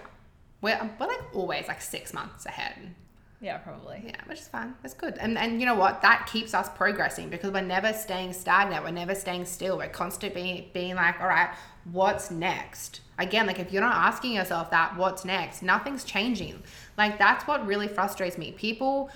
We're, 0.61 0.77
we're 0.99 1.07
like 1.07 1.21
always 1.35 1.67
like 1.67 1.81
six 1.81 2.13
months 2.13 2.45
ahead. 2.45 2.93
Yeah, 3.41 3.57
probably. 3.57 4.03
Yeah, 4.05 4.17
which 4.25 4.39
is 4.39 4.47
fine. 4.49 4.75
That's 4.81 4.93
good. 4.93 5.17
And 5.17 5.37
and 5.37 5.61
you 5.61 5.65
know 5.65 5.75
what? 5.75 6.01
That 6.01 6.27
keeps 6.31 6.53
us 6.53 6.67
progressing 6.75 7.29
because 7.29 7.51
we're 7.51 7.61
never 7.61 7.93
staying 7.93 8.33
stagnant. 8.33 8.83
We're 8.83 8.91
never 8.91 9.15
staying 9.15 9.45
still. 9.45 9.77
We're 9.77 9.87
constantly 9.87 10.41
being, 10.41 10.65
being 10.73 10.95
like, 10.95 11.21
all 11.21 11.27
right, 11.27 11.49
what's 11.89 12.31
next? 12.31 12.99
Again, 13.17 13.47
like 13.47 13.59
if 13.59 13.71
you're 13.71 13.81
not 13.81 13.95
asking 13.95 14.33
yourself 14.33 14.71
that, 14.71 14.97
what's 14.97 15.23
next? 15.23 15.63
Nothing's 15.63 16.03
changing. 16.03 16.61
Like 16.97 17.17
that's 17.17 17.47
what 17.47 17.65
really 17.65 17.87
frustrates 17.87 18.37
me. 18.37 18.51
People 18.51 19.09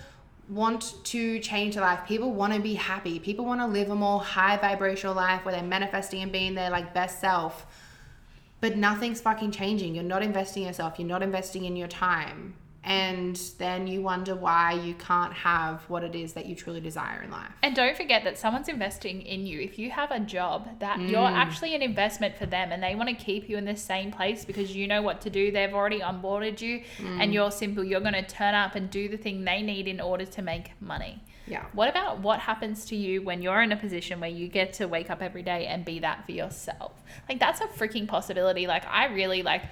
want 0.48 0.96
to 1.06 1.40
change 1.40 1.76
their 1.76 1.84
life. 1.84 2.06
People 2.08 2.32
want 2.34 2.54
to 2.54 2.62
be 2.62 2.76
happy. 2.76 3.20
People 3.20 3.44
want 3.44 3.60
to 3.60 3.68
live 3.68 3.90
a 3.90 3.96
more 3.96 4.22
high 4.22 4.56
vibrational 4.58 5.16
life 5.16 5.44
where 5.44 5.54
they're 5.54 5.64
manifesting 5.64 6.22
and 6.22 6.32
being 6.32 6.56
their 6.56 6.70
like 6.70 6.94
best 6.94 7.20
self. 7.20 7.66
But 8.62 8.78
nothing's 8.78 9.20
fucking 9.20 9.52
changing. 9.52 9.96
You're 9.96 10.06
not 10.06 10.24
investing 10.24 10.64
in 10.64 10.68
yourself. 10.68 10.98
You're 10.98 11.10
not 11.10 11.24
investing 11.24 11.66
in 11.66 11.76
your 11.76 11.90
time. 11.90 12.56
And 12.86 13.40
then 13.60 13.88
you 13.88 14.02
wonder 14.02 14.36
why 14.36 14.74
you 14.74 14.94
can't 14.96 15.32
have 15.34 15.84
what 15.90 16.04
it 16.04 16.16
is 16.16 16.34
that 16.34 16.46
you 16.46 16.56
truly 16.56 16.82
desire 16.82 17.22
in 17.22 17.32
life. 17.32 17.50
And 17.62 17.76
don't 17.76 17.96
forget 17.96 18.24
that 18.26 18.38
someone's 18.38 18.68
investing 18.68 19.22
in 19.22 19.46
you. 19.46 19.60
If 19.62 19.80
you 19.80 19.90
have 19.92 20.12
a 20.12 20.20
job, 20.20 20.80
that 20.80 21.00
you're 21.00 21.22
Mm. 21.22 21.32
actually 21.38 21.76
an 21.76 21.82
investment 21.82 22.36
for 22.38 22.46
them 22.46 22.72
and 22.74 22.84
they 22.84 22.94
want 22.96 23.08
to 23.10 23.16
keep 23.16 23.48
you 23.48 23.58
in 23.58 23.66
the 23.66 23.76
same 23.78 24.12
place 24.12 24.44
because 24.44 24.76
you 24.76 24.86
know 24.88 25.02
what 25.02 25.22
to 25.22 25.30
do. 25.30 25.50
They've 25.52 25.74
already 25.74 26.02
onboarded 26.02 26.60
you 26.60 26.82
Mm. 27.00 27.22
and 27.22 27.34
you're 27.34 27.52
simple. 27.52 27.84
You're 27.84 28.02
going 28.02 28.14
to 28.14 28.24
turn 28.24 28.54
up 28.54 28.76
and 28.76 28.90
do 28.90 29.08
the 29.08 29.18
thing 29.18 29.46
they 29.46 29.62
need 29.62 29.88
in 29.88 30.02
order 30.02 30.26
to 30.26 30.42
make 30.42 30.72
money. 30.82 31.22
Yeah. 31.48 31.66
What 31.74 31.90
about 31.90 32.20
what 32.20 32.40
happens 32.40 32.86
to 32.86 32.96
you 32.96 33.22
when 33.22 33.42
you're 33.42 33.62
in 33.62 33.72
a 33.74 33.76
position 33.78 34.20
where 34.22 34.30
you 34.30 34.48
get 34.48 34.72
to 34.74 34.88
wake 34.88 35.10
up 35.10 35.22
every 35.22 35.44
day 35.44 35.66
and 35.68 35.84
be 35.84 36.00
that 36.00 36.26
for 36.26 36.32
yourself? 36.32 36.94
Like 37.28 37.40
that's 37.40 37.60
a 37.62 37.66
freaking 37.68 38.08
possibility. 38.08 38.66
Like 38.66 38.86
I 38.88 39.06
really 39.08 39.44
like 39.44 39.64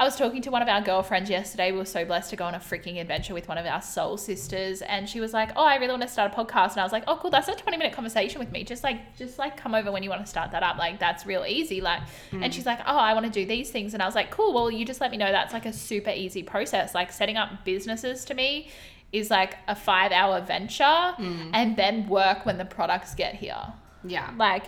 I 0.00 0.04
was 0.04 0.16
talking 0.16 0.40
to 0.40 0.50
one 0.50 0.62
of 0.62 0.68
our 0.68 0.80
girlfriends 0.80 1.28
yesterday. 1.28 1.72
We 1.72 1.76
were 1.76 1.84
so 1.84 2.06
blessed 2.06 2.30
to 2.30 2.36
go 2.36 2.46
on 2.46 2.54
a 2.54 2.58
freaking 2.58 2.98
adventure 2.98 3.34
with 3.34 3.48
one 3.48 3.58
of 3.58 3.66
our 3.66 3.82
soul 3.82 4.16
sisters 4.16 4.80
and 4.80 5.06
she 5.06 5.20
was 5.20 5.34
like, 5.34 5.50
"Oh, 5.56 5.62
I 5.62 5.74
really 5.74 5.90
want 5.90 6.00
to 6.00 6.08
start 6.08 6.32
a 6.32 6.34
podcast." 6.34 6.70
And 6.70 6.80
I 6.80 6.84
was 6.84 6.92
like, 6.92 7.04
"Oh, 7.06 7.18
cool. 7.20 7.28
That's 7.28 7.48
a 7.48 7.52
20-minute 7.52 7.92
conversation 7.92 8.38
with 8.38 8.50
me. 8.50 8.64
Just 8.64 8.82
like 8.82 9.14
just 9.18 9.38
like 9.38 9.58
come 9.58 9.74
over 9.74 9.92
when 9.92 10.02
you 10.02 10.08
want 10.08 10.24
to 10.24 10.26
start 10.26 10.52
that 10.52 10.62
up. 10.62 10.78
Like 10.78 10.98
that's 10.98 11.26
real 11.26 11.44
easy." 11.46 11.82
Like 11.82 12.00
and 12.32 12.44
mm. 12.44 12.50
she's 12.50 12.64
like, 12.64 12.80
"Oh, 12.86 12.96
I 12.96 13.12
want 13.12 13.26
to 13.26 13.30
do 13.30 13.44
these 13.44 13.70
things." 13.70 13.92
And 13.92 14.02
I 14.02 14.06
was 14.06 14.14
like, 14.14 14.30
"Cool. 14.30 14.54
Well, 14.54 14.70
you 14.70 14.86
just 14.86 15.02
let 15.02 15.10
me 15.10 15.18
know 15.18 15.30
that's 15.30 15.52
like 15.52 15.66
a 15.66 15.72
super 15.72 16.08
easy 16.08 16.42
process. 16.42 16.94
Like 16.94 17.12
setting 17.12 17.36
up 17.36 17.66
businesses 17.66 18.24
to 18.24 18.32
me 18.32 18.70
is 19.12 19.28
like 19.28 19.56
a 19.68 19.74
5-hour 19.74 20.40
venture 20.46 20.84
mm. 20.84 21.50
and 21.52 21.76
then 21.76 22.08
work 22.08 22.46
when 22.46 22.56
the 22.56 22.64
products 22.64 23.14
get 23.14 23.34
here." 23.34 23.74
Yeah. 24.02 24.32
Like, 24.38 24.64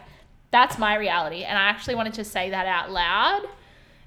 that's 0.51 0.77
my 0.77 0.95
reality. 0.97 1.45
And 1.45 1.57
I 1.57 1.71
actually 1.71 1.95
wanted 1.95 2.13
to 2.15 2.25
say 2.25 2.51
that 2.51 2.67
out 2.67 2.91
loud 2.91 3.49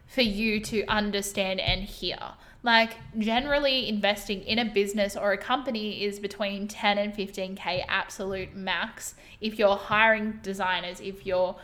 for 0.08 0.22
you 0.22 0.60
to 0.62 0.86
understand 0.86 1.60
and 1.60 1.84
hear. 1.84 2.18
Like, 2.64 2.96
generally, 3.20 3.88
investing 3.88 4.42
in 4.42 4.58
a 4.58 4.66
business 4.66 5.16
or 5.16 5.34
a 5.34 5.38
company 5.38 6.04
is 6.04 6.20
between 6.20 6.68
10 6.68 6.98
and 6.98 7.14
15K 7.14 7.86
absolute 7.88 8.56
max. 8.56 9.14
If 9.40 9.60
you're 9.60 9.76
hiring 9.76 10.40
designers, 10.42 11.00
if 11.00 11.28
you're 11.28 11.56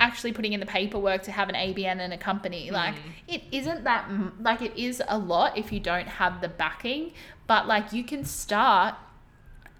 actually 0.00 0.32
putting 0.32 0.52
in 0.52 0.60
the 0.60 0.66
paperwork 0.66 1.22
to 1.22 1.32
have 1.32 1.48
an 1.48 1.54
ABN 1.54 2.00
and 2.00 2.12
a 2.12 2.18
company, 2.18 2.68
mm. 2.68 2.72
like, 2.72 2.96
it 3.28 3.42
isn't 3.52 3.84
that, 3.84 4.10
like, 4.40 4.60
it 4.60 4.76
is 4.76 5.00
a 5.06 5.18
lot 5.18 5.56
if 5.56 5.70
you 5.70 5.78
don't 5.78 6.08
have 6.08 6.40
the 6.40 6.48
backing, 6.48 7.12
but 7.46 7.68
like, 7.68 7.92
you 7.92 8.02
can 8.02 8.24
start 8.24 8.96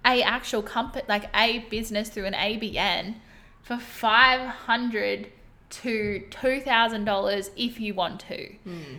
a 0.05 0.23
actual 0.23 0.63
company 0.63 1.05
like 1.09 1.25
a 1.35 1.61
business 1.71 2.09
through 2.09 2.27
an 2.27 2.33
ABN 2.33 3.17
for 3.63 3.77
five 3.77 4.41
hundred 4.41 5.31
to 5.71 6.21
two 6.31 6.61
thousand 6.61 7.05
dollars 7.05 7.51
if 7.57 7.81
you 7.81 7.95
want 7.95 8.21
to. 8.21 8.53
Hmm. 8.65 8.99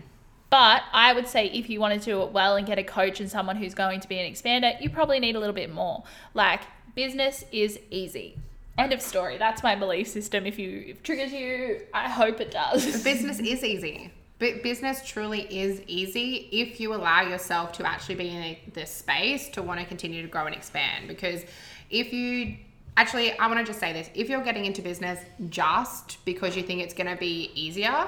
But 0.50 0.84
I 0.92 1.14
would 1.14 1.28
say 1.28 1.48
if 1.48 1.70
you 1.70 1.80
want 1.80 2.00
to 2.00 2.06
do 2.06 2.22
it 2.24 2.32
well 2.32 2.58
and 2.58 2.68
get 2.68 2.78
a 2.78 2.84
coach 2.84 3.22
and 3.22 3.32
someone 3.32 3.56
who's 3.56 3.74
going 3.74 4.02
to 4.02 4.08
be 4.08 4.20
an 4.20 4.32
expander, 4.32 4.80
you 4.82 4.90
probably 4.90 5.20
need 5.20 5.38
a 5.38 5.40
little 5.40 5.56
bit 5.56 5.72
more. 5.72 6.04
Like 6.34 6.62
business 6.94 7.46
is 7.52 7.80
easy. 7.90 8.38
End 8.78 8.92
of 8.92 9.02
story. 9.02 9.38
That's 9.38 9.64
my 9.64 9.76
belief 9.76 10.08
system. 10.08 10.46
If 10.46 10.60
you 10.60 10.84
if 10.88 10.98
it 10.98 11.04
triggers 11.04 11.32
you, 11.32 11.82
I 11.94 12.10
hope 12.10 12.42
it 12.42 12.52
does. 12.52 13.04
business 13.04 13.40
is 13.40 13.64
easy. 13.64 14.12
But 14.40 14.64
business 14.64 15.08
truly 15.08 15.42
is 15.42 15.84
easy 15.86 16.50
if 16.52 16.80
you 16.80 16.96
allow 16.96 17.22
yourself 17.22 17.74
to 17.74 17.88
actually 17.88 18.16
be 18.16 18.30
in 18.30 18.58
this 18.74 18.90
space 18.90 19.50
to 19.50 19.62
want 19.62 19.80
to 19.80 19.86
continue 19.86 20.24
to 20.24 20.28
grow 20.28 20.48
and 20.48 20.56
expand. 20.56 21.08
Because 21.08 21.46
if 21.92 22.12
you 22.12 22.58
actually, 22.98 23.38
I 23.38 23.48
want 23.48 23.60
to 23.60 23.66
just 23.66 23.80
say 23.80 23.94
this 23.94 24.10
if 24.14 24.30
you're 24.30 24.44
getting 24.44 24.66
into 24.66 24.82
business 24.82 25.20
just 25.50 26.24
because 26.26 26.56
you 26.56 26.64
think 26.64 26.82
it's 26.82 26.94
going 26.94 27.08
to 27.10 27.16
be 27.18 27.52
easier, 27.56 28.08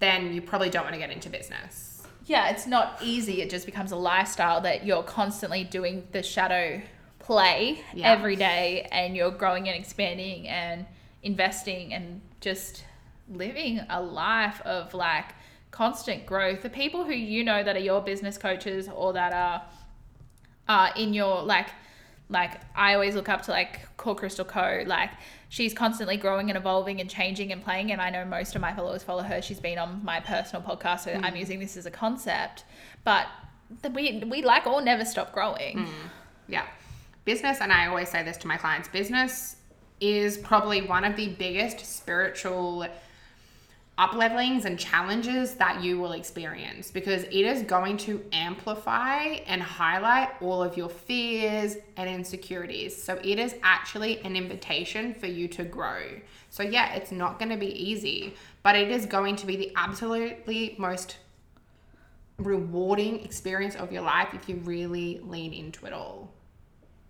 then 0.00 0.32
you 0.32 0.42
probably 0.42 0.70
don't 0.70 0.82
want 0.84 0.94
to 0.94 0.98
get 1.00 1.10
into 1.10 1.28
business. 1.30 1.90
yeah, 2.26 2.48
it's 2.48 2.66
not 2.66 2.98
easy. 3.02 3.42
It 3.42 3.50
just 3.50 3.66
becomes 3.66 3.92
a 3.92 3.96
lifestyle 3.96 4.60
that 4.62 4.86
you're 4.86 5.02
constantly 5.02 5.62
doing 5.62 6.06
the 6.12 6.22
shadow 6.22 6.80
play 7.18 7.80
Yeah. 7.94 8.12
every 8.12 8.34
day 8.36 8.88
and 8.92 9.14
you're 9.16 9.30
growing 9.30 9.68
and 9.68 9.76
expanding 9.78 10.48
and 10.48 10.86
investing 11.22 11.92
and 11.92 12.20
just 12.40 12.84
living 13.28 13.80
a 13.90 14.00
life 14.02 14.60
of 14.62 14.94
like 14.94 15.34
constant 15.70 16.24
growth. 16.26 16.62
The 16.62 16.70
people 16.70 17.04
who 17.04 17.12
you 17.12 17.44
know 17.44 17.62
that 17.62 17.76
are 17.76 17.80
your 17.90 18.00
business 18.00 18.38
coaches 18.38 18.88
or 18.94 19.12
that 19.14 19.32
are 19.32 19.62
uh, 20.68 20.92
in 20.96 21.12
your 21.14 21.42
like 21.42 21.68
like 22.28 22.60
I 22.74 22.94
always 22.94 23.14
look 23.14 23.28
up 23.28 23.42
to 23.42 23.50
like 23.50 23.96
Core 23.96 24.14
Crystal 24.14 24.44
Co. 24.44 24.82
Like 24.86 25.10
she's 25.48 25.74
constantly 25.74 26.16
growing 26.16 26.50
and 26.50 26.56
evolving 26.56 27.00
and 27.00 27.08
changing 27.08 27.52
and 27.52 27.62
playing. 27.62 27.92
And 27.92 28.00
I 28.00 28.10
know 28.10 28.24
most 28.24 28.54
of 28.54 28.60
my 28.60 28.72
followers 28.74 29.02
follow 29.02 29.22
her. 29.22 29.42
She's 29.42 29.60
been 29.60 29.78
on 29.78 30.04
my 30.04 30.20
personal 30.20 30.62
podcast, 30.62 31.00
so 31.00 31.12
I'm 31.12 31.32
hmm. 31.32 31.36
using 31.36 31.60
this 31.60 31.76
as 31.76 31.86
a 31.86 31.90
concept. 31.90 32.64
But 33.04 33.26
the, 33.82 33.90
we 33.90 34.24
we 34.30 34.42
like 34.42 34.66
all 34.66 34.82
never 34.82 35.04
stop 35.04 35.32
growing. 35.32 35.86
Hmm. 35.86 36.06
Yeah. 36.48 36.66
Business, 37.24 37.58
and 37.60 37.72
I 37.72 37.86
always 37.86 38.10
say 38.10 38.22
this 38.22 38.36
to 38.38 38.46
my 38.46 38.58
clients 38.58 38.88
business 38.88 39.56
is 40.00 40.36
probably 40.38 40.82
one 40.82 41.04
of 41.04 41.16
the 41.16 41.28
biggest 41.28 41.86
spiritual 41.86 42.86
up 43.96 44.12
levelings 44.14 44.64
and 44.64 44.76
challenges 44.78 45.54
that 45.54 45.82
you 45.82 45.98
will 46.00 46.12
experience 46.12 46.90
because 46.90 47.22
it 47.24 47.32
is 47.32 47.62
going 47.62 47.96
to 47.96 48.20
amplify 48.32 49.18
and 49.46 49.62
highlight 49.62 50.30
all 50.42 50.62
of 50.62 50.76
your 50.76 50.88
fears 50.88 51.76
and 51.96 52.10
insecurities. 52.10 53.00
So 53.00 53.20
it 53.22 53.38
is 53.38 53.54
actually 53.62 54.18
an 54.20 54.34
invitation 54.34 55.14
for 55.14 55.26
you 55.26 55.46
to 55.48 55.64
grow. 55.64 56.02
So, 56.50 56.64
yeah, 56.64 56.94
it's 56.94 57.12
not 57.12 57.38
going 57.38 57.50
to 57.50 57.56
be 57.56 57.68
easy, 57.68 58.34
but 58.64 58.74
it 58.74 58.90
is 58.90 59.06
going 59.06 59.36
to 59.36 59.46
be 59.46 59.56
the 59.56 59.72
absolutely 59.76 60.74
most 60.76 61.18
rewarding 62.38 63.24
experience 63.24 63.76
of 63.76 63.92
your 63.92 64.02
life 64.02 64.34
if 64.34 64.48
you 64.48 64.56
really 64.56 65.20
lean 65.24 65.52
into 65.52 65.86
it 65.86 65.92
all. 65.92 66.32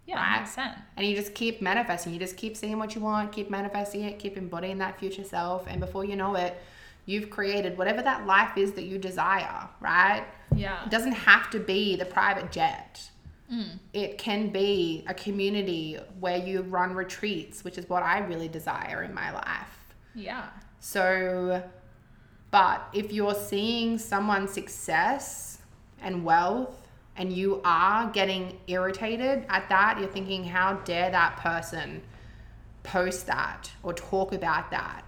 Yeah, 0.07 0.17
Right. 0.17 0.25
hundred 0.25 0.45
percent. 0.45 0.79
And 0.99 1.07
you 1.07 1.17
just 1.17 1.35
keep 1.35 1.63
manifesting. 1.63 2.13
You 2.13 2.19
just 2.19 2.37
keep 2.37 2.59
seeing 2.59 2.79
what 2.79 2.95
you 2.95 3.01
want, 3.01 3.33
keep 3.33 3.49
manifesting 3.49 4.03
it, 4.03 4.19
keep 4.19 4.37
embodying 4.37 4.77
that 4.79 4.99
future 4.99 5.25
self. 5.25 5.67
And 5.67 5.81
before 5.81 6.05
you 6.05 6.15
know 6.15 6.35
it, 6.35 6.61
you've 7.07 7.31
created 7.31 7.77
whatever 7.77 8.03
that 8.03 8.27
life 8.27 8.57
is 8.57 8.73
that 8.73 8.85
you 8.85 8.99
desire, 8.99 9.69
right? 9.81 10.25
Yeah. 10.55 10.85
It 10.85 10.91
doesn't 10.91 11.13
have 11.13 11.51
to 11.51 11.61
be 11.61 11.97
the 11.97 12.05
private 12.05 12.51
jet. 12.51 13.11
Mm. 13.53 13.79
It 13.93 14.19
can 14.19 14.49
be 14.49 15.05
a 15.07 15.15
community 15.15 15.99
where 16.19 16.39
you 16.39 16.63
run 16.63 16.95
retreats, 16.95 17.63
which 17.65 17.79
is 17.79 17.89
what 17.89 18.03
I 18.03 18.21
really 18.21 18.49
desire 18.49 19.03
in 19.03 19.13
my 19.13 19.33
life. 19.33 19.95
Yeah. 20.15 20.49
So, 20.81 21.63
but 22.51 22.89
if 22.93 23.13
you're 23.13 23.35
seeing 23.35 23.99
someone's 23.99 24.53
success 24.53 25.59
and 26.01 26.25
wealth 26.25 26.89
and 27.17 27.33
you 27.33 27.61
are 27.65 28.11
getting 28.11 28.59
irritated 28.67 29.45
at 29.49 29.69
that, 29.69 29.99
you're 29.99 30.09
thinking, 30.09 30.45
how 30.45 30.75
dare 30.85 31.11
that 31.11 31.37
person 31.37 32.03
post 32.83 33.27
that 33.27 33.71
or 33.83 33.93
talk 33.93 34.33
about 34.33 34.71
that? 34.71 35.05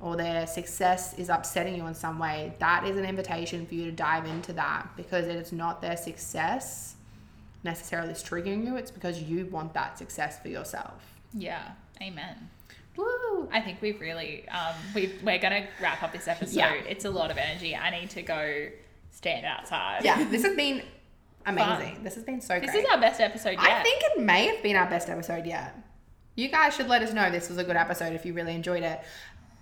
Or 0.00 0.16
their 0.16 0.46
success 0.46 1.14
is 1.18 1.28
upsetting 1.28 1.76
you 1.76 1.86
in 1.86 1.94
some 1.94 2.18
way, 2.18 2.54
that 2.58 2.84
is 2.84 2.96
an 2.96 3.04
invitation 3.04 3.64
for 3.64 3.74
you 3.74 3.84
to 3.86 3.92
dive 3.92 4.26
into 4.26 4.52
that 4.54 4.88
because 4.96 5.26
it 5.26 5.36
is 5.36 5.52
not 5.52 5.80
their 5.80 5.96
success 5.96 6.96
necessarily 7.62 8.12
is 8.12 8.22
triggering 8.22 8.64
you, 8.66 8.76
it's 8.76 8.90
because 8.90 9.22
you 9.22 9.46
want 9.46 9.72
that 9.74 9.96
success 9.98 10.38
for 10.40 10.48
yourself. 10.48 11.14
Yeah. 11.32 11.72
Amen. 12.02 12.50
Woo! 12.96 13.48
I 13.50 13.60
think 13.60 13.82
we've 13.82 14.00
really 14.00 14.48
um 14.48 14.74
we 14.94 15.12
we're 15.24 15.38
gonna 15.38 15.66
wrap 15.80 16.02
up 16.02 16.12
this 16.12 16.28
episode. 16.28 16.56
Yeah. 16.56 16.74
It's 16.74 17.04
a 17.04 17.10
lot 17.10 17.30
of 17.30 17.38
energy. 17.38 17.74
I 17.74 17.98
need 17.98 18.10
to 18.10 18.22
go 18.22 18.68
stand 19.10 19.44
outside. 19.46 20.04
Yeah, 20.04 20.22
this 20.28 20.44
has 20.44 20.54
been 20.54 20.82
amazing. 21.46 22.04
This 22.04 22.14
has 22.14 22.24
been 22.24 22.40
so 22.40 22.54
good. 22.54 22.64
This 22.64 22.72
great. 22.72 22.84
is 22.84 22.90
our 22.90 23.00
best 23.00 23.20
episode 23.20 23.52
yet. 23.52 23.60
I 23.60 23.82
think 23.82 24.02
it 24.04 24.20
may 24.20 24.46
have 24.46 24.62
been 24.62 24.76
our 24.76 24.88
best 24.88 25.08
episode 25.08 25.46
yet. 25.46 25.74
You 26.36 26.48
guys 26.48 26.74
should 26.74 26.88
let 26.88 27.02
us 27.02 27.12
know 27.12 27.30
this 27.30 27.48
was 27.48 27.58
a 27.58 27.64
good 27.64 27.76
episode 27.76 28.12
if 28.12 28.26
you 28.26 28.32
really 28.32 28.54
enjoyed 28.54 28.82
it. 28.82 29.00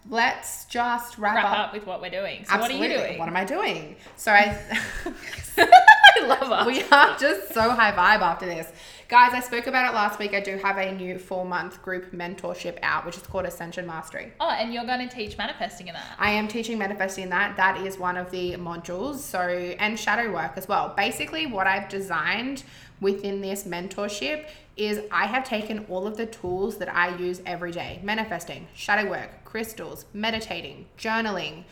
Let's 0.09 0.65
just 0.67 1.17
wrap, 1.19 1.37
wrap 1.37 1.45
up. 1.45 1.59
up 1.59 1.73
with 1.73 1.87
what 1.87 2.01
we're 2.01 2.11
doing. 2.11 2.45
So 2.45 2.59
what 2.59 2.71
are 2.71 2.75
you 2.75 2.83
Absolutely. 2.83 3.07
doing? 3.07 3.19
What 3.19 3.29
am 3.29 3.37
I 3.37 3.45
doing? 3.45 3.97
So 4.17 4.33
I 4.33 4.59
I 5.57 6.27
love 6.27 6.51
us. 6.51 6.67
We 6.67 6.83
are 6.85 7.17
just 7.19 7.55
so 7.55 7.71
high 7.71 7.93
vibe 7.93 8.21
after 8.21 8.47
this. 8.47 8.71
Guys, 9.09 9.33
I 9.35 9.41
spoke 9.41 9.67
about 9.67 9.91
it 9.91 9.95
last 9.95 10.19
week. 10.19 10.33
I 10.35 10.41
do 10.41 10.57
have 10.57 10.79
a 10.79 10.91
new 10.93 11.19
four 11.19 11.45
month 11.45 11.83
group 11.83 12.13
mentorship 12.13 12.79
out, 12.83 13.05
which 13.05 13.17
is 13.17 13.23
called 13.23 13.45
Ascension 13.45 13.87
Mastery. 13.87 14.33
oh, 14.41 14.51
and 14.51 14.73
you're 14.73 14.87
going 14.87 15.07
to 15.07 15.15
teach 15.15 15.37
manifesting 15.39 15.89
in 15.89 15.95
that. 15.95 16.17
I 16.19 16.31
am 16.31 16.49
teaching 16.49 16.79
manifesting 16.79 17.25
in 17.25 17.31
that. 17.31 17.57
That 17.57 17.79
is 17.87 17.99
one 17.99 18.17
of 18.17 18.31
the 18.31 18.53
modules. 18.55 19.19
So, 19.19 19.39
and 19.41 19.99
shadow 19.99 20.33
work 20.33 20.53
as 20.57 20.67
well. 20.67 20.95
Basically, 20.97 21.47
what 21.47 21.67
I've 21.67 21.89
designed 21.89 22.65
within 23.01 23.41
this 23.41 23.65
mentorship 23.65 24.47
is 24.77 25.01
I 25.11 25.27
have 25.27 25.45
taken 25.45 25.87
all 25.89 26.07
of 26.07 26.17
the 26.17 26.27
tools 26.27 26.79
that 26.79 26.95
I 26.95 27.17
use 27.17 27.43
every 27.45 27.73
day 27.73 28.01
manifesting, 28.03 28.69
shadow 28.75 29.09
work, 29.09 29.45
crystals, 29.45 30.07
meditating, 30.15 30.87
journaling. 30.99 31.65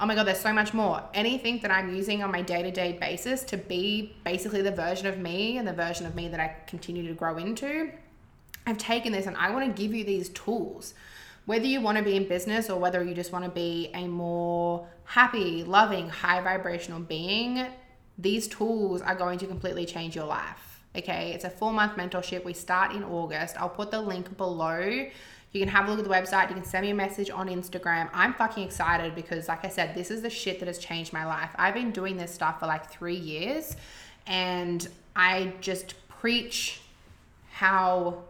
Oh 0.00 0.06
my 0.06 0.14
God, 0.14 0.26
there's 0.26 0.40
so 0.40 0.52
much 0.52 0.74
more. 0.74 1.02
Anything 1.14 1.60
that 1.60 1.70
I'm 1.70 1.94
using 1.94 2.22
on 2.22 2.30
my 2.30 2.42
day 2.42 2.62
to 2.62 2.70
day 2.70 2.96
basis 3.00 3.42
to 3.44 3.56
be 3.56 4.16
basically 4.24 4.62
the 4.62 4.72
version 4.72 5.06
of 5.06 5.18
me 5.18 5.58
and 5.58 5.66
the 5.66 5.72
version 5.72 6.06
of 6.06 6.14
me 6.14 6.28
that 6.28 6.40
I 6.40 6.56
continue 6.66 7.06
to 7.06 7.14
grow 7.14 7.36
into. 7.36 7.90
I've 8.66 8.78
taken 8.78 9.12
this 9.12 9.26
and 9.26 9.36
I 9.36 9.50
want 9.50 9.74
to 9.74 9.82
give 9.82 9.94
you 9.94 10.04
these 10.04 10.28
tools. 10.30 10.94
Whether 11.46 11.66
you 11.66 11.80
want 11.80 11.96
to 11.98 12.04
be 12.04 12.14
in 12.14 12.28
business 12.28 12.68
or 12.68 12.78
whether 12.78 13.02
you 13.02 13.14
just 13.14 13.32
want 13.32 13.44
to 13.44 13.50
be 13.50 13.90
a 13.94 14.06
more 14.06 14.86
happy, 15.04 15.64
loving, 15.64 16.10
high 16.10 16.42
vibrational 16.42 17.00
being, 17.00 17.66
these 18.18 18.46
tools 18.46 19.00
are 19.00 19.14
going 19.14 19.38
to 19.38 19.46
completely 19.46 19.86
change 19.86 20.14
your 20.14 20.26
life. 20.26 20.67
Okay, 20.96 21.32
it's 21.32 21.44
a 21.44 21.50
four 21.50 21.72
month 21.72 21.96
mentorship. 21.96 22.44
We 22.44 22.54
start 22.54 22.92
in 22.92 23.04
August. 23.04 23.56
I'll 23.60 23.68
put 23.68 23.90
the 23.90 24.00
link 24.00 24.36
below. 24.36 25.06
You 25.52 25.60
can 25.60 25.68
have 25.68 25.86
a 25.86 25.90
look 25.90 25.98
at 25.98 26.04
the 26.04 26.10
website. 26.10 26.48
You 26.48 26.54
can 26.54 26.64
send 26.64 26.84
me 26.84 26.90
a 26.90 26.94
message 26.94 27.30
on 27.30 27.48
Instagram. 27.48 28.10
I'm 28.12 28.34
fucking 28.34 28.64
excited 28.64 29.14
because, 29.14 29.48
like 29.48 29.64
I 29.64 29.68
said, 29.68 29.94
this 29.94 30.10
is 30.10 30.22
the 30.22 30.30
shit 30.30 30.60
that 30.60 30.66
has 30.66 30.78
changed 30.78 31.12
my 31.12 31.24
life. 31.24 31.50
I've 31.56 31.74
been 31.74 31.90
doing 31.90 32.16
this 32.16 32.32
stuff 32.32 32.60
for 32.60 32.66
like 32.66 32.90
three 32.90 33.16
years 33.16 33.76
and 34.26 34.86
I 35.16 35.54
just 35.60 35.94
preach 36.08 36.80
how 37.50 38.24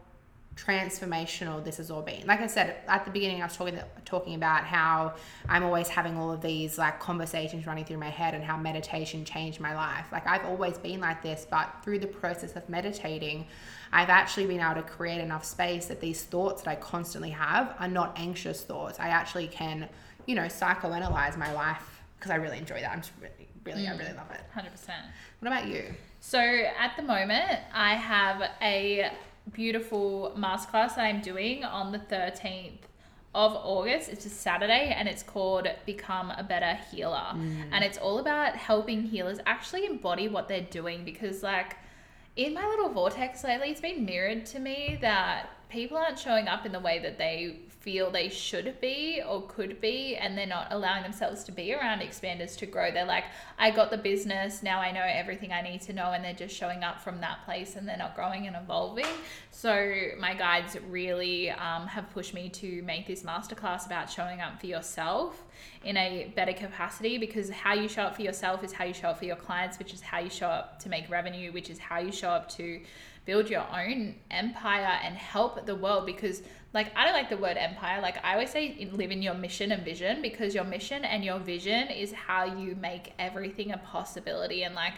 transformational 0.59 1.63
this 1.63 1.77
has 1.77 1.91
all 1.91 2.03
been. 2.03 2.27
Like 2.27 2.41
I 2.41 2.47
said 2.47 2.79
at 2.89 3.05
the 3.05 3.11
beginning, 3.11 3.41
I 3.43 3.47
was 3.47 3.57
talking 3.57 3.79
talking 4.05 4.35
about 4.35 4.65
how 4.65 5.15
I'm 5.49 5.63
always 5.63 5.89
having 5.89 6.17
all 6.17 6.33
of 6.33 6.41
these 6.41 6.79
like 6.79 6.99
conversations 6.99 7.67
running 7.67 7.85
through 7.85 7.99
my 7.99 8.11
head 8.11 8.35
and 8.35 8.43
how 8.43 8.57
meditation 8.57 9.25
changed 9.25 9.61
my 9.61 9.75
life. 9.75 10.07
Like 10.11 10.27
I've 10.27 10.45
always 10.45 10.77
been 10.77 11.01
like 11.01 11.23
this, 11.23 11.47
but 11.49 11.71
through 11.83 12.01
the 12.01 12.07
process 12.07 12.57
of 12.57 12.69
meditating, 12.69 13.47
I've 13.93 14.09
actually 14.09 14.47
been 14.47 14.61
able 14.61 14.75
to 14.75 14.83
create 14.83 15.21
enough 15.21 15.45
space 15.45 15.87
that 15.87 16.01
these 16.01 16.25
thoughts 16.25 16.63
that 16.63 16.71
I 16.71 16.77
constantly 16.77 17.31
have 17.31 17.75
are 17.79 17.89
not 17.89 18.19
anxious 18.19 18.63
thoughts. 18.63 18.99
I 18.99 19.09
actually 19.09 19.49
can, 19.49 19.89
you 20.27 20.35
know, 20.35 20.47
psychoanalyze 20.47 21.37
my 21.37 21.53
life 21.53 22.03
because 22.19 22.33
I 22.33 22.37
really 22.37 22.59
enjoy 22.59 22.81
that. 22.81 22.91
I'm 22.91 23.01
just 23.01 23.13
really, 23.21 23.49
really, 23.65 23.87
I 23.87 23.93
really 23.93 24.11
mm. 24.11 24.17
love 24.17 24.31
it. 24.33 24.41
100%. 24.57 24.91
What 25.41 25.53
about 25.53 25.69
you? 25.69 25.85
So 26.21 26.41
at 26.41 26.97
the 26.97 27.03
moment, 27.03 27.61
I 27.73 27.95
have 27.95 28.51
a 28.61 29.11
beautiful 29.53 30.33
masterclass 30.37 30.97
that 30.97 31.01
I'm 31.01 31.21
doing 31.21 31.65
on 31.65 31.93
the 31.93 31.99
13th 31.99 32.79
of 33.35 33.55
August. 33.55 34.09
It's 34.09 34.27
a 34.27 34.31
Saturday 34.31 34.95
and 34.97 35.09
it's 35.09 35.23
called 35.23 35.69
Become 35.87 36.31
a 36.31 36.43
Better 36.43 36.79
Healer. 36.91 37.33
Mm. 37.35 37.65
And 37.73 37.85
it's 37.85 37.99
all 37.99 38.19
about 38.19 38.57
helping 38.57 39.03
healers 39.03 39.39
actually 39.47 39.87
embody 39.87 40.29
what 40.29 40.49
they're 40.49 40.61
doing 40.61 41.05
because, 41.05 41.43
like, 41.43 41.77
in 42.37 42.55
my 42.55 42.67
little 42.67 42.89
vortex 42.89 43.45
lately, 43.45 43.71
it's 43.71 43.81
been 43.81 44.05
mirrored 44.05 44.47
to 44.47 44.59
me 44.59 44.99
that 45.01 45.51
people 45.69 45.97
aren't 45.97 46.19
showing 46.19 46.49
up 46.49 46.65
in 46.65 46.73
the 46.73 46.81
way 46.81 46.99
that 47.01 47.19
they 47.19 47.59
feel 47.89 48.11
they 48.11 48.29
should 48.29 48.79
be 48.83 49.23
or 49.27 49.41
could 49.47 49.81
be, 49.81 50.15
and 50.15 50.37
they're 50.37 50.47
not 50.47 50.67
allowing 50.73 51.03
themselves 51.03 51.43
to 51.43 51.51
be 51.51 51.73
around 51.73 52.01
expanders 52.01 52.55
to 52.55 52.67
grow. 52.67 52.91
They're 52.91 53.07
like, 53.07 53.25
I 53.59 53.71
got 53.71 53.91
the 53.91 53.97
business, 53.97 54.63
now 54.63 54.79
I 54.79 54.93
know 54.93 55.01
everything 55.03 55.53
I 55.53 55.63
need 55.63 55.81
to 55.83 55.95
know, 55.95 56.13
and 56.13 56.23
they're 56.23 56.35
just 56.35 56.55
showing 56.55 56.85
up 56.85 57.01
from 57.01 57.19
that 57.23 57.47
place 57.47 57.77
and 57.77 57.89
they're 57.89 57.97
not 57.97 58.15
growing 58.15 58.47
and 58.47 58.55
evolving. 58.55 59.07
So, 59.51 59.73
my 60.21 60.35
guides 60.35 60.77
really 60.91 61.51
um, 61.51 61.87
have 61.87 62.11
pushed 62.11 62.35
me 62.35 62.51
to 62.51 62.83
make 62.83 63.07
this 63.07 63.23
masterclass 63.23 63.87
about 63.87 64.11
showing 64.11 64.43
up 64.43 64.61
for 64.61 64.67
yourself 64.67 65.45
in 65.83 65.97
a 65.97 66.31
better 66.37 66.53
capacity 66.53 67.17
because 67.17 67.49
how 67.49 67.73
you 67.73 67.89
show 67.89 68.03
up 68.03 68.17
for 68.17 68.23
yourself 68.23 68.63
is 68.63 68.71
how 68.71 68.85
you 68.85 68.93
show 68.93 69.09
up 69.09 69.19
for 69.19 69.25
your 69.25 69.37
clients, 69.37 69.79
which 69.79 69.95
is 69.95 70.03
how 70.03 70.19
you 70.19 70.29
show 70.29 70.49
up 70.49 70.79
to 70.81 70.91
make 70.91 71.09
revenue, 71.09 71.53
which 71.53 71.71
is 71.71 71.79
how 71.79 71.99
you 71.99 72.13
show 72.13 72.29
up 72.29 72.51
to 72.51 72.83
build 73.29 73.51
your 73.51 73.67
own 73.71 74.15
empire 74.31 74.99
and 75.05 75.15
help 75.15 75.67
the 75.67 75.75
world 75.75 76.07
because 76.07 76.41
like 76.75 76.95
I 76.97 77.05
don't 77.05 77.15
like 77.15 77.31
the 77.31 77.37
word 77.37 77.57
empire. 77.57 78.01
Like 78.01 78.23
I 78.25 78.35
always 78.35 78.51
say 78.51 78.89
live 78.93 79.11
in 79.11 79.23
your 79.23 79.35
mission 79.35 79.73
and 79.73 79.85
vision 79.85 80.21
because 80.21 80.55
your 80.55 80.65
mission 80.65 81.05
and 81.05 81.25
your 81.25 81.39
vision 81.39 81.89
is 81.89 82.13
how 82.13 82.45
you 82.45 82.77
make 82.77 83.15
everything 83.19 83.73
a 83.73 83.79
possibility. 83.79 84.65
And 84.65 84.75
like 84.75 84.95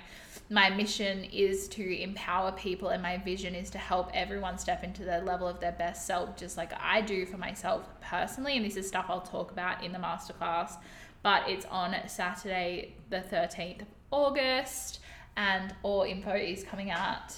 my 0.48 0.68
mission 0.68 1.24
is 1.24 1.68
to 1.68 2.02
empower 2.02 2.50
people 2.52 2.88
and 2.88 3.00
my 3.02 3.18
vision 3.18 3.54
is 3.54 3.70
to 3.70 3.78
help 3.78 4.10
everyone 4.12 4.58
step 4.58 4.82
into 4.82 5.04
the 5.04 5.20
level 5.20 5.46
of 5.46 5.60
their 5.60 5.72
best 5.72 6.06
self 6.06 6.36
just 6.36 6.56
like 6.56 6.72
I 6.80 7.02
do 7.02 7.24
for 7.24 7.36
myself 7.36 7.88
personally. 8.00 8.56
And 8.56 8.66
this 8.66 8.76
is 8.76 8.88
stuff 8.88 9.06
I'll 9.08 9.20
talk 9.20 9.52
about 9.52 9.84
in 9.84 9.92
the 9.92 9.98
masterclass 9.98 10.76
but 11.22 11.48
it's 11.48 11.66
on 11.66 11.94
Saturday 12.08 12.94
the 13.10 13.20
13th 13.20 13.82
of 13.82 13.86
August 14.10 15.00
and 15.36 15.74
all 15.82 16.02
info 16.02 16.34
is 16.34 16.64
coming 16.64 16.90
out 16.90 17.36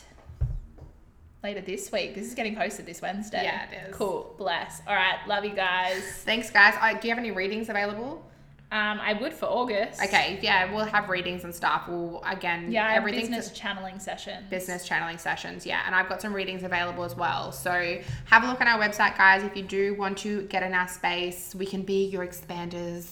later 1.42 1.60
this 1.60 1.90
week. 1.92 2.14
This 2.14 2.26
is 2.26 2.34
getting 2.34 2.54
posted 2.56 2.86
this 2.86 3.02
Wednesday. 3.02 3.44
Yeah, 3.44 3.66
it 3.70 3.88
is. 3.90 3.94
Cool. 3.96 4.34
Bless. 4.38 4.80
All 4.86 4.94
right. 4.94 5.18
Love 5.26 5.44
you 5.44 5.54
guys. 5.54 6.02
Thanks, 6.24 6.50
guys. 6.50 6.74
Do 7.00 7.08
you 7.08 7.14
have 7.14 7.18
any 7.18 7.30
readings 7.32 7.68
available? 7.68 8.24
Um, 8.70 9.00
I 9.02 9.12
would 9.12 9.34
for 9.34 9.44
August. 9.44 10.02
Okay, 10.02 10.38
yeah, 10.40 10.72
we'll 10.72 10.86
have 10.86 11.10
readings 11.10 11.44
and 11.44 11.54
stuff. 11.54 11.82
We'll 11.88 12.22
again, 12.24 12.72
Yeah, 12.72 12.86
I 12.88 12.94
everything's 12.94 13.28
business 13.28 13.50
channeling 13.50 13.98
sessions. 13.98 14.48
business 14.48 14.86
channeling 14.88 15.18
sessions. 15.18 15.66
Yeah, 15.66 15.82
and 15.84 15.94
I've 15.94 16.08
got 16.08 16.22
some 16.22 16.32
readings 16.32 16.62
available 16.62 17.04
as 17.04 17.14
well. 17.14 17.52
So 17.52 17.98
have 18.30 18.44
a 18.44 18.46
look 18.46 18.62
on 18.62 18.68
our 18.68 18.80
website, 18.80 19.18
guys. 19.18 19.42
If 19.42 19.54
you 19.58 19.62
do 19.62 19.92
want 19.92 20.16
to 20.18 20.44
get 20.44 20.62
in 20.62 20.72
our 20.72 20.88
space, 20.88 21.54
we 21.54 21.66
can 21.66 21.82
be 21.82 22.06
your 22.06 22.26
expanders. 22.26 23.10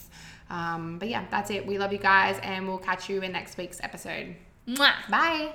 Um, 0.48 0.98
but 0.98 1.10
yeah, 1.10 1.26
that's 1.30 1.50
it. 1.50 1.66
We 1.66 1.76
love 1.76 1.92
you 1.92 1.98
guys, 1.98 2.40
and 2.42 2.66
we'll 2.66 2.78
catch 2.78 3.10
you 3.10 3.20
in 3.20 3.30
next 3.32 3.58
week's 3.58 3.80
episode. 3.82 4.34
Mwah. 4.66 4.94
Bye. 5.10 5.52